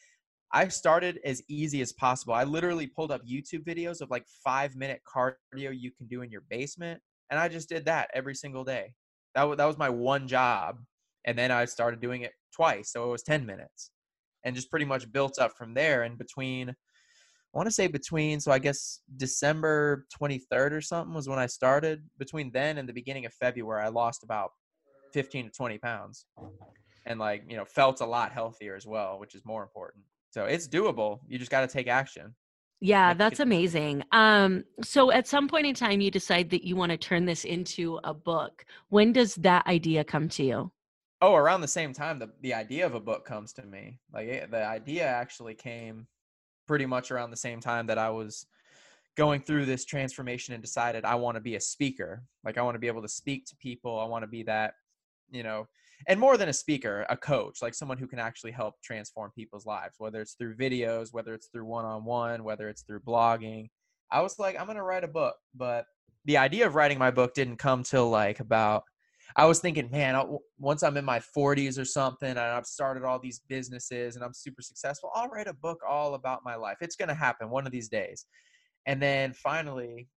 I 0.52 0.68
started 0.68 1.18
as 1.24 1.42
easy 1.48 1.80
as 1.80 1.92
possible. 1.92 2.34
I 2.34 2.44
literally 2.44 2.86
pulled 2.86 3.10
up 3.10 3.22
YouTube 3.26 3.64
videos 3.64 4.00
of 4.00 4.10
like 4.10 4.26
five 4.44 4.76
minute 4.76 5.00
cardio 5.06 5.34
you 5.78 5.90
can 5.90 6.06
do 6.06 6.22
in 6.22 6.30
your 6.30 6.42
basement, 6.50 7.00
and 7.30 7.38
I 7.40 7.48
just 7.48 7.68
did 7.68 7.84
that 7.86 8.10
every 8.14 8.34
single 8.34 8.64
day. 8.64 8.94
That 9.34 9.44
was 9.44 9.58
that 9.58 9.66
was 9.66 9.78
my 9.78 9.90
one 9.90 10.28
job, 10.28 10.78
and 11.24 11.38
then 11.38 11.50
I 11.50 11.64
started 11.66 12.00
doing 12.00 12.22
it 12.22 12.32
twice, 12.54 12.90
so 12.90 13.04
it 13.04 13.12
was 13.12 13.22
ten 13.22 13.44
minutes, 13.46 13.90
and 14.44 14.54
just 14.54 14.70
pretty 14.70 14.86
much 14.86 15.10
built 15.12 15.38
up 15.38 15.52
from 15.56 15.74
there. 15.74 16.02
And 16.02 16.18
between, 16.18 16.70
I 16.70 16.74
want 17.52 17.66
to 17.66 17.74
say 17.74 17.86
between, 17.86 18.40
so 18.40 18.50
I 18.52 18.58
guess 18.58 19.00
December 19.16 20.06
twenty 20.14 20.38
third 20.38 20.72
or 20.72 20.80
something 20.80 21.14
was 21.14 21.28
when 21.28 21.38
I 21.38 21.46
started. 21.46 22.02
Between 22.18 22.50
then 22.52 22.78
and 22.78 22.88
the 22.88 22.92
beginning 22.92 23.26
of 23.26 23.34
February, 23.34 23.82
I 23.82 23.88
lost 23.88 24.22
about 24.22 24.50
fifteen 25.12 25.46
to 25.46 25.50
twenty 25.50 25.78
pounds, 25.78 26.26
and 27.06 27.18
like 27.18 27.44
you 27.48 27.56
know 27.56 27.64
felt 27.64 28.00
a 28.00 28.06
lot 28.06 28.32
healthier 28.32 28.74
as 28.74 28.86
well, 28.86 29.18
which 29.18 29.34
is 29.34 29.44
more 29.44 29.62
important. 29.62 30.04
So 30.30 30.46
it's 30.46 30.66
doable. 30.66 31.20
You 31.28 31.38
just 31.38 31.50
got 31.50 31.60
to 31.60 31.66
take 31.66 31.88
action. 31.88 32.34
Yeah, 32.84 33.14
that's 33.14 33.38
amazing. 33.38 34.02
Um, 34.10 34.64
so 34.82 35.12
at 35.12 35.28
some 35.28 35.46
point 35.46 35.66
in 35.66 35.74
time, 35.74 36.00
you 36.00 36.10
decide 36.10 36.50
that 36.50 36.64
you 36.64 36.74
want 36.74 36.90
to 36.90 36.98
turn 36.98 37.26
this 37.26 37.44
into 37.44 38.00
a 38.02 38.12
book. 38.12 38.64
When 38.88 39.12
does 39.12 39.36
that 39.36 39.64
idea 39.68 40.02
come 40.02 40.28
to 40.30 40.42
you? 40.42 40.72
Oh, 41.22 41.36
around 41.36 41.60
the 41.60 41.68
same 41.68 41.92
time, 41.92 42.18
the 42.18 42.30
the 42.40 42.52
idea 42.52 42.84
of 42.84 42.96
a 42.96 43.00
book 43.00 43.24
comes 43.24 43.52
to 43.54 43.62
me. 43.62 43.96
Like 44.12 44.26
it, 44.26 44.50
the 44.50 44.66
idea 44.66 45.06
actually 45.06 45.54
came 45.54 46.08
pretty 46.66 46.84
much 46.84 47.12
around 47.12 47.30
the 47.30 47.36
same 47.36 47.60
time 47.60 47.86
that 47.86 47.96
I 47.96 48.10
was 48.10 48.44
going 49.16 49.40
through 49.40 49.66
this 49.66 49.84
transformation 49.84 50.52
and 50.52 50.60
decided 50.60 51.04
I 51.04 51.14
want 51.14 51.36
to 51.36 51.40
be 51.40 51.54
a 51.54 51.60
speaker. 51.60 52.24
Like 52.44 52.58
I 52.58 52.62
want 52.62 52.74
to 52.74 52.80
be 52.80 52.88
able 52.88 53.02
to 53.02 53.08
speak 53.08 53.46
to 53.46 53.56
people. 53.56 54.00
I 54.00 54.04
want 54.04 54.24
to 54.24 54.26
be 54.26 54.42
that, 54.44 54.74
you 55.30 55.44
know, 55.44 55.68
and 56.08 56.18
more 56.18 56.36
than 56.36 56.48
a 56.48 56.52
speaker, 56.52 57.06
a 57.08 57.16
coach, 57.16 57.62
like 57.62 57.74
someone 57.74 57.98
who 57.98 58.08
can 58.08 58.18
actually 58.18 58.50
help 58.50 58.82
transform 58.82 59.30
people's 59.30 59.64
lives, 59.64 59.94
whether 59.98 60.20
it's 60.20 60.34
through 60.34 60.56
videos, 60.56 61.12
whether 61.12 61.34
it's 61.34 61.46
through 61.46 61.66
one-on-one, 61.66 62.42
whether 62.42 62.68
it's 62.68 62.82
through 62.82 63.00
blogging. 63.00 63.68
I 64.10 64.22
was 64.22 64.40
like, 64.40 64.58
I'm 64.58 64.66
going 64.66 64.76
to 64.76 64.82
write 64.82 65.04
a 65.04 65.08
book, 65.08 65.36
but 65.54 65.86
the 66.24 66.38
idea 66.38 66.66
of 66.66 66.74
writing 66.74 66.98
my 66.98 67.12
book 67.12 67.34
didn't 67.34 67.58
come 67.58 67.84
till 67.84 68.10
like 68.10 68.40
about 68.40 68.82
I 69.36 69.46
was 69.46 69.60
thinking, 69.60 69.90
man, 69.90 70.20
once 70.58 70.82
I'm 70.82 70.96
in 70.96 71.04
my 71.04 71.20
40s 71.20 71.78
or 71.78 71.84
something 71.84 72.30
and 72.30 72.38
I've 72.38 72.66
started 72.66 73.04
all 73.04 73.18
these 73.18 73.40
businesses 73.48 74.16
and 74.16 74.24
I'm 74.24 74.34
super 74.34 74.62
successful, 74.62 75.10
I'll 75.14 75.28
write 75.28 75.46
a 75.46 75.54
book 75.54 75.78
all 75.88 76.14
about 76.14 76.44
my 76.44 76.54
life. 76.54 76.76
It's 76.80 76.96
going 76.96 77.08
to 77.08 77.14
happen 77.14 77.50
one 77.50 77.66
of 77.66 77.72
these 77.72 77.88
days. 77.88 78.26
And 78.86 79.00
then 79.00 79.32
finally, 79.32 80.08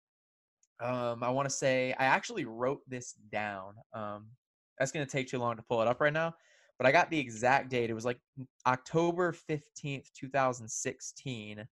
um, 0.83 1.23
I 1.23 1.31
want 1.31 1.49
to 1.49 1.55
say 1.55 1.95
I 1.99 2.05
actually 2.05 2.45
wrote 2.45 2.81
this 2.89 3.15
down. 3.31 3.75
Um, 3.93 4.27
that's 4.79 4.93
going 4.93 5.07
to 5.07 5.11
take 5.11 5.29
too 5.29 5.39
long 5.39 5.57
to 5.57 5.63
pull 5.63 5.81
it 5.83 5.89
up 5.89 6.01
right 6.01 6.13
now, 6.13 6.35
but 6.79 6.87
I 6.87 6.93
got 6.93 7.11
the 7.11 7.19
exact 7.19 7.71
date. 7.71 7.91
It 7.91 7.95
was 7.95 8.05
like 8.05 8.19
October 8.67 9.35
15th, 9.49 10.07
2016, 10.19 11.67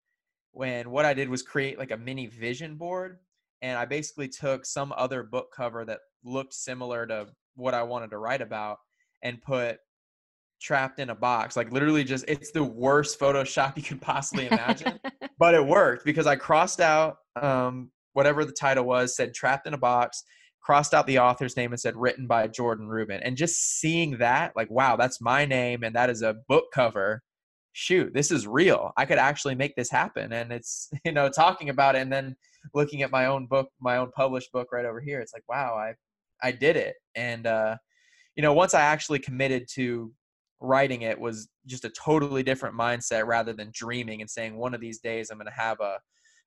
when 0.51 0.91
what 0.91 1.05
I 1.05 1.13
did 1.13 1.29
was 1.29 1.41
create 1.41 1.79
like 1.79 1.91
a 1.91 1.97
mini 1.97 2.27
vision 2.27 2.75
board. 2.75 3.17
And 3.61 3.77
I 3.77 3.85
basically 3.85 4.27
took 4.27 4.65
some 4.65 4.93
other 4.95 5.23
book 5.23 5.51
cover 5.55 5.85
that 5.85 5.99
looked 6.23 6.53
similar 6.53 7.05
to 7.07 7.27
what 7.55 7.73
I 7.73 7.83
wanted 7.83 8.09
to 8.11 8.17
write 8.17 8.41
about 8.41 8.77
and 9.23 9.41
put 9.41 9.77
trapped 10.61 10.99
in 10.99 11.09
a 11.09 11.15
box. 11.15 11.57
Like 11.57 11.71
literally 11.71 12.03
just 12.03 12.23
it's 12.27 12.51
the 12.51 12.63
worst 12.63 13.19
Photoshop 13.19 13.75
you 13.77 13.83
could 13.83 14.01
possibly 14.01 14.47
imagine. 14.47 14.99
but 15.39 15.55
it 15.55 15.65
worked 15.65 16.05
because 16.05 16.27
I 16.27 16.35
crossed 16.35 16.79
out 16.79 17.17
um, 17.41 17.91
whatever 18.13 18.45
the 18.45 18.51
title 18.51 18.85
was, 18.85 19.15
said 19.15 19.33
trapped 19.33 19.67
in 19.67 19.73
a 19.73 19.77
box, 19.77 20.23
crossed 20.61 20.93
out 20.93 21.07
the 21.07 21.19
author's 21.19 21.57
name 21.57 21.71
and 21.71 21.79
said 21.79 21.95
written 21.95 22.27
by 22.27 22.47
Jordan 22.47 22.87
Rubin. 22.87 23.21
And 23.23 23.35
just 23.35 23.79
seeing 23.79 24.17
that, 24.19 24.53
like, 24.55 24.69
wow, 24.69 24.95
that's 24.95 25.19
my 25.19 25.45
name 25.45 25.83
and 25.83 25.95
that 25.95 26.09
is 26.09 26.21
a 26.21 26.35
book 26.47 26.65
cover. 26.73 27.23
Shoot, 27.73 28.13
this 28.13 28.31
is 28.31 28.47
real. 28.47 28.91
I 28.97 29.05
could 29.05 29.17
actually 29.17 29.55
make 29.55 29.75
this 29.75 29.89
happen. 29.89 30.33
And 30.33 30.51
it's, 30.51 30.89
you 31.05 31.11
know, 31.11 31.29
talking 31.29 31.69
about 31.69 31.95
it 31.95 31.99
and 31.99 32.13
then 32.13 32.35
looking 32.73 33.01
at 33.01 33.11
my 33.11 33.25
own 33.25 33.47
book, 33.47 33.69
my 33.79 33.97
own 33.97 34.11
published 34.11 34.51
book 34.51 34.71
right 34.71 34.85
over 34.85 35.01
here. 35.01 35.21
It's 35.21 35.33
like, 35.33 35.43
wow, 35.49 35.75
I 35.75 35.93
I 36.45 36.51
did 36.51 36.75
it. 36.75 36.95
And 37.15 37.47
uh, 37.47 37.77
you 38.35 38.41
know, 38.41 38.53
once 38.53 38.73
I 38.73 38.81
actually 38.81 39.19
committed 39.19 39.67
to 39.75 40.11
writing 40.61 41.01
it 41.01 41.19
was 41.19 41.49
just 41.65 41.85
a 41.85 41.89
totally 41.89 42.43
different 42.43 42.75
mindset 42.75 43.25
rather 43.25 43.51
than 43.51 43.71
dreaming 43.73 44.21
and 44.21 44.29
saying 44.29 44.55
one 44.55 44.75
of 44.75 44.81
these 44.81 44.99
days 44.99 45.31
I'm 45.31 45.37
going 45.37 45.47
to 45.47 45.51
have 45.51 45.79
a 45.79 45.93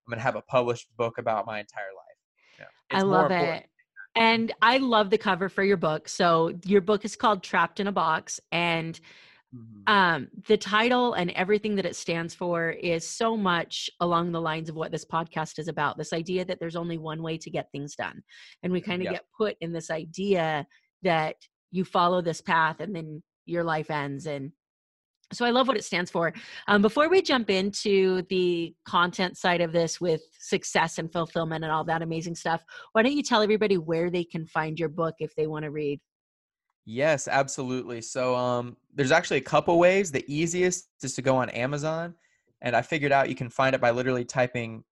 I'm 0.07 0.11
going 0.11 0.19
to 0.19 0.23
have 0.23 0.37
a 0.37 0.43
published 0.43 0.87
book 0.97 1.19
about 1.19 1.47
my 1.47 1.59
entire 1.59 1.83
life. 1.97 2.61
Yeah. 2.61 2.99
I 2.99 3.03
love 3.03 3.31
important- 3.31 3.65
it. 3.65 3.71
And 4.17 4.53
I 4.63 4.79
love 4.79 5.11
the 5.11 5.19
cover 5.19 5.49
for 5.49 5.65
your 5.65 5.77
book. 5.77 6.09
So 6.09 6.57
your 6.65 6.81
book 6.81 7.05
is 7.05 7.17
called 7.17 7.43
Trapped 7.43 7.81
in 7.81 7.89
a 7.89 7.93
Box 7.93 8.39
and 8.53 9.01
Mhm. 9.55 9.89
um 9.91 10.29
the 10.49 10.57
title 10.57 11.13
and 11.15 11.31
everything 11.33 11.77
that 11.77 11.87
it 11.87 11.97
stands 11.97 12.35
for 12.35 12.71
is 12.71 13.07
so 13.09 13.37
much 13.37 13.89
along 14.01 14.33
the 14.33 14.41
lines 14.41 14.69
of 14.69 14.77
what 14.77 14.91
this 14.93 15.05
podcast 15.05 15.59
is 15.59 15.69
about 15.69 15.97
this 15.99 16.13
idea 16.13 16.45
that 16.45 16.59
there's 16.61 16.77
only 16.77 16.99
one 16.99 17.23
way 17.23 17.37
to 17.39 17.51
get 17.51 17.71
things 17.71 17.95
done 17.95 18.23
and 18.63 18.73
we 18.73 18.81
kind 18.81 19.01
of 19.03 19.05
Yep. 19.07 19.13
get 19.13 19.25
put 19.37 19.57
in 19.61 19.73
this 19.73 19.91
idea 19.91 20.67
that 21.03 21.37
you 21.71 21.85
follow 21.85 22.21
this 22.23 22.41
path 22.41 22.81
and 22.81 22.95
then 22.97 23.23
your 23.47 23.63
life 23.65 23.91
ends 23.91 24.27
and 24.27 24.51
so 25.33 25.45
i 25.45 25.51
love 25.51 25.67
what 25.69 25.77
it 25.77 25.85
stands 25.85 26.11
for 26.11 26.33
um, 26.69 26.81
before 26.83 27.09
we 27.09 27.21
jump 27.21 27.51
into 27.51 28.23
the 28.31 28.75
content 28.87 29.37
side 29.37 29.61
of 29.61 29.73
this 29.73 30.01
with 30.01 30.23
success 30.39 30.99
and 30.99 31.13
fulfillment 31.13 31.65
and 31.65 31.73
all 31.73 31.85
that 31.85 32.03
amazing 32.03 32.35
stuff 32.35 32.63
why 32.93 33.03
don't 33.03 33.13
you 33.17 33.23
tell 33.23 33.43
everybody 33.43 33.77
where 33.77 34.11
they 34.11 34.25
can 34.25 34.47
find 34.47 34.79
your 34.79 34.89
book 34.89 35.15
if 35.19 35.35
they 35.35 35.47
want 35.47 35.65
to 35.65 35.71
read 35.71 36.01
Yes, 36.87 37.29
absolutely. 37.29 38.01
So 38.03 38.35
um 38.35 38.77
there's 38.95 39.13
actually 39.13 39.39
a 39.39 39.43
couple 39.43 39.79
ways. 39.79 40.11
The 40.13 40.25
easiest 40.33 40.89
is 41.03 41.15
to 41.15 41.23
go 41.23 41.37
on 41.37 41.49
Amazon 41.51 42.15
and 42.61 42.77
I 42.77 42.83
figured 42.83 43.13
out 43.13 43.29
you 43.29 43.35
can 43.35 43.49
find 43.51 43.75
it 43.75 43.81
by 43.81 43.91
literally 43.91 44.25
typing 44.25 44.85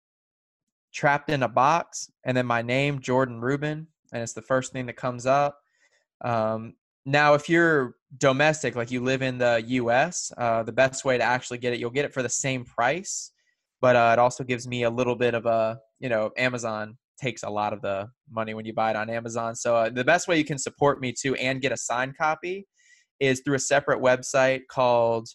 trapped 0.93 1.31
in 1.31 1.43
a 1.43 1.49
box 1.49 2.11
and 2.25 2.37
then 2.37 2.47
my 2.47 2.63
name 2.63 3.01
Jordan 3.01 3.41
Rubin 3.41 3.87
and 4.13 4.23
it's 4.23 4.33
the 4.35 4.43
first 4.43 4.73
thing 4.73 4.87
that 4.87 4.97
comes 4.97 5.27
up. 5.27 5.59
Um 6.23 6.75
now 7.05 7.35
if 7.35 7.49
you're 7.49 7.97
domestic 8.19 8.75
like 8.77 8.91
you 8.91 9.03
live 9.03 9.23
in 9.23 9.37
the 9.39 9.63
US, 9.67 10.33
uh 10.39 10.63
the 10.63 10.73
best 10.73 11.05
way 11.05 11.19
to 11.19 11.25
actually 11.25 11.59
get 11.59 11.75
it 11.75 11.81
you'll 11.81 11.91
get 11.91 12.07
it 12.07 12.15
for 12.15 12.23
the 12.23 12.29
same 12.29 12.65
price, 12.65 13.33
but 13.83 13.97
uh, 13.97 14.11
it 14.15 14.19
also 14.19 14.45
gives 14.45 14.67
me 14.67 14.85
a 14.85 14.91
little 14.91 15.17
bit 15.17 15.35
of 15.35 15.45
a, 15.45 15.79
you 16.01 16.09
know, 16.09 16.31
Amazon 16.39 16.97
takes 17.23 17.43
a 17.43 17.51
lot 17.51 17.73
of 17.73 17.81
the 17.81 18.09
money 18.31 18.55
when 18.55 18.65
you 18.65 18.73
buy 18.73 18.91
it 18.91 18.97
on 18.97 19.09
Amazon. 19.09 19.55
So 19.55 19.77
uh, 19.77 19.91
the 19.91 20.05
best 20.05 20.29
way 20.29 20.39
you 20.39 20.45
can 20.45 20.59
support 20.59 21.01
me 21.01 21.15
too 21.19 21.35
and 21.37 21.61
get 21.61 21.73
a 21.73 21.77
signed 21.77 22.17
copy 22.19 22.67
is 23.21 23.41
through 23.45 23.57
a 23.57 23.61
separate 23.61 24.03
website 24.03 24.63
called 24.71 25.29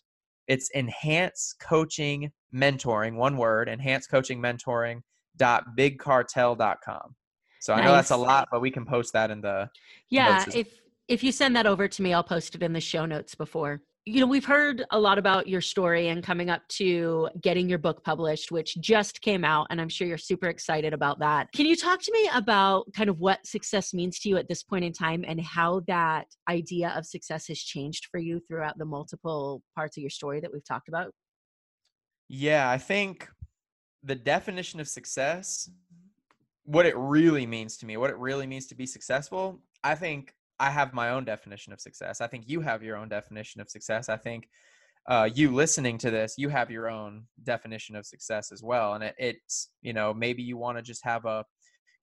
it's 0.48 0.70
Enhance 0.76 1.56
Coaching 1.62 2.32
Mentoring, 2.54 3.16
one 3.16 3.38
word, 3.38 3.70
Enhance 3.70 4.08
Coaching 4.08 4.42
Mentoring 4.42 5.02
dot 5.38 5.64
bigcartel.com. 5.78 7.16
So 7.60 7.74
I 7.74 7.84
know 7.84 7.92
that's 7.92 8.12
a 8.12 8.18
lot, 8.18 8.48
but 8.52 8.62
we 8.62 8.72
can 8.72 8.86
post 8.86 9.14
that 9.14 9.30
in 9.32 9.42
the 9.42 9.70
Yeah, 10.10 10.46
if 10.54 10.80
if 11.08 11.24
you 11.24 11.32
send 11.32 11.56
that 11.56 11.66
over 11.66 11.88
to 11.88 12.02
me, 12.02 12.14
I'll 12.14 12.24
post 12.24 12.56
it 12.56 12.64
in 12.64 12.74
the 12.74 12.82
show 12.82 13.06
notes 13.06 13.36
before. 13.36 13.82
You 14.10 14.22
know, 14.22 14.26
we've 14.28 14.46
heard 14.46 14.86
a 14.92 14.98
lot 14.98 15.18
about 15.18 15.50
your 15.50 15.60
story 15.60 16.08
and 16.08 16.24
coming 16.24 16.50
up 16.50 16.66
to 16.70 17.28
getting 17.42 17.68
your 17.68 17.78
book 17.78 18.06
published, 18.06 18.54
which 18.54 18.80
just 18.80 19.20
came 19.20 19.44
out, 19.44 19.68
and 19.70 19.82
I'm 19.82 19.90
sure 19.90 20.08
you're 20.08 20.18
super 20.18 20.48
excited 20.48 20.94
about 20.94 21.20
that. 21.20 21.52
Can 21.52 21.66
you 21.66 21.76
talk 21.76 22.02
to 22.04 22.12
me 22.14 22.30
about 22.34 22.86
kind 22.94 23.10
of 23.10 23.20
what 23.20 23.46
success 23.46 23.94
means 23.94 24.18
to 24.20 24.30
you 24.30 24.38
at 24.38 24.48
this 24.48 24.64
point 24.64 24.86
in 24.86 24.94
time 24.94 25.26
and 25.28 25.42
how 25.42 25.82
that 25.88 26.28
idea 26.48 26.94
of 26.96 27.06
success 27.06 27.48
has 27.50 27.60
changed 27.60 28.08
for 28.10 28.18
you 28.18 28.40
throughout 28.48 28.78
the 28.78 28.86
multiple 28.86 29.62
parts 29.76 29.98
of 29.98 30.02
your 30.02 30.10
story 30.10 30.40
that 30.40 30.54
we've 30.54 30.64
talked 30.64 30.88
about? 30.88 31.12
Yeah, 32.30 32.70
I 32.70 32.78
think 32.78 33.28
the 34.04 34.16
definition 34.16 34.80
of 34.80 34.88
success, 34.88 35.70
what 36.64 36.86
it 36.86 36.96
really 36.96 37.46
means 37.46 37.76
to 37.80 37.86
me, 37.86 37.98
what 37.98 38.10
it 38.10 38.18
really 38.18 38.48
means 38.48 38.68
to 38.68 38.76
be 38.76 38.86
successful, 38.86 39.60
I 39.84 39.96
think 39.96 40.34
I 40.60 40.72
have 40.72 40.94
my 40.94 41.10
own 41.10 41.26
definition 41.26 41.74
of 41.74 41.80
success. 41.80 42.22
I 42.22 42.28
think 42.28 42.46
you 42.48 42.62
have 42.62 42.84
your 42.84 42.98
own 42.98 43.10
definition 43.10 43.62
of 43.62 43.70
success. 43.70 44.10
I 44.10 44.18
think 44.18 44.50
uh, 45.08 45.30
you 45.34 45.54
listening 45.54 45.98
to 46.00 46.12
this, 46.12 46.36
you 46.38 46.50
have 46.50 46.70
your 46.70 46.90
own 46.90 47.26
definition 47.44 47.96
of 47.96 48.06
success 48.06 48.52
as 48.52 48.62
well. 48.62 48.94
And 48.94 49.04
it, 49.04 49.16
it's, 49.18 49.70
you 49.82 49.94
know, 49.94 50.14
maybe 50.14 50.44
you 50.44 50.58
want 50.58 50.78
to 50.78 50.82
just 50.82 51.04
have 51.06 51.26
a 51.26 51.46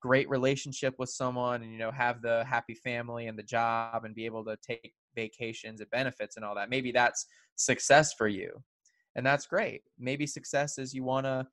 great 0.01 0.29
relationship 0.29 0.95
with 0.99 1.11
someone 1.11 1.63
and, 1.63 1.73
you 1.73 1.79
know, 1.79 1.91
have 1.91 2.23
the 2.23 2.45
happy 2.45 2.75
family 2.75 3.27
and 3.27 3.39
the 3.39 3.43
job 3.43 4.05
and 4.05 4.15
be 4.15 4.25
able 4.25 4.45
to 4.45 4.57
take 4.67 4.95
vacations 5.15 5.81
and 5.81 5.91
benefits 5.91 6.37
and 6.37 6.45
all 6.45 6.55
that. 6.55 6.71
Maybe 6.71 6.93
that's 6.93 7.27
success 7.57 8.15
for 8.15 8.29
you 8.29 8.63
and 9.17 9.25
that's 9.25 9.47
great. 9.47 9.83
Maybe 9.99 10.27
success 10.27 10.79
is 10.79 10.95
you 10.95 11.05
want 11.05 11.27
to 11.27 11.47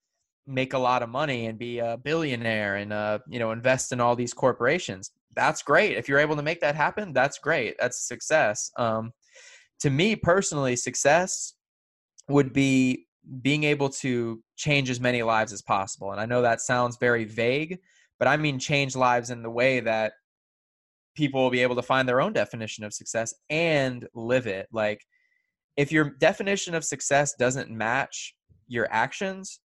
make 0.47 0.73
a 0.73 0.79
lot 0.79 1.03
of 1.03 1.09
money 1.09 1.45
and 1.45 1.57
be 1.57 1.79
a 1.79 1.97
billionaire 1.97 2.75
and 2.77 2.91
uh, 2.91 3.19
you 3.27 3.39
know 3.39 3.51
invest 3.51 3.91
in 3.91 3.99
all 3.99 4.15
these 4.15 4.33
corporations. 4.33 5.11
That's 5.35 5.61
great. 5.61 5.97
If 5.97 6.09
you're 6.09 6.19
able 6.19 6.35
to 6.35 6.41
make 6.41 6.61
that 6.61 6.75
happen, 6.75 7.13
that's 7.13 7.39
great. 7.39 7.75
That's 7.79 8.07
success. 8.07 8.71
Um, 8.77 9.11
to 9.79 9.89
me 9.89 10.15
personally, 10.15 10.75
success 10.75 11.53
would 12.27 12.53
be 12.53 13.07
being 13.41 13.63
able 13.63 13.89
to 13.89 14.41
change 14.57 14.89
as 14.89 14.99
many 14.99 15.23
lives 15.23 15.53
as 15.53 15.61
possible. 15.61 16.11
And 16.11 16.19
I 16.19 16.25
know 16.25 16.41
that 16.41 16.61
sounds 16.61 16.97
very 16.99 17.23
vague, 17.23 17.79
but 18.19 18.27
I 18.27 18.37
mean 18.37 18.59
change 18.59 18.95
lives 18.95 19.29
in 19.29 19.43
the 19.43 19.49
way 19.49 19.79
that 19.79 20.13
people 21.15 21.41
will 21.41 21.49
be 21.49 21.61
able 21.61 21.75
to 21.75 21.81
find 21.81 22.07
their 22.07 22.21
own 22.21 22.33
definition 22.33 22.83
of 22.83 22.93
success 22.93 23.33
and 23.49 24.07
live 24.13 24.47
it. 24.47 24.67
Like 24.71 25.01
if 25.77 25.91
your 25.91 26.11
definition 26.19 26.73
of 26.73 26.83
success 26.83 27.33
doesn't 27.37 27.69
match 27.69 28.35
your 28.67 28.87
actions, 28.91 29.59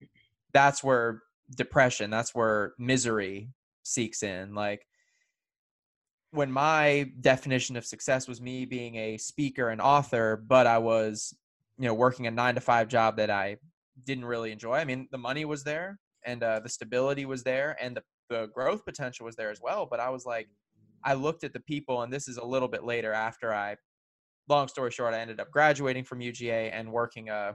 that's 0.54 0.82
where 0.82 1.20
depression, 1.54 2.08
that's 2.08 2.34
where 2.34 2.72
misery 2.78 3.50
seeks 3.82 4.22
in. 4.22 4.54
Like 4.54 4.86
when 6.30 6.50
my 6.50 7.10
definition 7.20 7.76
of 7.76 7.84
success 7.84 8.26
was 8.26 8.40
me 8.40 8.64
being 8.64 8.96
a 8.96 9.18
speaker 9.18 9.68
and 9.68 9.80
author, 9.80 10.42
but 10.48 10.66
I 10.66 10.78
was, 10.78 11.34
you 11.78 11.86
know, 11.86 11.94
working 11.94 12.26
a 12.26 12.30
nine 12.30 12.54
to 12.54 12.60
five 12.60 12.88
job 12.88 13.16
that 13.18 13.30
I 13.30 13.58
didn't 14.04 14.24
really 14.24 14.52
enjoy. 14.52 14.76
I 14.76 14.84
mean, 14.84 15.08
the 15.10 15.18
money 15.18 15.44
was 15.44 15.64
there 15.64 15.98
and 16.24 16.42
uh, 16.42 16.60
the 16.60 16.68
stability 16.68 17.26
was 17.26 17.42
there 17.42 17.76
and 17.80 17.96
the, 17.96 18.02
the 18.30 18.46
growth 18.54 18.84
potential 18.86 19.26
was 19.26 19.36
there 19.36 19.50
as 19.50 19.60
well. 19.60 19.86
But 19.86 20.00
I 20.00 20.08
was 20.08 20.24
like, 20.24 20.48
I 21.04 21.12
looked 21.12 21.44
at 21.44 21.52
the 21.52 21.60
people, 21.60 22.00
and 22.00 22.10
this 22.10 22.28
is 22.28 22.38
a 22.38 22.44
little 22.44 22.66
bit 22.66 22.82
later 22.82 23.12
after 23.12 23.52
I 23.52 23.76
long 24.48 24.68
story 24.68 24.90
short, 24.90 25.14
I 25.14 25.20
ended 25.20 25.40
up 25.40 25.50
graduating 25.50 26.04
from 26.04 26.20
UGA 26.20 26.70
and 26.72 26.90
working 26.90 27.28
a, 27.28 27.54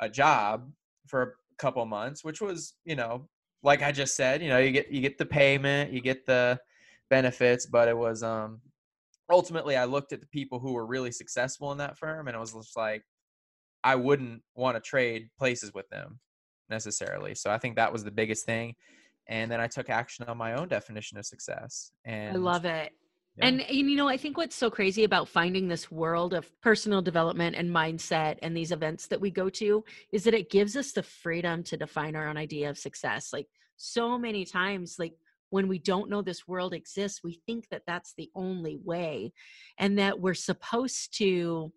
a 0.00 0.08
job 0.08 0.70
for 1.06 1.36
couple 1.60 1.84
months, 1.84 2.24
which 2.24 2.40
was, 2.40 2.74
you 2.84 2.96
know, 2.96 3.28
like 3.62 3.82
I 3.82 3.92
just 3.92 4.16
said, 4.16 4.42
you 4.42 4.48
know, 4.48 4.58
you 4.58 4.72
get 4.72 4.90
you 4.90 5.00
get 5.00 5.18
the 5.18 5.26
payment, 5.26 5.92
you 5.92 6.00
get 6.00 6.26
the 6.26 6.58
benefits, 7.10 7.66
but 7.66 7.88
it 7.88 7.96
was 7.96 8.22
um 8.22 8.60
ultimately 9.30 9.76
I 9.76 9.84
looked 9.84 10.12
at 10.12 10.20
the 10.20 10.26
people 10.28 10.58
who 10.58 10.72
were 10.72 10.86
really 10.86 11.12
successful 11.12 11.70
in 11.72 11.78
that 11.78 11.98
firm 11.98 12.26
and 12.26 12.36
it 12.36 12.40
was 12.40 12.52
just 12.52 12.76
like 12.76 13.04
I 13.84 13.94
wouldn't 13.96 14.42
want 14.54 14.76
to 14.76 14.80
trade 14.80 15.28
places 15.38 15.72
with 15.74 15.88
them 15.90 16.18
necessarily. 16.68 17.34
So 17.34 17.50
I 17.50 17.58
think 17.58 17.76
that 17.76 17.92
was 17.92 18.04
the 18.04 18.10
biggest 18.10 18.46
thing. 18.46 18.74
And 19.28 19.50
then 19.50 19.60
I 19.60 19.66
took 19.68 19.90
action 19.90 20.24
on 20.26 20.36
my 20.36 20.54
own 20.54 20.68
definition 20.68 21.18
of 21.18 21.26
success. 21.26 21.92
And 22.04 22.36
I 22.36 22.40
love 22.40 22.64
it. 22.64 22.92
Yeah. 23.40 23.48
And 23.48 23.64
you 23.68 23.96
know, 23.96 24.08
I 24.08 24.16
think 24.16 24.36
what's 24.36 24.56
so 24.56 24.70
crazy 24.70 25.04
about 25.04 25.28
finding 25.28 25.68
this 25.68 25.90
world 25.90 26.34
of 26.34 26.48
personal 26.60 27.02
development 27.02 27.56
and 27.56 27.70
mindset 27.70 28.38
and 28.42 28.56
these 28.56 28.72
events 28.72 29.06
that 29.08 29.20
we 29.20 29.30
go 29.30 29.48
to 29.50 29.84
is 30.12 30.24
that 30.24 30.34
it 30.34 30.50
gives 30.50 30.76
us 30.76 30.92
the 30.92 31.02
freedom 31.02 31.62
to 31.64 31.76
define 31.76 32.16
our 32.16 32.28
own 32.28 32.36
idea 32.36 32.68
of 32.68 32.78
success. 32.78 33.32
Like 33.32 33.46
so 33.76 34.18
many 34.18 34.44
times 34.44 34.96
like 34.98 35.14
when 35.50 35.68
we 35.68 35.78
don't 35.78 36.10
know 36.10 36.22
this 36.22 36.46
world 36.46 36.74
exists, 36.74 37.22
we 37.24 37.40
think 37.46 37.68
that 37.70 37.82
that's 37.86 38.14
the 38.16 38.30
only 38.34 38.78
way 38.84 39.32
and 39.78 39.98
that 39.98 40.20
we're 40.20 40.34
supposed 40.34 41.16
to 41.18 41.72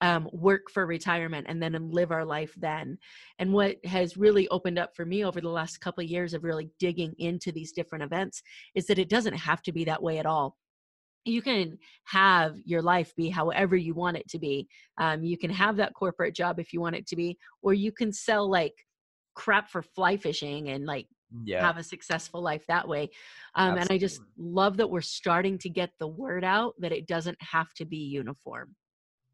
um, 0.00 0.28
work 0.32 0.70
for 0.70 0.86
retirement 0.86 1.46
and 1.48 1.62
then 1.62 1.90
live 1.90 2.12
our 2.12 2.24
life 2.24 2.54
then. 2.56 2.98
And 3.38 3.52
what 3.52 3.84
has 3.84 4.16
really 4.16 4.48
opened 4.48 4.78
up 4.78 4.94
for 4.94 5.04
me 5.04 5.24
over 5.24 5.40
the 5.40 5.48
last 5.48 5.80
couple 5.80 6.04
of 6.04 6.10
years 6.10 6.34
of 6.34 6.44
really 6.44 6.70
digging 6.78 7.14
into 7.18 7.52
these 7.52 7.72
different 7.72 8.04
events 8.04 8.42
is 8.74 8.86
that 8.86 8.98
it 8.98 9.08
doesn't 9.08 9.34
have 9.34 9.62
to 9.62 9.72
be 9.72 9.84
that 9.84 10.02
way 10.02 10.18
at 10.18 10.26
all. 10.26 10.56
You 11.28 11.42
can 11.42 11.78
have 12.04 12.56
your 12.64 12.82
life 12.82 13.14
be 13.16 13.28
however 13.28 13.76
you 13.76 13.94
want 13.94 14.16
it 14.16 14.28
to 14.30 14.38
be. 14.38 14.68
Um, 14.98 15.22
you 15.22 15.36
can 15.36 15.50
have 15.50 15.76
that 15.76 15.94
corporate 15.94 16.34
job 16.34 16.58
if 16.58 16.72
you 16.72 16.80
want 16.80 16.96
it 16.96 17.06
to 17.08 17.16
be, 17.16 17.38
or 17.62 17.74
you 17.74 17.92
can 17.92 18.12
sell 18.12 18.48
like 18.50 18.74
crap 19.34 19.70
for 19.70 19.82
fly 19.82 20.16
fishing 20.16 20.70
and 20.70 20.86
like 20.86 21.06
yeah. 21.44 21.64
have 21.64 21.76
a 21.76 21.82
successful 21.82 22.42
life 22.42 22.64
that 22.68 22.88
way. 22.88 23.10
Um, 23.54 23.78
and 23.78 23.90
I 23.90 23.98
just 23.98 24.20
love 24.36 24.76
that 24.78 24.90
we're 24.90 25.00
starting 25.00 25.58
to 25.58 25.68
get 25.68 25.90
the 25.98 26.08
word 26.08 26.44
out 26.44 26.74
that 26.78 26.92
it 26.92 27.06
doesn't 27.06 27.38
have 27.40 27.72
to 27.74 27.84
be 27.84 27.98
uniform. 27.98 28.74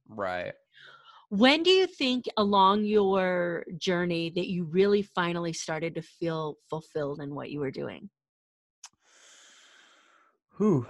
Right. 0.08 0.52
When 1.30 1.62
do 1.62 1.70
you 1.70 1.86
think 1.86 2.26
along 2.36 2.84
your 2.84 3.64
journey 3.78 4.30
that 4.34 4.48
you 4.48 4.64
really 4.64 5.02
finally 5.02 5.52
started 5.52 5.94
to 5.94 6.02
feel 6.02 6.56
fulfilled 6.68 7.20
in 7.20 7.34
what 7.34 7.50
you 7.50 7.60
were 7.60 7.70
doing? 7.70 8.10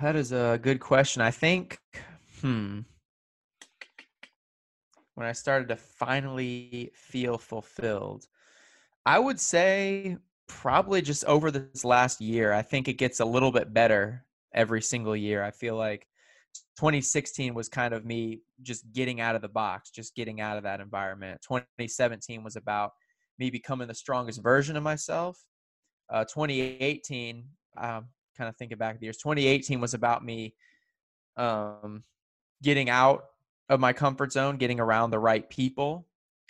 That 0.00 0.16
is 0.16 0.32
a 0.32 0.58
good 0.60 0.80
question. 0.80 1.22
I 1.22 1.30
think, 1.30 1.78
hmm, 2.40 2.80
when 5.14 5.26
I 5.26 5.32
started 5.32 5.68
to 5.68 5.76
finally 5.76 6.90
feel 6.94 7.38
fulfilled, 7.38 8.26
I 9.06 9.18
would 9.18 9.40
say 9.40 10.18
probably 10.48 11.00
just 11.00 11.24
over 11.24 11.50
this 11.50 11.84
last 11.84 12.20
year. 12.20 12.52
I 12.52 12.62
think 12.62 12.88
it 12.88 12.94
gets 12.94 13.20
a 13.20 13.24
little 13.24 13.50
bit 13.50 13.72
better 13.72 14.24
every 14.54 14.82
single 14.82 15.16
year. 15.16 15.42
I 15.42 15.50
feel 15.50 15.76
like 15.76 16.06
2016 16.76 17.54
was 17.54 17.68
kind 17.68 17.94
of 17.94 18.04
me 18.04 18.40
just 18.62 18.92
getting 18.92 19.20
out 19.20 19.34
of 19.34 19.42
the 19.42 19.48
box, 19.48 19.90
just 19.90 20.14
getting 20.14 20.40
out 20.40 20.56
of 20.58 20.64
that 20.64 20.80
environment. 20.80 21.40
2017 21.42 22.44
was 22.44 22.56
about 22.56 22.92
me 23.38 23.50
becoming 23.50 23.88
the 23.88 23.94
strongest 23.94 24.42
version 24.42 24.76
of 24.76 24.82
myself. 24.82 25.38
Uh, 26.12 26.24
2018, 26.24 27.44
um, 27.78 28.06
kind 28.36 28.48
of 28.48 28.56
thinking 28.56 28.78
back 28.78 28.98
the 28.98 29.06
years, 29.06 29.18
2018 29.18 29.80
was 29.80 29.94
about 29.94 30.24
me 30.24 30.54
um, 31.36 32.04
getting 32.62 32.90
out 32.90 33.24
of 33.68 33.80
my 33.80 33.92
comfort 33.92 34.32
zone, 34.32 34.56
getting 34.56 34.80
around 34.80 35.10
the 35.10 35.18
right 35.18 35.48
people. 35.48 36.06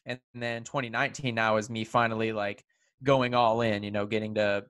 And 0.06 0.18
then 0.34 0.64
2019 0.64 1.34
now 1.34 1.56
is 1.56 1.70
me 1.70 1.84
finally 1.84 2.32
like 2.32 2.64
going 3.02 3.34
all 3.34 3.60
in, 3.62 3.82
you 3.82 3.90
know, 3.90 4.06
getting 4.06 4.34
to 4.34 4.64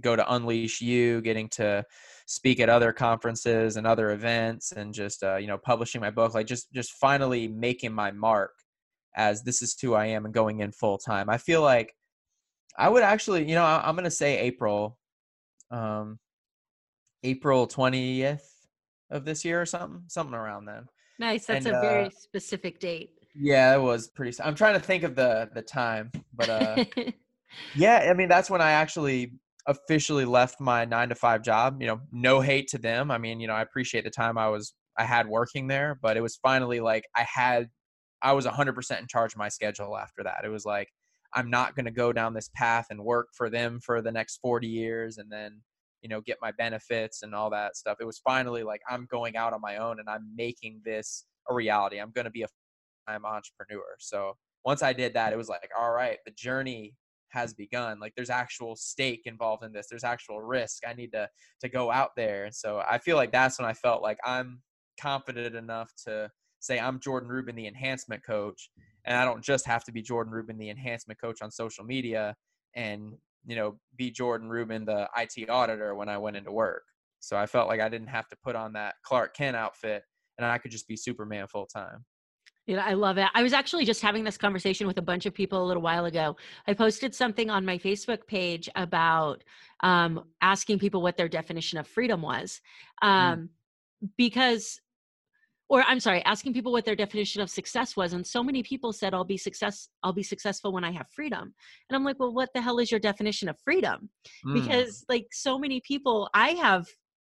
go 0.00 0.16
to 0.16 0.34
Unleash 0.34 0.80
You, 0.80 1.20
getting 1.20 1.48
to 1.50 1.84
speak 2.26 2.60
at 2.60 2.68
other 2.68 2.92
conferences 2.92 3.76
and 3.76 3.86
other 3.86 4.10
events 4.10 4.72
and 4.72 4.94
just 4.94 5.22
uh, 5.22 5.36
you 5.36 5.46
know 5.46 5.58
publishing 5.58 6.00
my 6.00 6.10
book 6.10 6.34
like 6.34 6.46
just 6.46 6.72
just 6.72 6.92
finally 6.92 7.48
making 7.48 7.92
my 7.92 8.10
mark 8.10 8.52
as 9.14 9.42
this 9.42 9.60
is 9.60 9.76
who 9.80 9.94
i 9.94 10.06
am 10.06 10.24
and 10.24 10.32
going 10.32 10.60
in 10.60 10.72
full 10.72 10.96
time 10.96 11.28
i 11.28 11.36
feel 11.36 11.60
like 11.60 11.94
i 12.78 12.88
would 12.88 13.02
actually 13.02 13.46
you 13.46 13.54
know 13.54 13.64
I, 13.64 13.86
am 13.88 13.94
going 13.94 14.04
to 14.04 14.10
say 14.10 14.38
april 14.38 14.98
um 15.72 16.18
april 17.24 17.66
20th 17.66 18.42
of 19.10 19.24
this 19.24 19.44
year 19.44 19.60
or 19.60 19.66
something 19.66 20.02
something 20.08 20.34
around 20.34 20.64
then 20.64 20.86
nice 21.18 21.46
that's 21.46 21.66
and, 21.66 21.74
a 21.74 21.80
very 21.80 22.06
uh, 22.06 22.10
specific 22.10 22.78
date 22.78 23.10
yeah 23.34 23.74
it 23.74 23.80
was 23.80 24.08
pretty 24.08 24.36
i'm 24.42 24.54
trying 24.54 24.74
to 24.74 24.80
think 24.80 25.02
of 25.02 25.14
the 25.14 25.48
the 25.54 25.62
time 25.62 26.10
but 26.34 26.48
uh 26.48 26.84
yeah 27.74 28.08
i 28.10 28.14
mean 28.14 28.28
that's 28.28 28.50
when 28.50 28.60
i 28.60 28.72
actually 28.72 29.32
officially 29.66 30.24
left 30.24 30.60
my 30.60 30.84
nine 30.84 31.08
to 31.08 31.14
five 31.14 31.42
job. 31.42 31.80
You 31.80 31.88
know, 31.88 32.00
no 32.10 32.40
hate 32.40 32.68
to 32.68 32.78
them. 32.78 33.10
I 33.10 33.18
mean, 33.18 33.40
you 33.40 33.46
know, 33.46 33.54
I 33.54 33.62
appreciate 33.62 34.04
the 34.04 34.10
time 34.10 34.38
I 34.38 34.48
was 34.48 34.74
I 34.98 35.04
had 35.04 35.26
working 35.26 35.68
there, 35.68 35.98
but 36.02 36.16
it 36.16 36.20
was 36.20 36.36
finally 36.36 36.80
like 36.80 37.04
I 37.16 37.26
had 37.32 37.68
I 38.22 38.32
was 38.32 38.46
100% 38.46 39.00
in 39.00 39.06
charge 39.08 39.32
of 39.32 39.38
my 39.38 39.48
schedule 39.48 39.96
after 39.96 40.22
that. 40.24 40.44
It 40.44 40.48
was 40.48 40.64
like 40.64 40.88
I'm 41.34 41.50
not 41.50 41.74
going 41.74 41.86
to 41.86 41.90
go 41.90 42.12
down 42.12 42.34
this 42.34 42.50
path 42.54 42.86
and 42.90 43.04
work 43.04 43.28
for 43.36 43.50
them 43.50 43.80
for 43.80 44.02
the 44.02 44.12
next 44.12 44.38
40 44.38 44.66
years 44.66 45.18
and 45.18 45.30
then 45.30 45.60
you 46.02 46.08
know 46.08 46.20
get 46.20 46.38
my 46.42 46.52
benefits 46.52 47.22
and 47.22 47.34
all 47.34 47.50
that 47.50 47.76
stuff. 47.76 47.98
It 48.00 48.04
was 48.04 48.20
finally 48.24 48.62
like 48.62 48.80
I'm 48.88 49.06
going 49.10 49.36
out 49.36 49.52
on 49.52 49.60
my 49.60 49.76
own 49.76 50.00
and 50.00 50.08
I'm 50.08 50.30
making 50.36 50.82
this 50.84 51.24
a 51.48 51.54
reality. 51.54 51.98
I'm 51.98 52.12
going 52.12 52.24
to 52.24 52.30
be 52.30 52.42
a 52.42 52.48
I'm 53.08 53.24
entrepreneur. 53.24 53.96
So 53.98 54.36
once 54.64 54.82
I 54.82 54.92
did 54.92 55.14
that, 55.14 55.32
it 55.32 55.36
was 55.36 55.48
like, 55.48 55.70
all 55.78 55.92
right, 55.92 56.18
the 56.24 56.32
journey 56.32 56.94
has 57.32 57.54
begun 57.54 57.98
like 57.98 58.12
there's 58.14 58.30
actual 58.30 58.76
stake 58.76 59.22
involved 59.24 59.64
in 59.64 59.72
this 59.72 59.86
there's 59.88 60.04
actual 60.04 60.42
risk 60.42 60.82
i 60.86 60.92
need 60.92 61.10
to 61.10 61.26
to 61.60 61.68
go 61.68 61.90
out 61.90 62.10
there 62.14 62.48
so 62.52 62.82
i 62.88 62.98
feel 62.98 63.16
like 63.16 63.32
that's 63.32 63.58
when 63.58 63.66
i 63.66 63.72
felt 63.72 64.02
like 64.02 64.18
i'm 64.24 64.60
confident 65.00 65.56
enough 65.56 65.90
to 66.04 66.30
say 66.62 66.78
i'm 66.78 66.98
jordan 67.00 67.28
rubin 67.28 67.54
the 67.54 67.66
enhancement 67.66 68.24
coach 68.24 68.70
and 69.04 69.16
i 69.16 69.24
don't 69.24 69.42
just 69.42 69.66
have 69.66 69.84
to 69.84 69.92
be 69.92 70.00
jordan 70.00 70.32
rubin 70.32 70.56
the 70.58 70.70
enhancement 70.70 71.20
coach 71.20 71.42
on 71.42 71.50
social 71.50 71.84
media 71.84 72.34
and 72.74 73.12
you 73.46 73.56
know 73.56 73.78
be 73.96 74.10
jordan 74.10 74.48
rubin 74.48 74.84
the 74.84 75.08
it 75.36 75.50
auditor 75.50 75.94
when 75.94 76.08
i 76.08 76.16
went 76.16 76.36
into 76.36 76.52
work 76.52 76.84
so 77.20 77.36
i 77.36 77.46
felt 77.46 77.68
like 77.68 77.80
i 77.80 77.88
didn't 77.88 78.08
have 78.08 78.28
to 78.28 78.36
put 78.42 78.56
on 78.56 78.72
that 78.72 78.94
clark 79.04 79.34
kent 79.36 79.56
outfit 79.56 80.02
and 80.38 80.46
i 80.46 80.56
could 80.56 80.70
just 80.70 80.88
be 80.88 80.96
superman 80.96 81.46
full 81.46 81.66
time 81.66 82.04
yeah, 82.66 82.84
I 82.86 82.94
love 82.94 83.18
it. 83.18 83.26
I 83.34 83.42
was 83.42 83.52
actually 83.52 83.84
just 83.84 84.00
having 84.02 84.22
this 84.22 84.38
conversation 84.38 84.86
with 84.86 84.98
a 84.98 85.02
bunch 85.02 85.26
of 85.26 85.34
people 85.34 85.64
a 85.64 85.66
little 85.66 85.82
while 85.82 86.04
ago. 86.04 86.36
I 86.68 86.74
posted 86.74 87.12
something 87.12 87.50
on 87.50 87.64
my 87.64 87.76
Facebook 87.76 88.26
page 88.28 88.68
about 88.76 89.42
um, 89.80 90.24
asking 90.40 90.78
people 90.78 91.02
what 91.02 91.16
their 91.16 91.28
definition 91.28 91.78
of 91.78 91.88
freedom 91.88 92.22
was. 92.22 92.60
Mm. 93.02 93.08
Um, 93.08 93.38
mm. 93.38 93.48
Because, 94.16 94.80
or 95.72 95.82
I'm 95.88 96.00
sorry, 96.00 96.22
asking 96.26 96.52
people 96.52 96.70
what 96.70 96.84
their 96.84 96.94
definition 96.94 97.40
of 97.40 97.48
success 97.48 97.96
was. 97.96 98.12
And 98.12 98.26
so 98.26 98.44
many 98.44 98.62
people 98.62 98.92
said, 98.92 99.14
I'll 99.14 99.24
be 99.24 99.38
success, 99.38 99.88
I'll 100.02 100.12
be 100.12 100.22
successful 100.22 100.70
when 100.70 100.84
I 100.84 100.92
have 100.92 101.06
freedom. 101.08 101.54
And 101.88 101.96
I'm 101.96 102.04
like, 102.04 102.20
well, 102.20 102.34
what 102.34 102.50
the 102.54 102.60
hell 102.60 102.78
is 102.78 102.90
your 102.90 103.00
definition 103.00 103.48
of 103.48 103.56
freedom? 103.64 104.10
Mm. 104.44 104.52
Because 104.52 105.02
like 105.08 105.28
so 105.32 105.58
many 105.58 105.80
people, 105.80 106.28
I 106.34 106.50
have 106.50 106.86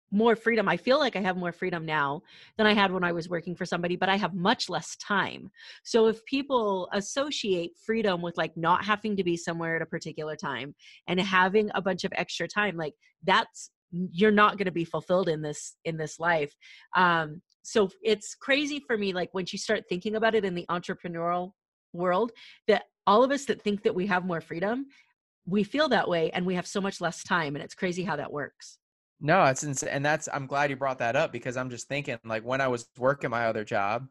more 0.09 0.37
freedom. 0.37 0.69
I 0.69 0.77
feel 0.77 0.99
like 0.99 1.17
I 1.17 1.19
have 1.19 1.35
more 1.35 1.51
freedom 1.51 1.85
now 1.85 2.21
than 2.57 2.65
I 2.65 2.73
had 2.73 2.93
when 2.93 3.03
I 3.03 3.11
was 3.11 3.27
working 3.27 3.57
for 3.57 3.65
somebody, 3.65 3.97
but 3.97 4.07
I 4.07 4.15
have 4.15 4.33
much 4.33 4.69
less 4.69 4.95
time. 4.95 5.51
So 5.83 6.07
if 6.07 6.23
people 6.23 6.87
associate 6.93 7.73
freedom 7.85 8.21
with 8.21 8.37
like 8.37 8.55
not 8.55 8.85
having 8.85 9.17
to 9.17 9.23
be 9.23 9.35
somewhere 9.35 9.75
at 9.75 9.81
a 9.81 9.85
particular 9.85 10.37
time 10.37 10.75
and 11.09 11.19
having 11.19 11.71
a 11.75 11.81
bunch 11.81 12.05
of 12.05 12.13
extra 12.15 12.47
time, 12.47 12.77
like 12.77 12.93
that's 13.21 13.69
you're 13.91 14.31
not 14.31 14.57
going 14.57 14.65
to 14.65 14.71
be 14.71 14.85
fulfilled 14.85 15.29
in 15.29 15.41
this 15.41 15.75
in 15.85 15.97
this 15.97 16.19
life. 16.19 16.53
Um 16.95 17.41
so 17.61 17.89
it's 18.01 18.35
crazy 18.35 18.79
for 18.79 18.97
me 18.97 19.13
like 19.13 19.29
when 19.33 19.45
you 19.51 19.59
start 19.59 19.83
thinking 19.89 20.15
about 20.15 20.35
it 20.35 20.45
in 20.45 20.55
the 20.55 20.65
entrepreneurial 20.69 21.51
world 21.93 22.31
that 22.67 22.83
all 23.05 23.23
of 23.23 23.31
us 23.31 23.45
that 23.45 23.61
think 23.61 23.83
that 23.83 23.95
we 23.95 24.07
have 24.07 24.25
more 24.25 24.41
freedom, 24.41 24.85
we 25.45 25.63
feel 25.63 25.89
that 25.89 26.07
way 26.07 26.29
and 26.31 26.45
we 26.45 26.55
have 26.55 26.67
so 26.67 26.79
much 26.79 27.01
less 27.01 27.23
time 27.23 27.55
and 27.55 27.63
it's 27.63 27.75
crazy 27.75 28.03
how 28.03 28.15
that 28.15 28.31
works. 28.31 28.77
No, 29.21 29.43
it's 29.45 29.63
insane. 29.63 29.89
And 29.89 30.05
that's, 30.05 30.29
I'm 30.31 30.47
glad 30.47 30.69
you 30.69 30.77
brought 30.77 30.99
that 30.99 31.15
up 31.15 31.31
because 31.31 31.57
I'm 31.57 31.69
just 31.69 31.87
thinking 31.87 32.17
like 32.23 32.43
when 32.43 32.61
I 32.61 32.67
was 32.67 32.87
working 32.97 33.29
my 33.29 33.47
other 33.47 33.65
job, 33.65 34.07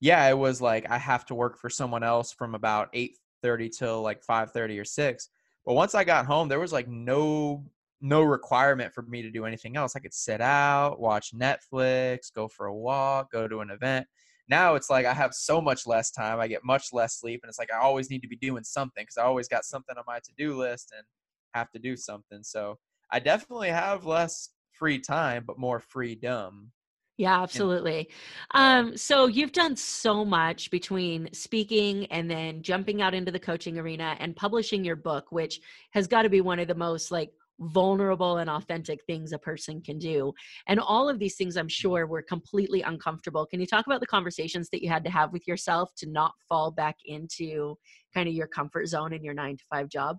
yeah, 0.00 0.28
it 0.28 0.36
was 0.36 0.60
like 0.60 0.90
I 0.90 0.98
have 0.98 1.24
to 1.26 1.34
work 1.34 1.58
for 1.58 1.70
someone 1.70 2.02
else 2.02 2.32
from 2.32 2.54
about 2.54 2.92
8:30 2.92 3.76
till 3.76 4.02
like 4.02 4.24
5:30 4.24 4.80
or 4.80 4.84
6. 4.84 5.28
But 5.64 5.74
once 5.74 5.94
I 5.94 6.04
got 6.04 6.26
home, 6.26 6.48
there 6.48 6.60
was 6.60 6.72
like 6.72 6.88
no 6.88 7.64
no 8.02 8.22
requirement 8.22 8.92
for 8.92 9.02
me 9.02 9.22
to 9.22 9.30
do 9.30 9.46
anything 9.46 9.76
else. 9.76 9.94
I 9.94 10.00
could 10.00 10.12
sit 10.12 10.40
out, 10.40 11.00
watch 11.00 11.32
Netflix, 11.32 12.32
go 12.34 12.48
for 12.48 12.66
a 12.66 12.74
walk, 12.74 13.30
go 13.30 13.46
to 13.46 13.60
an 13.60 13.70
event. 13.70 14.06
Now 14.48 14.74
it's 14.74 14.90
like 14.90 15.06
I 15.06 15.14
have 15.14 15.32
so 15.32 15.60
much 15.60 15.86
less 15.86 16.10
time. 16.10 16.40
I 16.40 16.48
get 16.48 16.64
much 16.64 16.88
less 16.92 17.18
sleep 17.18 17.40
and 17.42 17.48
it's 17.48 17.60
like 17.60 17.72
I 17.72 17.78
always 17.78 18.10
need 18.10 18.20
to 18.22 18.28
be 18.28 18.36
doing 18.36 18.64
something 18.64 19.06
cuz 19.06 19.16
I 19.16 19.22
always 19.22 19.48
got 19.48 19.64
something 19.64 19.96
on 19.96 20.04
my 20.06 20.18
to-do 20.18 20.56
list 20.56 20.92
and 20.94 21.06
have 21.54 21.70
to 21.70 21.78
do 21.78 21.96
something. 21.96 22.42
So 22.42 22.78
I 23.10 23.20
definitely 23.20 23.68
have 23.68 24.04
less 24.04 24.50
free 24.72 24.98
time, 24.98 25.44
but 25.46 25.58
more 25.58 25.78
freedom. 25.78 26.72
Yeah, 27.18 27.40
absolutely. 27.42 28.08
Um, 28.52 28.96
so 28.96 29.26
you've 29.26 29.52
done 29.52 29.76
so 29.76 30.24
much 30.24 30.70
between 30.70 31.28
speaking 31.32 32.06
and 32.06 32.28
then 32.28 32.62
jumping 32.62 33.00
out 33.02 33.14
into 33.14 33.30
the 33.30 33.38
coaching 33.38 33.78
arena 33.78 34.16
and 34.18 34.34
publishing 34.34 34.82
your 34.84 34.96
book, 34.96 35.30
which 35.30 35.60
has 35.92 36.08
got 36.08 36.22
to 36.22 36.30
be 36.30 36.40
one 36.40 36.58
of 36.58 36.68
the 36.68 36.74
most 36.74 37.12
like 37.12 37.30
vulnerable 37.62 38.38
and 38.38 38.50
authentic 38.50 39.00
things 39.06 39.32
a 39.32 39.38
person 39.38 39.80
can 39.80 39.98
do. 39.98 40.32
And 40.68 40.80
all 40.80 41.08
of 41.08 41.18
these 41.18 41.36
things, 41.36 41.56
I'm 41.56 41.68
sure, 41.68 42.06
were 42.06 42.22
completely 42.22 42.82
uncomfortable. 42.82 43.46
Can 43.46 43.60
you 43.60 43.66
talk 43.66 43.86
about 43.86 44.00
the 44.00 44.06
conversations 44.06 44.68
that 44.70 44.82
you 44.82 44.88
had 44.88 45.04
to 45.04 45.10
have 45.10 45.32
with 45.32 45.46
yourself 45.46 45.90
to 45.98 46.10
not 46.10 46.32
fall 46.48 46.70
back 46.70 46.96
into 47.04 47.76
kind 48.14 48.28
of 48.28 48.34
your 48.34 48.46
comfort 48.48 48.86
zone 48.86 49.12
in 49.12 49.24
your 49.24 49.34
nine 49.34 49.56
to 49.56 49.64
five 49.70 49.88
job? 49.88 50.18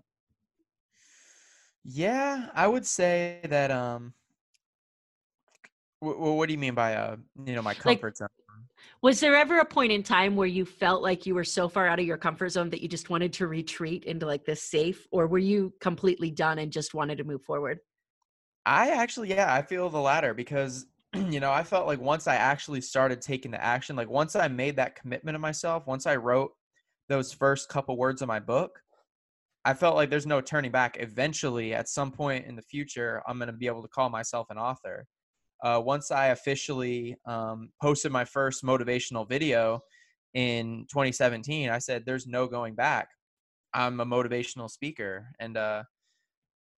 Yeah, 1.84 2.48
I 2.54 2.66
would 2.66 2.86
say 2.86 3.40
that 3.44 3.70
um 3.70 4.14
Wh- 6.00 6.18
what 6.36 6.46
do 6.46 6.52
you 6.52 6.58
mean 6.58 6.74
by 6.74 6.94
uh, 6.94 7.16
you 7.46 7.54
know, 7.54 7.62
my 7.62 7.74
Like, 7.84 8.00
comfort 8.00 8.16
zone? 8.18 8.28
Was 9.02 9.20
there 9.20 9.36
ever 9.36 9.58
a 9.58 9.64
point 9.64 9.92
in 9.92 10.02
time 10.02 10.36
where 10.36 10.46
you 10.46 10.64
felt 10.64 11.02
like 11.02 11.26
you 11.26 11.34
were 11.34 11.44
so 11.44 11.68
far 11.68 11.86
out 11.86 11.98
of 11.98 12.06
your 12.06 12.16
comfort 12.16 12.50
zone 12.50 12.70
that 12.70 12.80
you 12.80 12.88
just 12.88 13.10
wanted 13.10 13.32
to 13.34 13.46
retreat 13.46 14.04
into 14.04 14.26
like 14.26 14.44
this 14.44 14.62
safe, 14.62 15.06
or 15.10 15.26
were 15.26 15.38
you 15.38 15.72
completely 15.80 16.30
done 16.30 16.58
and 16.58 16.72
just 16.72 16.94
wanted 16.94 17.18
to 17.18 17.24
move 17.24 17.42
forward? 17.42 17.80
I 18.66 18.90
actually, 18.90 19.28
yeah, 19.28 19.52
I 19.52 19.62
feel 19.62 19.90
the 19.90 20.00
latter 20.00 20.32
because 20.32 20.86
you 21.30 21.40
know, 21.40 21.52
I 21.52 21.62
felt 21.62 21.86
like 21.86 22.00
once 22.00 22.26
I 22.26 22.36
actually 22.36 22.80
started 22.80 23.20
taking 23.20 23.50
the 23.50 23.62
action, 23.62 23.96
like 23.96 24.08
once 24.08 24.34
I 24.36 24.48
made 24.48 24.76
that 24.76 24.96
commitment 24.96 25.34
to 25.34 25.38
myself, 25.38 25.86
once 25.86 26.06
I 26.06 26.16
wrote 26.16 26.52
those 27.08 27.32
first 27.32 27.68
couple 27.68 27.96
words 27.96 28.22
of 28.22 28.28
my 28.28 28.40
book, 28.40 28.80
I 29.64 29.74
felt 29.74 29.96
like 29.96 30.10
there's 30.10 30.26
no 30.26 30.40
turning 30.40 30.70
back. 30.70 30.96
Eventually, 31.00 31.72
at 31.72 31.88
some 31.88 32.10
point 32.10 32.46
in 32.46 32.56
the 32.56 32.62
future, 32.62 33.22
I'm 33.26 33.38
going 33.38 33.46
to 33.46 33.52
be 33.52 33.66
able 33.66 33.82
to 33.82 33.88
call 33.88 34.10
myself 34.10 34.48
an 34.50 34.58
author. 34.58 35.06
Uh, 35.64 35.80
once 35.80 36.10
I 36.10 36.26
officially 36.26 37.16
um, 37.24 37.70
posted 37.80 38.12
my 38.12 38.26
first 38.26 38.62
motivational 38.62 39.26
video 39.26 39.80
in 40.34 40.84
2017, 40.90 41.70
I 41.70 41.78
said, 41.78 42.04
"There's 42.04 42.26
no 42.26 42.46
going 42.46 42.74
back. 42.74 43.08
I'm 43.72 43.98
a 44.00 44.04
motivational 44.06 44.70
speaker." 44.70 45.28
And 45.40 45.56
uh, 45.56 45.84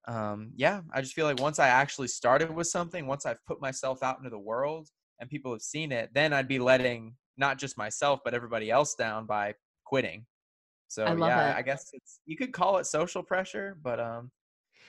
um, 0.06 0.52
yeah, 0.54 0.82
I 0.94 1.00
just 1.00 1.14
feel 1.14 1.26
like 1.26 1.40
once 1.40 1.58
I 1.58 1.66
actually 1.66 2.08
started 2.08 2.54
with 2.54 2.68
something, 2.68 3.08
once 3.08 3.26
I've 3.26 3.44
put 3.44 3.60
myself 3.60 4.04
out 4.04 4.18
into 4.18 4.30
the 4.30 4.38
world 4.38 4.88
and 5.18 5.28
people 5.28 5.50
have 5.52 5.62
seen 5.62 5.90
it, 5.90 6.10
then 6.14 6.32
I'd 6.32 6.46
be 6.46 6.60
letting 6.60 7.16
not 7.36 7.58
just 7.58 7.76
myself 7.76 8.20
but 8.24 8.34
everybody 8.34 8.70
else 8.70 8.94
down 8.94 9.26
by 9.26 9.54
quitting. 9.84 10.26
So 10.88 11.04
love 11.04 11.18
yeah, 11.18 11.50
it. 11.50 11.56
I 11.56 11.62
guess 11.62 11.90
it's 11.92 12.20
you 12.24 12.36
could 12.36 12.52
call 12.52 12.78
it 12.78 12.86
social 12.86 13.22
pressure, 13.22 13.76
but 13.82 13.98
um, 13.98 14.30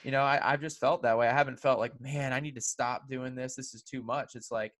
you 0.04 0.10
know, 0.10 0.22
I, 0.22 0.40
I've 0.42 0.60
just 0.60 0.78
felt 0.78 1.02
that 1.02 1.18
way. 1.18 1.28
I 1.28 1.32
haven't 1.32 1.60
felt 1.60 1.78
like, 1.78 2.00
man, 2.00 2.32
I 2.32 2.40
need 2.40 2.54
to 2.54 2.60
stop 2.60 3.08
doing 3.08 3.34
this. 3.34 3.54
This 3.54 3.74
is 3.74 3.82
too 3.82 4.02
much. 4.02 4.32
It's 4.34 4.50
like, 4.50 4.72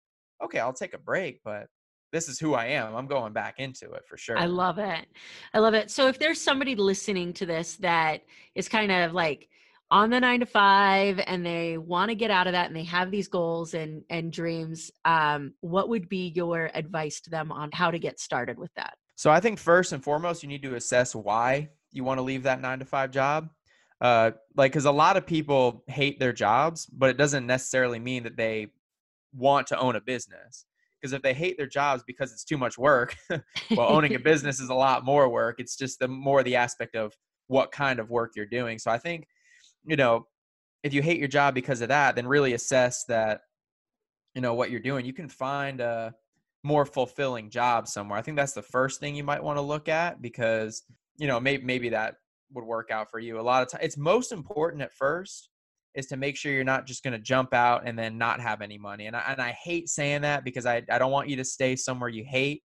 okay, 0.43 0.61
I'll 0.61 0.73
take 0.73 0.95
a 0.95 0.99
break, 0.99 1.41
but 1.45 1.67
this 2.13 2.29
is 2.29 2.39
who 2.39 2.55
I 2.55 2.67
am. 2.67 2.95
I'm 2.95 3.07
going 3.07 3.33
back 3.33 3.57
into 3.59 3.93
it 3.93 4.03
for 4.07 4.17
sure. 4.17 4.39
I 4.39 4.47
love 4.47 4.79
it. 4.79 5.07
I 5.53 5.59
love 5.59 5.75
it. 5.75 5.91
So 5.91 6.09
if 6.09 6.19
there's 6.19 6.41
somebody 6.41 6.75
listening 6.75 7.33
to 7.35 7.47
this 7.47 7.77
that 7.77 8.23
is 8.55 8.69
kind 8.69 8.91
of 8.91 9.13
like 9.13 9.49
on 9.91 10.11
the 10.11 10.21
9 10.21 10.41
to 10.41 10.47
5 10.47 11.21
and 11.27 11.45
they 11.45 11.79
want 11.79 12.11
to 12.11 12.15
get 12.15 12.31
out 12.31 12.47
of 12.47 12.53
that 12.53 12.67
and 12.67 12.77
they 12.77 12.85
have 12.85 13.11
these 13.11 13.29
goals 13.29 13.75
and 13.75 14.03
and 14.11 14.33
dreams, 14.33 14.91
um 15.05 15.55
what 15.61 15.89
would 15.89 16.09
be 16.09 16.33
your 16.35 16.71
advice 16.75 17.21
to 17.23 17.31
them 17.31 17.53
on 17.53 17.71
how 17.73 17.91
to 17.91 17.99
get 17.99 18.21
started 18.21 18.59
with 18.59 18.73
that? 18.77 18.95
So 19.17 19.31
I 19.31 19.41
think 19.41 19.59
first 19.59 19.93
and 19.93 20.03
foremost, 20.03 20.43
you 20.43 20.49
need 20.49 20.63
to 20.63 20.77
assess 20.77 21.15
why 21.15 21.71
you 21.91 22.05
want 22.05 22.19
to 22.19 22.23
leave 22.23 22.45
that 22.45 22.61
nine 22.61 22.79
to 22.79 22.85
five 22.85 23.11
job. 23.11 23.49
Uh, 24.01 24.31
like, 24.57 24.73
because 24.73 24.85
a 24.85 24.93
lot 24.93 25.17
of 25.17 25.27
people 25.27 25.83
hate 25.89 26.21
their 26.21 26.33
jobs, 26.33 26.87
but 26.87 27.11
it 27.11 27.17
doesn't 27.17 27.47
necessarily 27.47 27.99
mean 27.99 28.23
that 28.23 28.37
they 28.37 28.69
want 29.35 29.67
to 29.67 29.79
own 29.79 29.97
a 29.97 30.01
business. 30.01 30.67
Because 31.01 31.13
if 31.13 31.23
they 31.23 31.35
hate 31.35 31.57
their 31.57 31.67
jobs 31.67 32.03
because 32.07 32.33
it's 32.33 32.45
too 32.45 32.59
much 32.59 32.77
work, 32.77 33.17
well, 33.31 33.93
owning 33.93 34.15
a 34.15 34.19
business 34.31 34.61
is 34.61 34.69
a 34.69 34.75
lot 34.75 35.05
more 35.05 35.29
work. 35.29 35.57
It's 35.59 35.77
just 35.77 35.99
the 35.99 36.09
more 36.09 36.43
the 36.43 36.57
aspect 36.57 36.97
of 36.97 37.13
what 37.47 37.73
kind 37.73 37.99
of 37.99 38.11
work 38.11 38.33
you're 38.35 38.47
doing. 38.47 38.79
So 38.79 38.91
I 38.91 38.99
think, 38.99 39.27
you 39.85 39.97
know, 39.97 40.27
if 40.83 40.93
you 40.93 41.03
hate 41.03 41.19
your 41.19 41.29
job 41.29 41.55
because 41.55 41.81
of 41.81 41.89
that, 41.89 42.17
then 42.17 42.27
really 42.27 42.53
assess 42.53 43.05
that 43.05 43.41
you 44.39 44.43
know 44.43 44.55
what 44.55 44.71
you're 44.71 44.81
doing 44.81 45.05
you 45.05 45.13
can 45.13 45.29
find 45.29 45.81
a 45.81 46.15
more 46.63 46.87
fulfilling 46.87 47.51
job 47.51 47.89
somewhere 47.89 48.17
i 48.17 48.23
think 48.23 48.37
that's 48.37 48.53
the 48.53 48.63
first 48.63 49.01
thing 49.01 49.17
you 49.17 49.25
might 49.25 49.43
want 49.43 49.57
to 49.57 49.63
look 49.63 49.89
at 49.89 50.23
because 50.23 50.85
you 51.17 51.27
know 51.27 51.41
maybe 51.41 51.65
maybe 51.65 51.89
that 51.89 52.15
would 52.53 52.65
work 52.65 52.91
out 52.91 53.11
for 53.11 53.19
you 53.19 53.39
a 53.39 53.43
lot 53.43 53.63
of 53.63 53.69
times 53.69 53.85
it's 53.85 53.97
most 53.97 54.33
important 54.33 54.83
at 54.83 54.93
first 54.95 55.51
is 55.95 56.07
to 56.07 56.17
make 56.17 56.37
sure 56.37 56.53
you're 56.53 56.65
not 56.65 56.87
just 56.87 57.03
going 57.03 57.13
to 57.13 57.19
jump 57.19 57.53
out 57.53 57.83
and 57.87 57.99
then 57.99 58.19
not 58.19 58.41
have 58.41 58.61
any 58.61 58.79
money 58.79 59.07
and 59.07 59.17
I, 59.17 59.25
and 59.29 59.41
I 59.41 59.51
hate 59.53 59.89
saying 59.89 60.23
that 60.23 60.45
because 60.45 60.67
I, 60.67 60.83
I 60.91 60.99
don't 60.99 61.13
want 61.13 61.29
you 61.29 61.37
to 61.37 61.45
stay 61.45 61.77
somewhere 61.77 62.09
you 62.09 62.25
hate 62.25 62.63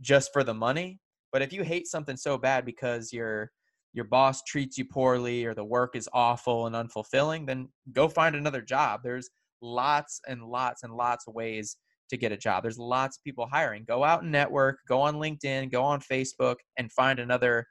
just 0.00 0.30
for 0.32 0.44
the 0.44 0.54
money 0.54 0.98
but 1.32 1.42
if 1.42 1.52
you 1.52 1.62
hate 1.62 1.86
something 1.86 2.16
so 2.16 2.38
bad 2.38 2.64
because 2.64 3.12
your 3.12 3.50
your 3.92 4.04
boss 4.04 4.42
treats 4.44 4.78
you 4.78 4.84
poorly 4.84 5.44
or 5.44 5.54
the 5.54 5.64
work 5.64 5.96
is 5.96 6.08
awful 6.12 6.66
and 6.66 6.76
unfulfilling 6.76 7.46
then 7.46 7.68
go 7.92 8.08
find 8.08 8.34
another 8.34 8.62
job 8.62 9.00
there's 9.02 9.30
lots 9.62 10.20
and 10.26 10.42
lots 10.42 10.82
and 10.82 10.92
lots 10.92 11.26
of 11.26 11.34
ways 11.34 11.76
to 12.10 12.16
get 12.16 12.32
a 12.32 12.36
job. 12.36 12.62
There's 12.62 12.78
lots 12.78 13.16
of 13.16 13.24
people 13.24 13.46
hiring. 13.50 13.84
Go 13.88 14.04
out 14.04 14.22
and 14.22 14.30
network, 14.30 14.78
go 14.86 15.00
on 15.00 15.14
LinkedIn, 15.14 15.72
go 15.72 15.82
on 15.82 16.00
Facebook, 16.00 16.56
and 16.76 16.92
find 16.92 17.18
another 17.18 17.66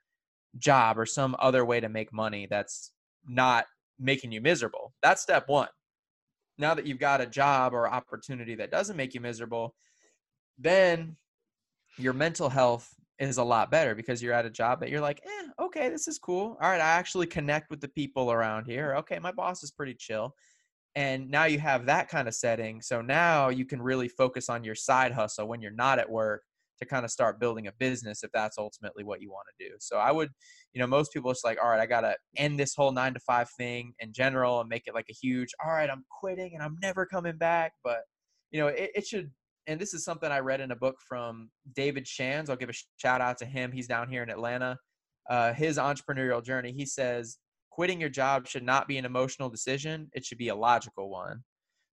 job 0.57 0.97
or 0.97 1.05
some 1.05 1.35
other 1.39 1.63
way 1.65 1.79
to 1.79 1.89
make 1.89 2.11
money 2.11 2.47
that's 2.49 2.91
not 3.27 3.65
making 3.99 4.31
you 4.31 4.41
miserable. 4.41 4.93
That's 5.01 5.21
step 5.21 5.47
one. 5.47 5.67
Now 6.57 6.73
that 6.73 6.85
you've 6.85 6.99
got 6.99 7.21
a 7.21 7.25
job 7.25 7.73
or 7.73 7.89
opportunity 7.89 8.55
that 8.55 8.71
doesn't 8.71 8.97
make 8.97 9.13
you 9.13 9.21
miserable, 9.21 9.75
then 10.57 11.15
your 11.97 12.13
mental 12.13 12.49
health 12.49 12.93
is 13.19 13.37
a 13.37 13.43
lot 13.43 13.71
better 13.71 13.95
because 13.95 14.21
you're 14.21 14.33
at 14.33 14.45
a 14.45 14.49
job 14.49 14.79
that 14.79 14.89
you're 14.89 15.01
like, 15.01 15.21
eh, 15.25 15.47
okay, 15.61 15.89
this 15.89 16.07
is 16.07 16.17
cool. 16.17 16.57
All 16.61 16.69
right, 16.69 16.81
I 16.81 16.91
actually 16.91 17.27
connect 17.27 17.69
with 17.69 17.81
the 17.81 17.87
people 17.89 18.31
around 18.31 18.65
here. 18.65 18.95
Okay, 18.99 19.19
my 19.19 19.31
boss 19.31 19.63
is 19.63 19.71
pretty 19.71 19.93
chill 19.93 20.33
and 20.95 21.29
now 21.29 21.45
you 21.45 21.59
have 21.59 21.85
that 21.85 22.09
kind 22.09 22.27
of 22.27 22.33
setting 22.33 22.81
so 22.81 23.01
now 23.01 23.49
you 23.49 23.65
can 23.65 23.81
really 23.81 24.07
focus 24.07 24.49
on 24.49 24.63
your 24.63 24.75
side 24.75 25.11
hustle 25.11 25.47
when 25.47 25.61
you're 25.61 25.71
not 25.71 25.99
at 25.99 26.09
work 26.09 26.43
to 26.79 26.85
kind 26.85 27.05
of 27.05 27.11
start 27.11 27.39
building 27.39 27.67
a 27.67 27.71
business 27.73 28.23
if 28.23 28.31
that's 28.31 28.57
ultimately 28.57 29.03
what 29.03 29.21
you 29.21 29.29
want 29.29 29.45
to 29.57 29.67
do 29.67 29.73
so 29.79 29.97
i 29.97 30.11
would 30.11 30.29
you 30.73 30.79
know 30.79 30.87
most 30.87 31.13
people 31.13 31.29
it's 31.31 31.43
like 31.43 31.57
all 31.61 31.69
right 31.69 31.79
i 31.79 31.85
gotta 31.85 32.15
end 32.37 32.59
this 32.59 32.75
whole 32.75 32.91
nine 32.91 33.13
to 33.13 33.19
five 33.19 33.49
thing 33.57 33.93
in 33.99 34.11
general 34.13 34.59
and 34.61 34.69
make 34.69 34.83
it 34.85 34.93
like 34.93 35.07
a 35.09 35.13
huge 35.13 35.49
all 35.63 35.71
right 35.71 35.89
i'm 35.89 36.03
quitting 36.19 36.51
and 36.53 36.63
i'm 36.63 36.77
never 36.81 37.05
coming 37.05 37.37
back 37.37 37.73
but 37.83 37.99
you 38.51 38.59
know 38.59 38.67
it, 38.67 38.91
it 38.95 39.05
should 39.05 39.29
and 39.67 39.79
this 39.79 39.93
is 39.93 40.03
something 40.03 40.31
i 40.31 40.39
read 40.39 40.61
in 40.61 40.71
a 40.71 40.75
book 40.75 40.95
from 41.07 41.49
david 41.75 42.07
shands 42.07 42.49
i'll 42.49 42.55
give 42.55 42.69
a 42.69 42.73
shout 42.97 43.21
out 43.21 43.37
to 43.37 43.45
him 43.45 43.71
he's 43.71 43.87
down 43.87 44.09
here 44.09 44.23
in 44.23 44.29
atlanta 44.29 44.77
uh, 45.29 45.53
his 45.53 45.77
entrepreneurial 45.77 46.43
journey 46.43 46.71
he 46.71 46.85
says 46.85 47.37
quitting 47.79 48.01
your 48.01 48.09
job 48.09 48.45
should 48.45 48.61
not 48.61 48.89
be 48.89 48.97
an 48.97 49.05
emotional 49.05 49.49
decision, 49.49 50.09
it 50.11 50.25
should 50.25 50.37
be 50.37 50.49
a 50.49 50.55
logical 50.55 51.09
one. 51.09 51.41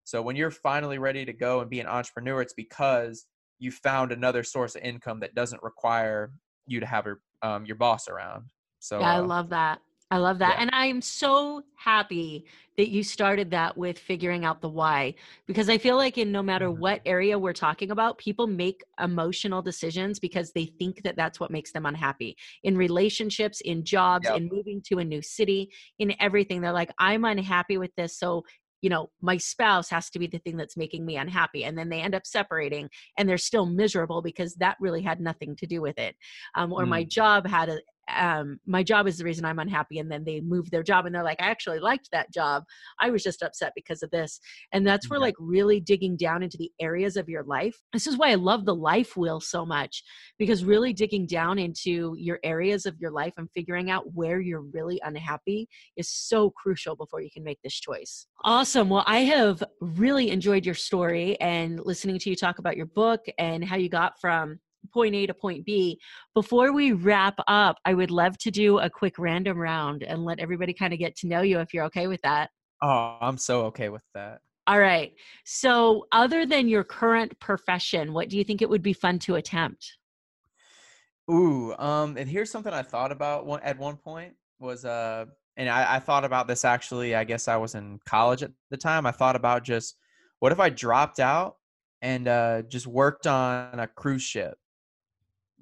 So 0.02 0.20
when 0.20 0.34
you're 0.34 0.50
finally 0.50 0.98
ready 0.98 1.24
to 1.24 1.32
go 1.32 1.60
and 1.60 1.70
be 1.70 1.78
an 1.78 1.86
entrepreneur, 1.86 2.42
it's 2.42 2.54
because 2.54 3.24
you 3.58 3.70
found 3.70 4.12
another 4.12 4.42
source 4.42 4.74
of 4.76 4.82
income 4.82 5.20
that 5.20 5.34
doesn't 5.34 5.62
require 5.62 6.32
you 6.66 6.80
to 6.80 6.86
have 6.86 7.06
your 7.06 7.20
um, 7.42 7.64
your 7.66 7.76
boss 7.76 8.08
around. 8.08 8.50
So 8.80 9.00
Yeah, 9.00 9.12
I 9.12 9.18
uh, 9.18 9.28
love 9.28 9.48
that. 9.50 9.80
I 10.08 10.18
love 10.18 10.38
that. 10.38 10.54
yeah, 10.54 10.60
And 10.60 10.70
I 10.72 10.86
am 10.86 11.02
so 11.02 11.64
happy 11.74 12.46
that 12.76 12.90
you 12.90 13.02
started 13.02 13.50
that 13.50 13.76
with 13.76 13.98
figuring 13.98 14.44
out 14.44 14.60
the 14.60 14.68
why 14.68 15.14
because 15.48 15.68
I 15.68 15.78
feel 15.78 15.96
like 15.96 16.16
in 16.16 16.30
no 16.30 16.44
matter 16.44 16.68
Mhm. 16.68 16.78
what 16.78 17.00
area 17.04 17.36
we're 17.36 17.52
talking 17.52 17.90
about, 17.90 18.16
people 18.18 18.46
make 18.46 18.84
emotional 19.00 19.62
decisions 19.62 20.20
because 20.20 20.52
they 20.52 20.66
think 20.66 21.02
that 21.02 21.16
that's 21.16 21.40
what 21.40 21.50
makes 21.50 21.72
them 21.72 21.86
unhappy. 21.86 22.36
In 22.62 22.76
relationships, 22.76 23.60
in 23.62 23.84
jobs, 23.84 24.28
yep, 24.28 24.36
in 24.36 24.48
moving 24.48 24.80
to 24.86 24.98
a 24.98 25.04
new 25.04 25.22
city, 25.22 25.72
in 25.98 26.14
everything. 26.20 26.60
They're 26.60 26.72
like, 26.72 26.92
I'm 27.00 27.24
unhappy 27.24 27.76
with 27.76 27.94
this. 27.96 28.16
So, 28.16 28.44
you 28.82 28.90
know, 28.90 29.10
my 29.20 29.36
spouse 29.36 29.88
has 29.90 30.10
to 30.10 30.18
be 30.18 30.26
the 30.26 30.38
thing 30.38 30.56
that's 30.56 30.76
making 30.76 31.04
me 31.04 31.16
unhappy. 31.16 31.64
And 31.64 31.76
then 31.76 31.88
they 31.88 32.00
end 32.00 32.14
up 32.14 32.26
separating 32.26 32.88
and 33.16 33.28
they're 33.28 33.38
still 33.38 33.66
miserable 33.66 34.22
because 34.22 34.54
that 34.56 34.76
really 34.80 35.02
had 35.02 35.20
nothing 35.20 35.56
to 35.56 35.66
do 35.66 35.80
with 35.80 35.98
it. 35.98 36.14
Um, 36.54 36.72
or 36.72 36.86
my 36.86 37.04
mm, 37.04 37.08
job 37.08 37.46
had 37.46 37.68
a, 37.68 37.80
um, 38.14 38.58
my 38.66 38.82
job 38.82 39.06
is 39.06 39.18
the 39.18 39.24
reason 39.24 39.44
I'm 39.44 39.58
unhappy. 39.58 39.98
And 39.98 40.10
then 40.10 40.24
they 40.24 40.40
move 40.40 40.70
their 40.70 40.82
job 40.82 41.06
and 41.06 41.14
they're 41.14 41.24
like, 41.24 41.40
I 41.40 41.46
actually 41.46 41.80
liked 41.80 42.10
that 42.12 42.32
job. 42.32 42.64
I 43.00 43.10
was 43.10 43.22
just 43.22 43.42
upset 43.42 43.72
because 43.74 44.02
of 44.02 44.10
this. 44.10 44.40
And 44.72 44.86
that's 44.86 45.10
where 45.10 45.18
yeah, 45.18 45.26
like 45.26 45.34
really 45.38 45.80
digging 45.80 46.16
down 46.16 46.42
into 46.42 46.56
the 46.56 46.70
areas 46.80 47.16
of 47.16 47.28
your 47.28 47.42
life. 47.44 47.76
This 47.92 48.06
is 48.06 48.16
why 48.16 48.30
I 48.30 48.34
love 48.34 48.64
the 48.64 48.74
life 48.74 49.16
wheel 49.16 49.40
so 49.40 49.66
much 49.66 50.02
because 50.38 50.64
really 50.64 50.92
digging 50.92 51.26
down 51.26 51.58
into 51.58 52.14
your 52.18 52.38
areas 52.44 52.86
of 52.86 52.96
your 52.98 53.10
life 53.10 53.34
and 53.36 53.48
figuring 53.54 53.90
out 53.90 54.12
where 54.14 54.40
you're 54.40 54.62
really 54.72 55.00
unhappy 55.04 55.68
is 55.96 56.08
so 56.10 56.50
crucial 56.50 56.96
before 56.96 57.20
you 57.20 57.30
can 57.32 57.44
make 57.44 57.58
this 57.62 57.74
choice. 57.74 58.26
Awesome. 58.44 58.88
Well, 58.88 59.04
I 59.06 59.20
have 59.20 59.62
really 59.80 60.30
enjoyed 60.30 60.64
your 60.64 60.74
story 60.74 61.40
and 61.40 61.80
listening 61.84 62.18
to 62.20 62.30
you 62.30 62.36
talk 62.36 62.58
about 62.58 62.76
your 62.76 62.86
book 62.86 63.24
and 63.38 63.64
how 63.64 63.76
you 63.76 63.88
got 63.88 64.20
from 64.20 64.60
point 64.92 65.14
A 65.14 65.26
to 65.26 65.34
point 65.34 65.64
B. 65.64 65.98
Before 66.34 66.72
we 66.72 66.92
wrap 66.92 67.34
up, 67.46 67.78
I 67.84 67.94
would 67.94 68.10
love 68.10 68.38
to 68.38 68.50
do 68.50 68.78
a 68.78 68.90
quick 68.90 69.18
random 69.18 69.58
round 69.58 70.02
and 70.02 70.24
let 70.24 70.38
everybody 70.38 70.72
kind 70.72 70.92
of 70.92 70.98
get 70.98 71.16
to 71.16 71.26
know 71.26 71.42
you 71.42 71.58
if 71.60 71.74
you're 71.74 71.84
okay 71.84 72.06
with 72.06 72.22
that. 72.22 72.50
oh, 72.82 73.18
I'm 73.20 73.38
so 73.38 73.66
okay 73.66 73.88
with 73.88 74.04
that. 74.14 74.40
All 74.68 74.80
right. 74.80 75.12
So, 75.44 76.06
other 76.10 76.44
than 76.44 76.68
your 76.68 76.82
current 76.82 77.38
profession, 77.38 78.12
what 78.12 78.28
do 78.28 78.36
you 78.36 78.42
think 78.42 78.62
it 78.62 78.68
would 78.68 78.82
be 78.82 78.92
fun 78.92 79.18
to 79.20 79.36
attempt? 79.36 79.96
Ooh, 81.30 81.74
um, 81.78 82.16
and 82.16 82.28
here's 82.28 82.50
something 82.50 82.72
I 82.72 82.82
thought 82.82 83.12
about 83.12 83.46
one, 83.46 83.60
at 83.62 83.78
one 83.78 83.96
point 83.96 84.34
was 84.58 84.84
uh, 84.84 85.26
and 85.56 85.68
I, 85.68 85.96
I 85.96 85.98
thought 85.98 86.24
about 86.24 86.46
this 86.46 86.64
actually. 86.64 87.14
I 87.14 87.24
guess 87.24 87.48
I 87.48 87.56
was 87.56 87.74
in 87.74 88.00
college 88.06 88.42
at 88.42 88.50
the 88.70 88.76
time. 88.76 89.06
I 89.06 89.10
thought 89.10 89.36
about 89.36 89.64
just 89.64 89.96
what 90.40 90.52
if 90.52 90.60
I 90.60 90.68
dropped 90.68 91.18
out 91.18 91.56
and 92.02 92.28
uh, 92.28 92.62
just 92.62 92.86
worked 92.86 93.26
on 93.26 93.80
a 93.80 93.86
cruise 93.86 94.22
ship, 94.22 94.58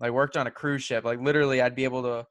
like 0.00 0.12
worked 0.12 0.36
on 0.36 0.46
a 0.46 0.50
cruise 0.50 0.82
ship. 0.82 1.04
Like 1.04 1.20
literally, 1.20 1.60
I'd 1.60 1.74
be 1.74 1.84
able 1.84 2.02
to 2.02 2.26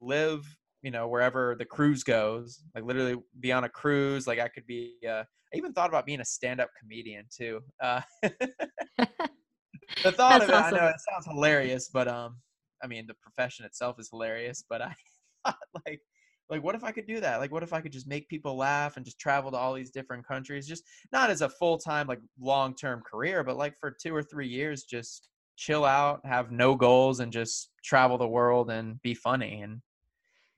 live, 0.00 0.44
you 0.82 0.90
know, 0.90 1.08
wherever 1.08 1.54
the 1.58 1.64
cruise 1.64 2.04
goes. 2.04 2.62
Like 2.74 2.84
literally, 2.84 3.16
be 3.38 3.52
on 3.52 3.64
a 3.64 3.68
cruise. 3.68 4.26
Like 4.26 4.38
I 4.38 4.48
could 4.48 4.66
be. 4.66 4.94
Uh, 5.06 5.24
I 5.52 5.56
even 5.56 5.72
thought 5.72 5.88
about 5.88 6.06
being 6.06 6.20
a 6.20 6.24
stand-up 6.24 6.70
comedian 6.78 7.24
too. 7.28 7.60
Uh, 7.82 8.02
the 8.22 10.12
thought 10.12 10.40
That's 10.40 10.44
of 10.44 10.50
it, 10.50 10.54
awesome. 10.54 10.74
I 10.74 10.78
know 10.78 10.86
it 10.86 10.96
sounds 11.10 11.26
hilarious, 11.26 11.90
but 11.92 12.06
um, 12.06 12.36
I 12.82 12.86
mean, 12.86 13.06
the 13.08 13.14
profession 13.14 13.64
itself 13.64 13.98
is 13.98 14.08
hilarious. 14.10 14.64
But 14.68 14.82
I 14.82 14.94
thought, 15.44 15.58
like, 15.86 16.00
like, 16.48 16.62
what 16.62 16.76
if 16.76 16.84
I 16.84 16.92
could 16.92 17.06
do 17.06 17.18
that? 17.20 17.40
Like, 17.40 17.50
what 17.50 17.64
if 17.64 17.72
I 17.72 17.80
could 17.80 17.92
just 17.92 18.06
make 18.06 18.28
people 18.28 18.56
laugh 18.56 18.96
and 18.96 19.04
just 19.04 19.18
travel 19.18 19.50
to 19.50 19.56
all 19.56 19.74
these 19.74 19.90
different 19.90 20.26
countries, 20.26 20.68
just 20.68 20.84
not 21.12 21.30
as 21.30 21.42
a 21.42 21.48
full 21.48 21.78
time, 21.78 22.06
like, 22.06 22.20
long 22.38 22.74
term 22.76 23.02
career, 23.02 23.42
but 23.42 23.56
like 23.56 23.76
for 23.78 23.90
two 24.00 24.14
or 24.14 24.22
three 24.22 24.48
years, 24.48 24.84
just 24.84 25.29
chill 25.60 25.84
out, 25.84 26.24
have 26.24 26.50
no 26.50 26.74
goals, 26.74 27.20
and 27.20 27.30
just 27.30 27.70
travel 27.84 28.16
the 28.16 28.26
world 28.26 28.70
and 28.70 29.00
be 29.02 29.12
funny 29.12 29.60
and 29.60 29.82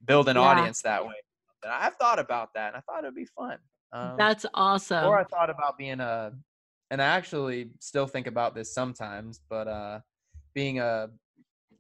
build 0.07 0.29
an 0.29 0.37
Yeah. 0.37 0.43
audience 0.43 0.81
that 0.83 1.05
way. 1.05 1.17
And 1.65 1.73
I've 1.73 1.97
thought 1.97 2.21
about 2.21 2.51
that, 2.55 2.69
and 2.69 2.77
I 2.77 2.81
thought 2.81 3.03
it'd 3.03 3.15
be 3.15 3.27
fun. 3.27 3.59
Um, 3.93 4.15
That's 4.17 4.47
awesome. 4.55 5.05
or 5.05 5.19
I 5.19 5.25
thought 5.25 5.51
about 5.51 5.77
being 5.77 5.99
a, 5.99 6.33
and 6.91 7.03
I 7.03 7.07
actually 7.07 7.71
still 7.81 8.07
think 8.07 8.29
about 8.29 8.55
this 8.55 8.73
sometimes, 8.73 9.41
but 9.51 9.67
uh, 9.67 10.01
being 10.55 10.79
a 10.79 11.09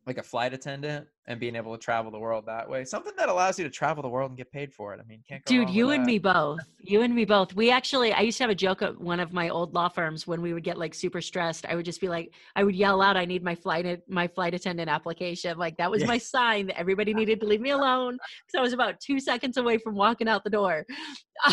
like 0.07 0.19
a 0.19 0.23
flight 0.23 0.53
attendant 0.53 1.07
and 1.29 1.39
being 1.39 1.55
able 1.55 1.73
to 1.73 1.79
travel 1.79 2.11
the 2.11 2.19
world 2.19 2.45
that 2.47 2.69
way, 2.69 2.85
something 2.85 3.13
that 3.17 3.29
allows 3.29 3.57
you 3.57 3.65
to 3.65 3.71
travel 3.71 4.03
the 4.03 4.09
world 4.09 4.31
and 4.33 4.37
get 4.37 4.51
paid 4.51 4.73
for 4.73 4.93
it. 4.93 4.99
I 5.01 5.05
mean, 5.05 5.23
can't 5.29 5.45
go 5.45 5.49
Dude, 5.49 5.71
you 5.71 5.91
and 5.91 6.03
that. 6.03 6.07
me 6.07 6.19
both. 6.19 6.59
You 6.81 7.03
and 7.03 7.15
me 7.15 7.25
both. 7.25 7.55
We 7.55 7.71
actually, 7.71 8.13
I 8.13 8.23
used 8.23 8.39
to 8.39 8.43
have 8.45 8.51
a 8.51 8.55
joke 8.57 8.83
at 8.83 9.01
one 9.01 9.21
of 9.21 9.33
my 9.33 9.49
old 9.49 9.75
law 9.75 9.89
firms 9.89 10.27
when 10.27 10.43
we 10.43 10.53
would 10.53 10.65
get 10.65 10.77
like 10.77 10.93
super 10.93 11.21
stressed. 11.21 11.67
I 11.67 11.77
would 11.77 11.85
just 11.85 12.01
be 12.01 12.09
like, 12.09 12.33
I 12.57 12.65
would 12.65 12.75
yell 12.75 13.01
out, 13.01 13.17
"I 13.17 13.25
need 13.25 13.45
my 13.45 13.55
flight, 13.55 14.03
my 14.09 14.27
flight 14.27 14.55
attendant 14.55 14.91
application." 14.91 15.57
Like 15.57 15.77
that 15.77 15.91
was 15.91 16.01
Yeah. 16.01 16.09
my 16.09 16.19
sign 16.19 16.67
that 16.67 16.79
everybody 16.79 17.15
needed 17.15 17.39
to 17.41 17.47
leave 17.47 17.61
me 17.61 17.71
alone 17.71 18.15
because 18.15 18.59
I 18.59 18.61
was 18.63 18.73
about 18.73 18.99
two 18.99 19.21
seconds 19.21 19.57
away 19.57 19.79
from 19.79 19.95
walking 19.95 20.27
out 20.29 20.43
the 20.43 20.51
door. 20.51 20.85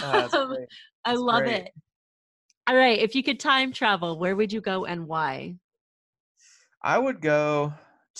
Oh, 0.01 0.27
Um. 0.33 0.57
I 1.05 1.13
love 1.13 1.43
great. 1.43 1.67
it. 1.67 1.71
All 2.67 2.75
right, 2.75 2.99
if 2.99 3.15
you 3.15 3.21
could 3.23 3.39
time 3.39 3.71
travel, 3.71 4.17
where 4.19 4.35
would 4.35 4.51
you 4.51 4.59
go 4.61 4.85
and 4.85 5.07
why? 5.07 5.55
I 6.81 6.97
would 6.97 7.21
go 7.21 7.73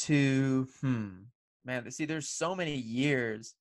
to 0.06 0.68
hmm 0.82 1.10
man. 1.66 1.90
See, 1.92 2.06
there's 2.06 2.30
so 2.30 2.56
many 2.56 2.76
years 2.76 3.56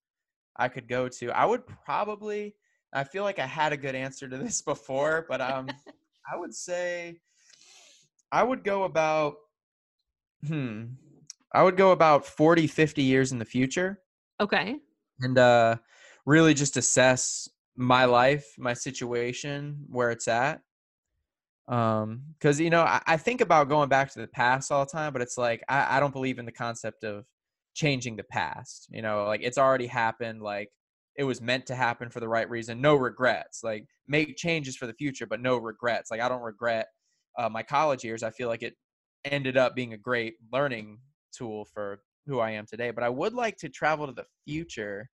I 0.57 0.69
could 0.69 0.89
go 0.89 1.09
to. 1.09 1.31
I 1.31 1.45
would 1.47 1.67
probably. 1.67 2.57
I 2.93 3.05
feel 3.05 3.25
like 3.25 3.39
I 3.39 3.47
had 3.47 3.73
a 3.73 3.77
good 3.77 3.95
answer 3.95 4.29
to 4.29 4.39
this 4.39 4.63
before, 4.73 5.27
but 5.29 5.41
um, 5.41 5.77
I 6.33 6.37
would 6.37 6.55
say 6.55 7.21
I 8.33 8.43
would 8.43 8.65
go 8.65 8.85
about 8.85 9.37
hmm. 10.47 10.85
I 11.53 11.63
would 11.63 11.77
go 11.77 11.93
about 11.93 12.27
40, 12.27 12.67
50 12.67 13.03
years 13.03 13.33
in 13.33 13.39
the 13.39 13.45
future 13.45 14.03
Okay. 14.41 14.81
and 15.21 15.39
uh 15.39 15.77
really 16.27 16.55
just 16.55 16.77
assess 16.77 17.49
my 17.77 18.05
life, 18.05 18.55
my 18.59 18.75
situation, 18.75 19.87
where 19.89 20.11
it's 20.11 20.29
at. 20.29 20.63
Um, 21.69 22.23
because 22.39 22.59
you 22.59 22.71
know, 22.71 22.83
I, 22.83 23.03
I 23.07 23.17
think 23.17 23.41
about 23.41 23.69
going 23.69 23.89
back 23.89 24.13
to 24.13 24.21
the 24.21 24.27
past 24.27 24.73
all 24.73 24.85
the 24.85 24.91
time, 24.91 25.13
but 25.13 25.23
it's 25.23 25.37
like 25.37 25.63
I, 25.69 25.97
I 25.97 26.01
don't 26.01 26.13
believe 26.13 26.39
in 26.39 26.47
the 26.47 26.53
concept 26.53 27.05
of 27.05 27.25
changing 27.75 28.17
the 28.17 28.25
past. 28.25 28.89
You 28.91 29.03
know, 29.03 29.25
like 29.25 29.43
it's 29.43 29.59
already 29.59 29.87
happened, 29.87 30.43
like 30.43 30.71
it 31.17 31.25
was 31.25 31.43
meant 31.43 31.67
to 31.67 31.75
happen 31.75 32.09
for 32.09 32.21
the 32.21 32.29
right 32.29 32.49
reason. 32.49 32.81
No 32.81 32.95
regrets. 32.95 33.63
Like 33.63 33.85
make 34.07 34.37
changes 34.37 34.77
for 34.77 34.87
the 34.87 34.95
future, 34.95 35.27
but 35.27 35.41
no 35.41 35.59
regrets. 35.59 36.11
Like 36.11 36.21
I 36.21 36.29
don't 36.29 36.43
regret 36.43 36.87
uh, 37.39 37.49
my 37.51 37.63
college 37.63 38.03
years. 38.03 38.23
I 38.23 38.31
feel 38.31 38.49
like 38.49 38.63
it 38.63 38.75
ended 39.25 39.57
up 39.57 39.75
being 39.75 39.93
a 39.93 39.99
great 39.99 40.35
learning 40.53 40.99
tool 41.33 41.67
for 41.67 42.01
who 42.27 42.41
I 42.41 42.53
am 42.53 42.67
today. 42.67 42.93
But 42.93 43.05
I 43.05 43.09
would 43.09 43.35
like 43.35 43.57
to 43.59 43.69
travel 43.69 44.07
to 44.07 44.13
the 44.13 44.27
future 44.47 45.09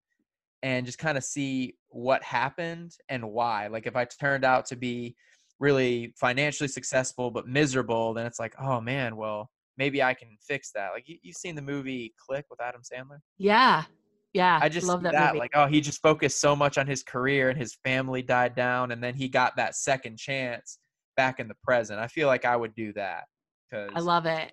and 0.63 0.87
just 0.87 0.99
kind 0.99 1.19
of 1.19 1.25
see 1.25 1.77
what 1.89 2.23
happened 2.23 2.93
and 3.09 3.31
why. 3.31 3.67
Like 3.67 3.87
if 3.87 3.97
I 3.97 4.05
turned 4.05 4.45
out 4.45 4.67
to 4.67 4.77
be 4.77 5.17
really 5.61 6.13
financially 6.17 6.69
successful 6.69 7.31
but 7.31 7.47
miserable, 7.47 8.15
then 8.15 8.27
it's 8.27 8.39
like, 8.39 8.55
oh 8.61 8.81
man, 8.81 9.17
well 9.17 9.51
maybe 9.77 10.03
I 10.03 10.15
can 10.15 10.37
fix 10.41 10.71
that. 10.73 10.91
Like 10.93 11.09
you, 11.09 11.17
you've 11.23 11.37
seen 11.37 11.55
the 11.55 11.63
movie 11.63 12.15
Click 12.19 12.47
with 12.51 12.61
Adam 12.61 12.83
Sandler. 12.83 13.19
Yeah. 13.39 13.85
Yeah. 14.33 14.59
I 14.61 14.69
just 14.69 14.87
love 14.87 15.03
that, 15.03 15.13
that, 15.13 15.35
movie. 15.35 15.41
like 15.41 15.53
oh 15.55 15.67
he 15.67 15.81
just 15.81 16.03
focused 16.03 16.41
so 16.41 16.57
much 16.57 16.79
on 16.79 16.87
his 16.87 17.03
career 17.03 17.51
and 17.51 17.59
his 17.59 17.77
family 17.85 18.23
died 18.23 18.55
down 18.55 18.93
and 18.93 19.03
then 19.03 19.15
he 19.15 19.29
got 19.29 19.57
that 19.57 19.77
second 19.77 20.17
chance 20.17 20.79
back 21.17 21.41
in 21.41 21.49
the 21.49 21.57
present. 21.63 22.01
I 22.01 22.09
feel 22.09 22.27
like 22.27 22.45
I 22.45 22.57
would 22.57 22.75
do 22.75 22.93
that 22.95 23.25
because 23.71 23.91
I 23.95 24.01
love 24.01 24.27
it. 24.27 24.53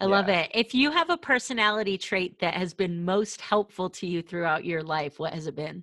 I 0.00 0.04
love 0.04 0.28
it. 0.28 0.48
If 0.54 0.74
you 0.74 0.92
have 0.92 1.10
a 1.10 1.16
personality 1.16 1.98
trait 1.98 2.38
that 2.38 2.54
has 2.54 2.72
been 2.72 3.04
most 3.04 3.40
helpful 3.40 3.90
to 3.90 4.06
you 4.06 4.22
throughout 4.22 4.64
your 4.64 4.80
life, 4.80 5.18
what 5.18 5.34
has 5.34 5.48
it 5.48 5.56
been? 5.56 5.82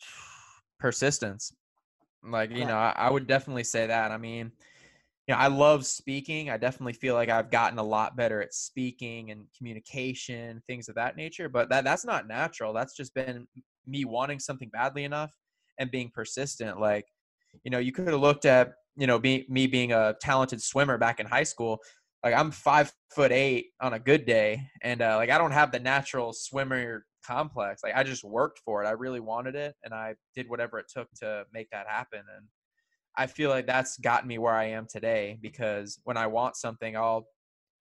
persistence. 0.78 1.52
Like, 2.22 2.50
you 2.50 2.58
Yeah. 2.60 2.66
know, 2.66 2.76
I, 2.76 2.92
I 2.96 3.10
would 3.10 3.26
definitely 3.26 3.64
say 3.64 3.86
that. 3.86 4.10
I 4.10 4.18
mean, 4.18 4.52
you 5.26 5.34
know, 5.34 5.38
I 5.40 5.48
love 5.48 5.86
speaking. 5.86 6.50
I 6.50 6.56
definitely 6.56 6.94
feel 6.94 7.14
like 7.14 7.28
I've 7.28 7.50
gotten 7.50 7.78
a 7.78 7.82
lot 7.82 8.16
better 8.16 8.42
at 8.42 8.54
speaking 8.54 9.30
and 9.30 9.46
communication, 9.56 10.62
things 10.66 10.88
of 10.88 10.94
that 10.96 11.16
nature. 11.16 11.48
But 11.48 11.68
that 11.70 11.84
that's 11.84 12.04
not 12.04 12.28
natural. 12.28 12.72
That's 12.72 12.96
just 12.96 13.14
been 13.14 13.46
me 13.86 14.04
wanting 14.04 14.38
something 14.40 14.70
badly 14.70 15.04
enough 15.04 15.32
and 15.78 15.90
being 15.90 16.10
persistent. 16.14 16.80
Like, 16.80 17.06
you 17.64 17.70
know, 17.70 17.78
you 17.78 17.92
could 17.92 18.08
have 18.08 18.20
looked 18.20 18.44
at, 18.46 18.72
you 18.96 19.06
know, 19.06 19.18
being 19.18 19.44
me 19.48 19.66
being 19.66 19.92
a 19.92 20.14
talented 20.20 20.62
swimmer 20.62 20.98
back 20.98 21.20
in 21.20 21.26
high 21.26 21.44
school. 21.44 21.78
Like 22.24 22.34
I'm 22.34 22.50
five 22.50 22.92
foot 23.14 23.30
eight 23.32 23.68
on 23.80 23.94
a 23.94 23.98
good 24.00 24.26
day, 24.26 24.62
and 24.82 25.00
uh, 25.02 25.16
like 25.16 25.30
I 25.30 25.38
don't 25.38 25.52
have 25.52 25.70
the 25.72 25.78
natural 25.78 26.32
swimmer 26.32 27.06
complex. 27.28 27.82
Like 27.82 27.94
I 27.94 28.02
just 28.02 28.24
worked 28.24 28.60
for 28.64 28.82
it. 28.82 28.86
I 28.86 28.92
really 28.92 29.20
wanted 29.20 29.54
it, 29.54 29.74
and 29.84 29.92
I 29.94 30.14
did 30.34 30.48
whatever 30.48 30.78
it 30.78 30.86
took 30.88 31.08
to 31.20 31.44
make 31.52 31.70
that 31.70 31.86
happen. 31.86 32.20
And 32.36 32.46
I 33.16 33.26
feel 33.26 33.50
like 33.50 33.66
that's 33.66 33.98
gotten 33.98 34.28
me 34.28 34.38
where 34.38 34.54
I 34.54 34.66
am 34.66 34.86
today 34.88 35.38
because 35.42 36.00
when 36.04 36.16
I 36.16 36.26
want 36.26 36.56
something, 36.56 36.96
I'll 36.96 37.26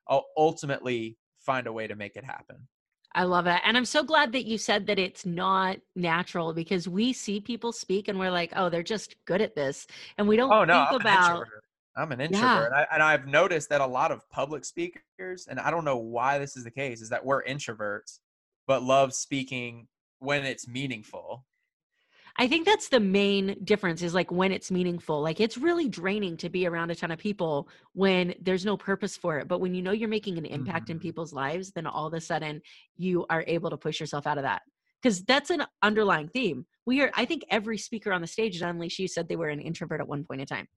I'll 0.07 0.25
ultimately 0.37 1.17
find 1.39 1.67
a 1.67 1.73
way 1.73 1.87
to 1.87 1.95
make 1.95 2.15
it 2.15 2.25
happen. 2.25 2.67
I 3.15 3.23
love 3.23 3.47
it. 3.47 3.61
And 3.63 3.75
I'm 3.77 3.85
so 3.85 4.03
glad 4.03 4.31
that 4.33 4.45
you 4.45 4.57
said 4.57 4.85
that 4.87 4.99
it's 4.99 5.25
not 5.25 5.77
natural 5.95 6.53
because 6.53 6.87
we 6.87 7.13
see 7.13 7.39
people 7.39 7.71
speak 7.71 8.07
and 8.07 8.19
we're 8.19 8.29
like, 8.31 8.53
oh, 8.55 8.69
they're 8.69 8.83
just 8.83 9.15
good 9.25 9.41
at 9.41 9.55
this. 9.55 9.87
And 10.17 10.27
we 10.27 10.35
don't 10.37 10.51
Oh 10.51 10.63
no, 10.65 10.85
think 10.85 11.01
about 11.01 11.29
introvert. 11.29 11.63
I'm 11.95 12.11
an 12.11 12.21
Yeah. 12.29 12.59
introvert, 12.59 12.67
and, 12.67 12.75
I, 12.75 12.87
and 12.93 13.01
I've 13.03 13.27
noticed 13.27 13.69
that 13.69 13.81
a 13.81 13.87
lot 13.87 14.11
of 14.11 14.29
public 14.29 14.65
speakers, 14.65 15.47
and 15.49 15.59
I 15.59 15.71
don't 15.71 15.83
know 15.85 15.97
why 15.97 16.37
this 16.37 16.55
is 16.55 16.63
the 16.63 16.69
case, 16.71 17.01
is 17.01 17.09
that 17.09 17.25
we're 17.25 17.43
introverts, 17.43 18.19
but 18.67 18.83
love 18.83 19.13
speaking 19.13 19.87
when 20.19 20.45
it's 20.45 20.67
meaningful. 20.67 21.45
I 22.39 22.47
think 22.47 22.67
that's 22.67 22.89
the 22.89 22.99
main 22.99 23.57
difference 23.63 24.03
is 24.03 24.13
like 24.13 24.31
when 24.31 24.51
it's 24.51 24.69
meaningful. 24.69 25.21
Like 25.23 25.39
it's 25.39 25.57
really 25.57 25.89
draining 25.89 26.37
to 26.37 26.49
be 26.49 26.67
around 26.67 26.91
a 26.91 26.95
ton 26.95 27.09
of 27.09 27.17
people 27.17 27.67
when 27.93 28.35
there's 28.39 28.63
no 28.63 28.77
purpose 28.77 29.17
for 29.17 29.39
it. 29.39 29.47
But 29.47 29.59
when 29.59 29.73
you 29.73 29.81
know 29.81 29.91
you're 29.91 30.07
making 30.07 30.37
an 30.37 30.45
impact 30.45 30.91
in 30.91 30.99
Mhm. 30.99 31.01
people's 31.01 31.33
lives, 31.33 31.71
then 31.71 31.87
all 31.87 32.05
of 32.05 32.13
a 32.13 32.21
sudden 32.21 32.61
you 32.95 33.25
are 33.31 33.43
able 33.47 33.71
to 33.71 33.77
push 33.77 33.99
yourself 33.99 34.27
out 34.27 34.37
of 34.37 34.43
that. 34.43 34.61
Because 35.01 35.23
that's 35.25 35.49
an 35.49 35.65
underlying 35.81 36.27
theme. 36.27 36.67
We 36.85 37.01
are, 37.01 37.11
I 37.15 37.25
think 37.25 37.43
every 37.49 37.77
speaker 37.79 38.13
on 38.13 38.21
the 38.21 38.27
stage 38.27 38.61
at 38.61 38.69
Unleash 38.69 38.99
You 38.99 39.07
said 39.07 39.27
they 39.27 39.35
were 39.35 39.49
an 39.49 39.59
introvert 39.59 40.01
at 40.01 40.07
one 40.07 40.23
point 40.23 40.41
in 40.41 40.47
time. 40.47 40.67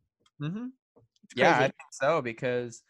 Mm-hmm. 0.41 0.67
Yeah, 1.37 1.57
I 1.57 1.61
think 1.61 1.75
so 1.93 2.23
because 2.23 2.83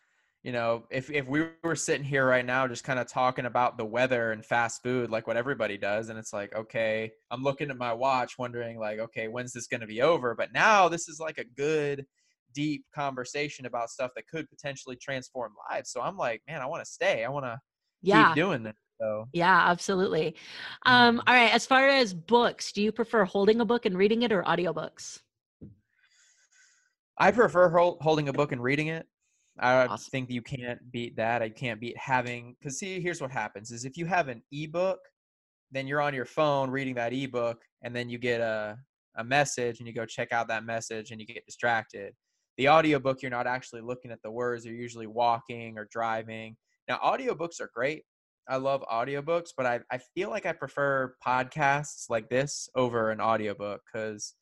you 0.42 0.52
know, 0.52 0.86
if 0.90 1.10
if 1.10 1.26
we 1.26 1.48
were 1.62 1.76
sitting 1.76 2.04
here 2.04 2.26
right 2.26 2.44
now 2.44 2.66
just 2.66 2.84
kind 2.84 2.98
of 2.98 3.06
talking 3.06 3.44
about 3.46 3.76
the 3.76 3.84
weather 3.84 4.32
and 4.32 4.44
fast 4.44 4.82
food 4.82 5.10
like 5.10 5.26
what 5.26 5.36
everybody 5.36 5.76
does 5.76 6.08
and 6.08 6.18
it's 6.18 6.32
like, 6.32 6.54
okay, 6.54 7.12
I'm 7.30 7.42
looking 7.42 7.70
at 7.70 7.76
my 7.76 7.92
watch 7.92 8.38
wondering 8.38 8.78
like, 8.78 8.98
okay, 9.00 9.28
when's 9.28 9.52
this 9.52 9.66
going 9.66 9.82
to 9.82 9.86
be 9.86 10.00
over? 10.02 10.34
But 10.34 10.52
now 10.52 10.88
this 10.88 11.08
is 11.08 11.20
like 11.20 11.38
a 11.38 11.44
good 11.44 12.06
deep 12.54 12.84
conversation 12.94 13.66
about 13.66 13.90
stuff 13.90 14.12
that 14.16 14.26
could 14.28 14.48
potentially 14.48 14.96
transform 14.96 15.54
lives. 15.70 15.90
So 15.90 16.00
I'm 16.00 16.16
like, 16.16 16.42
man, 16.48 16.62
I 16.62 16.66
want 16.66 16.84
to 16.84 16.90
stay. 16.90 17.24
I 17.24 17.28
want 17.28 17.44
to 17.44 17.60
yeah. 18.02 18.28
keep 18.28 18.34
doing 18.34 18.62
this. 18.62 18.74
So 19.00 19.28
Yeah, 19.32 19.70
absolutely. 19.70 20.36
Um, 20.86 21.18
Mhm. 21.18 21.22
all 21.26 21.34
right. 21.34 21.52
As 21.52 21.66
far 21.66 21.86
as 21.88 22.14
books, 22.14 22.72
do 22.72 22.82
you 22.82 22.92
prefer 22.92 23.24
holding 23.24 23.60
a 23.60 23.64
book 23.64 23.86
and 23.86 23.96
reading 23.96 24.22
it 24.22 24.32
or 24.32 24.42
audiobooks? 24.42 25.20
I 27.16 27.30
prefer 27.30 27.68
hol- 27.70 27.98
holding 28.00 28.28
a 28.28 28.32
book 28.32 28.50
and 28.52 28.62
reading 28.62 28.88
it. 28.88 29.08
I 29.58 29.88
Awesome. 29.88 30.10
think 30.10 30.30
you 30.30 30.42
can't 30.42 30.90
beat 30.90 31.16
that. 31.16 31.42
I 31.42 31.50
can't 31.50 31.80
beat 31.80 31.96
having 31.98 32.56
because 32.58 32.78
see, 32.78 33.00
here's 33.00 33.20
what 33.20 33.30
happens: 33.30 33.70
is 33.70 33.84
if 33.84 33.96
you 33.96 34.06
have 34.06 34.28
an 34.28 34.42
ebook, 34.52 35.00
then 35.70 35.86
you're 35.86 36.00
on 36.00 36.14
your 36.14 36.24
phone 36.26 36.70
reading 36.70 36.94
that 36.96 37.12
ebook, 37.12 37.62
and 37.82 37.94
then 37.94 38.08
you 38.10 38.18
get 38.18 38.40
a 38.40 38.78
a 39.16 39.24
message 39.24 39.80
and 39.80 39.88
you 39.88 39.94
go 39.94 40.06
check 40.06 40.32
out 40.32 40.48
that 40.48 40.64
message 40.64 41.10
and 41.10 41.20
you 41.20 41.26
get 41.26 41.44
distracted. 41.46 42.14
The 42.56 42.68
audiobook, 42.68 43.22
you're 43.22 43.30
not 43.30 43.46
actually 43.48 43.80
looking 43.82 44.12
at 44.12 44.22
the 44.22 44.30
words, 44.30 44.64
you're 44.64 44.74
usually 44.74 45.08
walking 45.08 45.78
or 45.78 45.86
driving. 45.90 46.56
Now, 46.88 46.98
audiobooks 46.98 47.60
are 47.60 47.70
great. 47.74 48.04
I 48.48 48.56
love 48.56 48.82
audiobooks, 48.90 49.50
but 49.56 49.66
I, 49.66 49.80
I 49.90 49.98
feel 49.98 50.30
like 50.30 50.46
I 50.46 50.52
prefer 50.52 51.16
podcasts 51.26 52.08
like 52.08 52.28
this 52.30 52.68
over 52.76 53.10
an 53.10 53.20
audiobook 53.20 53.82
because, 53.92 54.34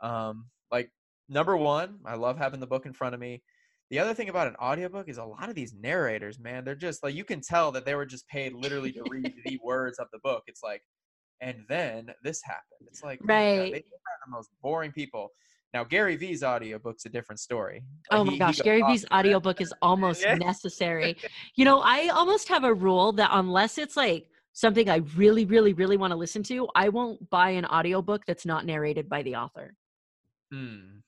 um, 0.00 0.50
like, 0.70 0.90
number 1.28 1.56
one, 1.56 2.00
I 2.04 2.16
love 2.16 2.38
having 2.38 2.60
the 2.60 2.66
book 2.66 2.86
in 2.86 2.92
front 2.92 3.14
of 3.14 3.20
me. 3.20 3.42
The 3.92 3.98
other 3.98 4.14
thing 4.14 4.30
about 4.30 4.46
an 4.46 4.56
audiobook 4.56 5.10
is 5.10 5.18
a 5.18 5.24
lot 5.24 5.50
of 5.50 5.54
these 5.54 5.74
narrators, 5.78 6.38
man, 6.38 6.64
they're 6.64 6.74
just 6.74 7.02
like 7.02 7.14
you 7.14 7.24
can 7.24 7.42
tell 7.42 7.70
that 7.72 7.84
they 7.84 7.94
were 7.94 8.06
just 8.06 8.26
paid 8.26 8.54
literally 8.54 8.90
to 8.92 9.02
read 9.10 9.34
the 9.44 9.60
words 9.62 9.98
of 9.98 10.06
the 10.14 10.18
book. 10.20 10.44
It's 10.46 10.62
like, 10.62 10.80
and 11.42 11.58
then 11.68 12.08
this 12.24 12.40
happened. 12.42 12.88
It's 12.88 13.02
like 13.02 13.20
right. 13.22 13.70
they 13.70 13.78
are 13.80 14.18
the 14.24 14.30
most 14.30 14.48
boring 14.62 14.92
people. 14.92 15.28
Now 15.74 15.84
Gary 15.84 16.16
Vee's 16.16 16.42
audiobook's 16.42 17.04
a 17.04 17.10
different 17.10 17.38
story. 17.38 17.84
Oh 18.10 18.24
my 18.24 18.32
he, 18.32 18.38
gosh, 18.38 18.56
he 18.56 18.62
Gary 18.62 18.82
Vee's 18.82 19.04
audiobook 19.12 19.60
is 19.60 19.74
almost 19.82 20.22
yeah. 20.22 20.34
necessary. 20.40 21.14
You 21.56 21.66
know, 21.66 21.80
I 21.80 22.08
almost 22.08 22.48
have 22.48 22.64
a 22.64 22.72
rule 22.72 23.12
that 23.12 23.28
unless 23.30 23.76
it's 23.76 23.98
like 23.98 24.24
something 24.54 24.88
I 24.88 25.02
really, 25.16 25.44
really, 25.44 25.74
really 25.74 25.98
want 25.98 26.12
to 26.12 26.16
listen 26.16 26.42
to, 26.44 26.66
I 26.74 26.88
won't 26.88 27.28
buy 27.28 27.50
an 27.50 27.66
audiobook 27.66 28.24
that's 28.26 28.46
not 28.46 28.64
narrated 28.64 29.10
by 29.10 29.20
the 29.20 29.36
author. 29.36 29.74
Hmm. 30.50 31.00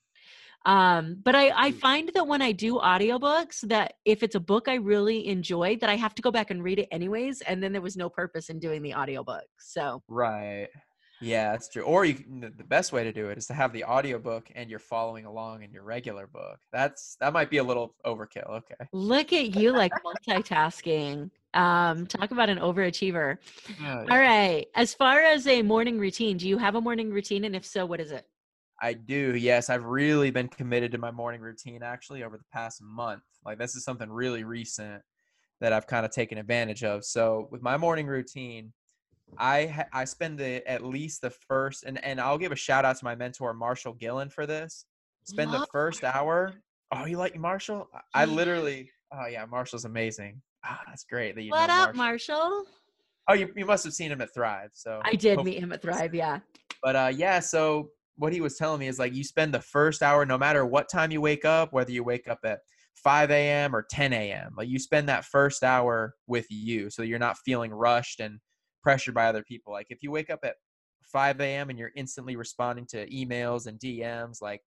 Um, 0.66 1.18
but 1.22 1.34
I, 1.34 1.50
I 1.54 1.72
find 1.72 2.10
that 2.14 2.26
when 2.26 2.40
I 2.40 2.52
do 2.52 2.76
audiobooks, 2.76 3.60
that 3.68 3.94
if 4.04 4.22
it's 4.22 4.34
a 4.34 4.40
book 4.40 4.68
I 4.68 4.76
really 4.76 5.26
enjoy, 5.28 5.76
that 5.76 5.90
I 5.90 5.96
have 5.96 6.14
to 6.14 6.22
go 6.22 6.30
back 6.30 6.50
and 6.50 6.62
read 6.62 6.78
it 6.78 6.88
anyways, 6.90 7.42
and 7.42 7.62
then 7.62 7.72
there 7.72 7.82
was 7.82 7.96
no 7.96 8.08
purpose 8.08 8.48
in 8.48 8.58
doing 8.58 8.82
the 8.82 8.94
audiobook. 8.94 9.44
So 9.58 10.02
right. 10.08 10.68
Yeah, 11.20 11.52
that's 11.52 11.68
true. 11.68 11.82
Or 11.82 12.04
you 12.04 12.16
the 12.40 12.64
best 12.64 12.92
way 12.92 13.04
to 13.04 13.12
do 13.12 13.28
it 13.28 13.38
is 13.38 13.46
to 13.46 13.54
have 13.54 13.72
the 13.72 13.84
audiobook 13.84 14.50
and 14.54 14.68
you're 14.68 14.78
following 14.78 15.24
along 15.24 15.62
in 15.62 15.72
your 15.72 15.82
regular 15.82 16.26
book. 16.26 16.58
That's 16.72 17.16
that 17.20 17.32
might 17.32 17.50
be 17.50 17.58
a 17.58 17.64
little 17.64 17.94
overkill. 18.04 18.50
Okay. 18.50 18.88
Look 18.92 19.32
at 19.32 19.54
you 19.54 19.72
like 19.72 19.92
multitasking. 20.04 21.30
Um, 21.54 22.06
talk 22.06 22.32
about 22.32 22.50
an 22.50 22.58
overachiever. 22.58 23.38
Oh, 23.68 23.72
yeah. 23.80 24.04
All 24.10 24.18
right. 24.18 24.66
As 24.74 24.92
far 24.92 25.20
as 25.20 25.46
a 25.46 25.62
morning 25.62 25.98
routine, 25.98 26.36
do 26.36 26.48
you 26.48 26.58
have 26.58 26.74
a 26.74 26.80
morning 26.80 27.10
routine? 27.10 27.44
And 27.44 27.54
if 27.54 27.64
so, 27.64 27.86
what 27.86 28.00
is 28.00 28.10
it? 28.10 28.26
I 28.84 28.92
do. 28.92 29.34
Yes, 29.34 29.70
I've 29.70 29.86
really 29.86 30.30
been 30.30 30.46
committed 30.46 30.92
to 30.92 30.98
my 30.98 31.10
morning 31.10 31.40
routine 31.40 31.82
actually 31.82 32.22
over 32.22 32.36
the 32.36 32.44
past 32.52 32.82
month. 32.82 33.22
Like 33.42 33.58
this 33.58 33.74
is 33.74 33.82
something 33.82 34.10
really 34.10 34.44
recent 34.44 35.00
that 35.62 35.72
I've 35.72 35.86
kind 35.86 36.04
of 36.04 36.12
taken 36.12 36.36
advantage 36.36 36.84
of. 36.84 37.02
So 37.02 37.48
with 37.50 37.62
my 37.62 37.78
morning 37.78 38.06
routine, 38.06 38.74
I 39.38 39.66
ha- 39.68 39.88
I 39.94 40.04
spend 40.04 40.38
the, 40.38 40.62
at 40.70 40.84
least 40.84 41.22
the 41.22 41.30
first 41.30 41.84
and 41.84 42.04
and 42.04 42.20
I'll 42.20 42.36
give 42.36 42.52
a 42.52 42.56
shout 42.56 42.84
out 42.84 42.98
to 42.98 43.04
my 43.06 43.14
mentor 43.14 43.54
Marshall 43.54 43.94
Gillen 43.94 44.28
for 44.28 44.44
this. 44.44 44.84
Spend 45.24 45.50
Love 45.50 45.62
the 45.62 45.66
first 45.72 46.04
hour. 46.04 46.52
Oh, 46.92 47.06
you 47.06 47.16
like 47.16 47.38
Marshall? 47.38 47.88
I 48.12 48.26
literally. 48.26 48.90
Oh 49.10 49.26
yeah, 49.26 49.46
Marshall's 49.46 49.86
amazing. 49.86 50.42
Ah, 50.62 50.82
that's 50.86 51.04
great 51.04 51.36
that 51.36 51.42
you. 51.42 51.52
What 51.52 51.70
up, 51.70 51.94
Marshall? 51.96 52.36
Marshall? 52.36 52.64
Oh, 53.28 53.32
you 53.32 53.50
you 53.56 53.64
must 53.64 53.84
have 53.84 53.94
seen 53.94 54.12
him 54.12 54.20
at 54.20 54.34
Thrive. 54.34 54.72
So 54.74 55.00
I 55.02 55.14
did 55.14 55.42
meet 55.42 55.58
him 55.58 55.72
at 55.72 55.80
Thrive. 55.80 56.14
Yeah. 56.14 56.40
But 56.82 56.96
uh, 56.96 57.12
yeah. 57.14 57.40
So 57.40 57.88
what 58.16 58.32
he 58.32 58.40
was 58.40 58.56
telling 58.56 58.80
me 58.80 58.88
is 58.88 58.98
like 58.98 59.14
you 59.14 59.24
spend 59.24 59.52
the 59.52 59.60
first 59.60 60.02
hour, 60.02 60.24
no 60.24 60.38
matter 60.38 60.64
what 60.64 60.88
time 60.88 61.10
you 61.10 61.20
wake 61.20 61.44
up, 61.44 61.72
whether 61.72 61.90
you 61.90 62.04
wake 62.04 62.28
up 62.28 62.38
at 62.44 62.60
5 62.96 63.30
a.m. 63.30 63.74
or 63.74 63.84
10 63.90 64.12
a.m. 64.12 64.54
Like 64.56 64.68
you 64.68 64.78
spend 64.78 65.08
that 65.08 65.24
first 65.24 65.62
hour 65.62 66.14
with 66.26 66.46
you, 66.50 66.90
so 66.90 67.02
you're 67.02 67.18
not 67.18 67.38
feeling 67.44 67.72
rushed 67.72 68.20
and 68.20 68.38
pressured 68.82 69.14
by 69.14 69.26
other 69.26 69.42
people. 69.42 69.72
Like 69.72 69.86
if 69.90 70.02
you 70.02 70.10
wake 70.10 70.30
up 70.30 70.40
at 70.44 70.54
5 71.04 71.40
a.m. 71.40 71.70
and 71.70 71.78
you're 71.78 71.92
instantly 71.96 72.36
responding 72.36 72.86
to 72.90 73.08
emails 73.10 73.66
and 73.66 73.78
DMs, 73.80 74.40
like 74.40 74.60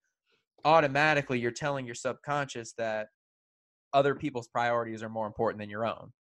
automatically 0.66 1.40
you're 1.40 1.52
telling 1.52 1.86
your 1.86 1.96
subconscious 1.96 2.74
that 2.78 3.08
other 3.94 4.14
people's 4.14 4.48
priorities 4.48 5.02
are 5.02 5.10
more 5.10 5.28
important 5.28 5.60
than 5.60 5.70
your 5.70 5.86
own. 5.86 6.12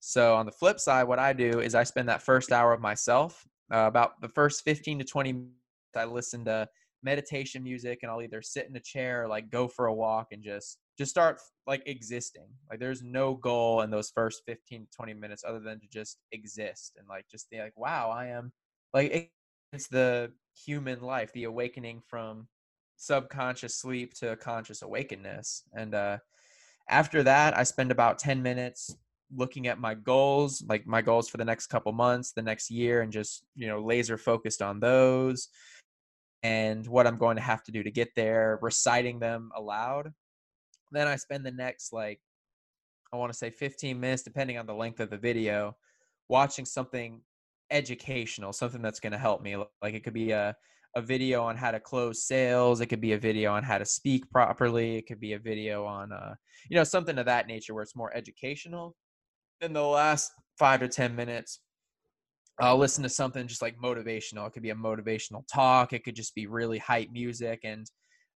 So 0.00 0.34
on 0.34 0.46
the 0.46 0.52
flip 0.52 0.80
side, 0.80 1.04
what 1.04 1.18
I 1.18 1.32
do 1.32 1.60
is 1.60 1.74
I 1.74 1.84
spend 1.84 2.08
that 2.08 2.22
first 2.22 2.52
hour 2.52 2.72
of 2.72 2.80
myself, 2.80 3.46
uh, 3.72 3.86
about 3.86 4.20
the 4.20 4.28
first 4.28 4.62
15 4.62 5.00
to 5.00 5.04
20 5.04 5.32
minutes, 5.32 5.55
I 5.96 6.04
listen 6.04 6.44
to 6.46 6.68
meditation 7.02 7.62
music 7.62 8.00
and 8.02 8.10
I'll 8.10 8.22
either 8.22 8.42
sit 8.42 8.68
in 8.68 8.76
a 8.76 8.80
chair 8.80 9.24
or 9.24 9.28
like 9.28 9.50
go 9.50 9.68
for 9.68 9.86
a 9.86 9.94
walk 9.94 10.28
and 10.32 10.42
just 10.42 10.78
just 10.98 11.10
start 11.10 11.40
like 11.66 11.82
existing. 11.86 12.48
Like 12.70 12.80
there's 12.80 13.02
no 13.02 13.34
goal 13.34 13.82
in 13.82 13.90
those 13.90 14.10
first 14.10 14.42
15 14.46 14.86
to 14.86 14.90
20 14.96 15.14
minutes 15.14 15.44
other 15.46 15.60
than 15.60 15.78
to 15.80 15.86
just 15.86 16.18
exist 16.32 16.96
and 16.98 17.06
like 17.08 17.26
just 17.30 17.50
be 17.50 17.58
like 17.58 17.76
wow, 17.76 18.10
I 18.10 18.26
am 18.26 18.52
like 18.94 19.30
it's 19.72 19.88
the 19.88 20.32
human 20.54 21.00
life, 21.00 21.32
the 21.32 21.44
awakening 21.44 22.02
from 22.06 22.48
subconscious 22.96 23.76
sleep 23.76 24.14
to 24.14 24.36
conscious 24.36 24.82
awakeness. 24.82 25.62
And 25.74 25.94
uh 25.94 26.18
after 26.88 27.22
that, 27.24 27.56
I 27.56 27.64
spend 27.64 27.90
about 27.90 28.18
10 28.18 28.42
minutes 28.42 28.94
looking 29.34 29.66
at 29.66 29.80
my 29.80 29.94
goals, 29.94 30.62
like 30.68 30.86
my 30.86 31.02
goals 31.02 31.28
for 31.28 31.36
the 31.36 31.44
next 31.44 31.66
couple 31.66 31.92
months, 31.92 32.32
the 32.32 32.42
next 32.42 32.70
year 32.70 33.02
and 33.02 33.12
just, 33.12 33.44
you 33.56 33.66
know, 33.66 33.80
laser 33.80 34.16
focused 34.16 34.62
on 34.62 34.78
those 34.78 35.48
and 36.42 36.86
what 36.86 37.06
I'm 37.06 37.18
going 37.18 37.36
to 37.36 37.42
have 37.42 37.62
to 37.64 37.72
do 37.72 37.82
to 37.82 37.90
get 37.90 38.08
there, 38.14 38.58
reciting 38.62 39.18
them 39.18 39.50
aloud. 39.56 40.12
Then 40.92 41.08
I 41.08 41.16
spend 41.16 41.44
the 41.44 41.50
next 41.50 41.92
like 41.92 42.20
I 43.12 43.16
want 43.16 43.32
to 43.32 43.38
say 43.38 43.50
15 43.50 43.98
minutes 43.98 44.22
depending 44.22 44.58
on 44.58 44.66
the 44.66 44.74
length 44.74 45.00
of 45.00 45.10
the 45.10 45.16
video 45.16 45.76
watching 46.28 46.64
something 46.64 47.20
educational, 47.70 48.52
something 48.52 48.82
that's 48.82 49.00
going 49.00 49.12
to 49.12 49.18
help 49.18 49.42
me. 49.42 49.56
Like 49.82 49.94
it 49.94 50.04
could 50.04 50.14
be 50.14 50.30
a 50.30 50.54
a 50.94 51.02
video 51.02 51.42
on 51.42 51.58
how 51.58 51.70
to 51.70 51.78
close 51.78 52.24
sales, 52.24 52.80
it 52.80 52.86
could 52.86 53.02
be 53.02 53.12
a 53.12 53.18
video 53.18 53.52
on 53.52 53.62
how 53.62 53.76
to 53.76 53.84
speak 53.84 54.30
properly, 54.30 54.96
it 54.96 55.06
could 55.06 55.20
be 55.20 55.34
a 55.34 55.38
video 55.38 55.84
on 55.84 56.10
uh 56.10 56.34
you 56.70 56.76
know 56.76 56.84
something 56.84 57.18
of 57.18 57.26
that 57.26 57.46
nature 57.46 57.74
where 57.74 57.82
it's 57.82 57.94
more 57.94 58.16
educational. 58.16 58.96
In 59.60 59.72
the 59.72 59.82
last 59.82 60.32
5 60.58 60.80
to 60.80 60.88
10 60.88 61.14
minutes, 61.14 61.60
I'll 62.58 62.78
listen 62.78 63.02
to 63.02 63.08
something 63.08 63.46
just 63.46 63.62
like 63.62 63.78
motivational. 63.78 64.46
It 64.46 64.52
could 64.52 64.62
be 64.62 64.70
a 64.70 64.74
motivational 64.74 65.44
talk. 65.52 65.92
It 65.92 66.04
could 66.04 66.16
just 66.16 66.34
be 66.34 66.46
really 66.46 66.78
hype 66.78 67.10
music. 67.10 67.60
And 67.64 67.86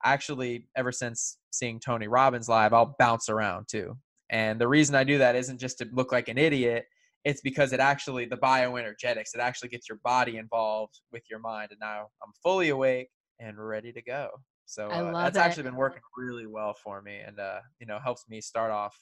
actually, 0.05 0.66
ever 0.77 0.93
since 0.93 1.39
seeing 1.51 1.81
Tony 1.81 2.07
Robbins 2.07 2.49
live, 2.49 2.75
I'll 2.75 2.95
bounce 2.99 3.29
around 3.29 3.68
too. 3.68 3.97
And 4.31 4.61
the 4.61 4.68
reason 4.68 4.95
I 4.95 5.05
do 5.05 5.18
that 5.18 5.37
isn't 5.37 5.59
just 5.59 5.79
to 5.79 5.89
look 5.93 6.12
like 6.12 6.29
an 6.29 6.39
idiot. 6.39 6.85
It's 7.25 7.41
because 7.41 7.73
it 7.73 7.81
actually, 7.81 8.27
the 8.27 8.37
bioenergetics, 8.37 9.35
it 9.35 9.41
actually 9.41 9.68
gets 9.71 9.89
your 9.89 9.99
body 10.05 10.37
involved 10.37 11.01
with 11.12 11.23
your 11.31 11.41
mind. 11.41 11.68
And 11.71 11.81
now 11.81 12.09
I'm 12.23 12.33
fully 12.43 12.68
awake 12.68 13.09
and 13.39 13.59
ready 13.59 13.93
to 13.93 14.03
go. 14.03 14.29
So 14.66 14.89
uh, 14.89 15.12
that's 15.12 15.37
it. 15.37 15.41
actually 15.41 15.64
been 15.64 15.77
working 15.77 16.03
really 16.16 16.47
well 16.47 16.75
for 16.75 17.03
me 17.03 17.18
and, 17.27 17.41
uh, 17.41 17.61
you 17.81 17.87
know, 17.87 17.99
helps 17.99 18.27
me 18.29 18.41
start 18.41 18.71
off 18.71 18.97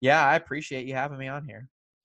yeah, 0.00 0.26
I 0.26 0.36
appreciate 0.36 0.86
you 0.86 0.94
having 0.94 1.18
me 1.18 1.28
on 1.28 1.44
here. 1.44 1.68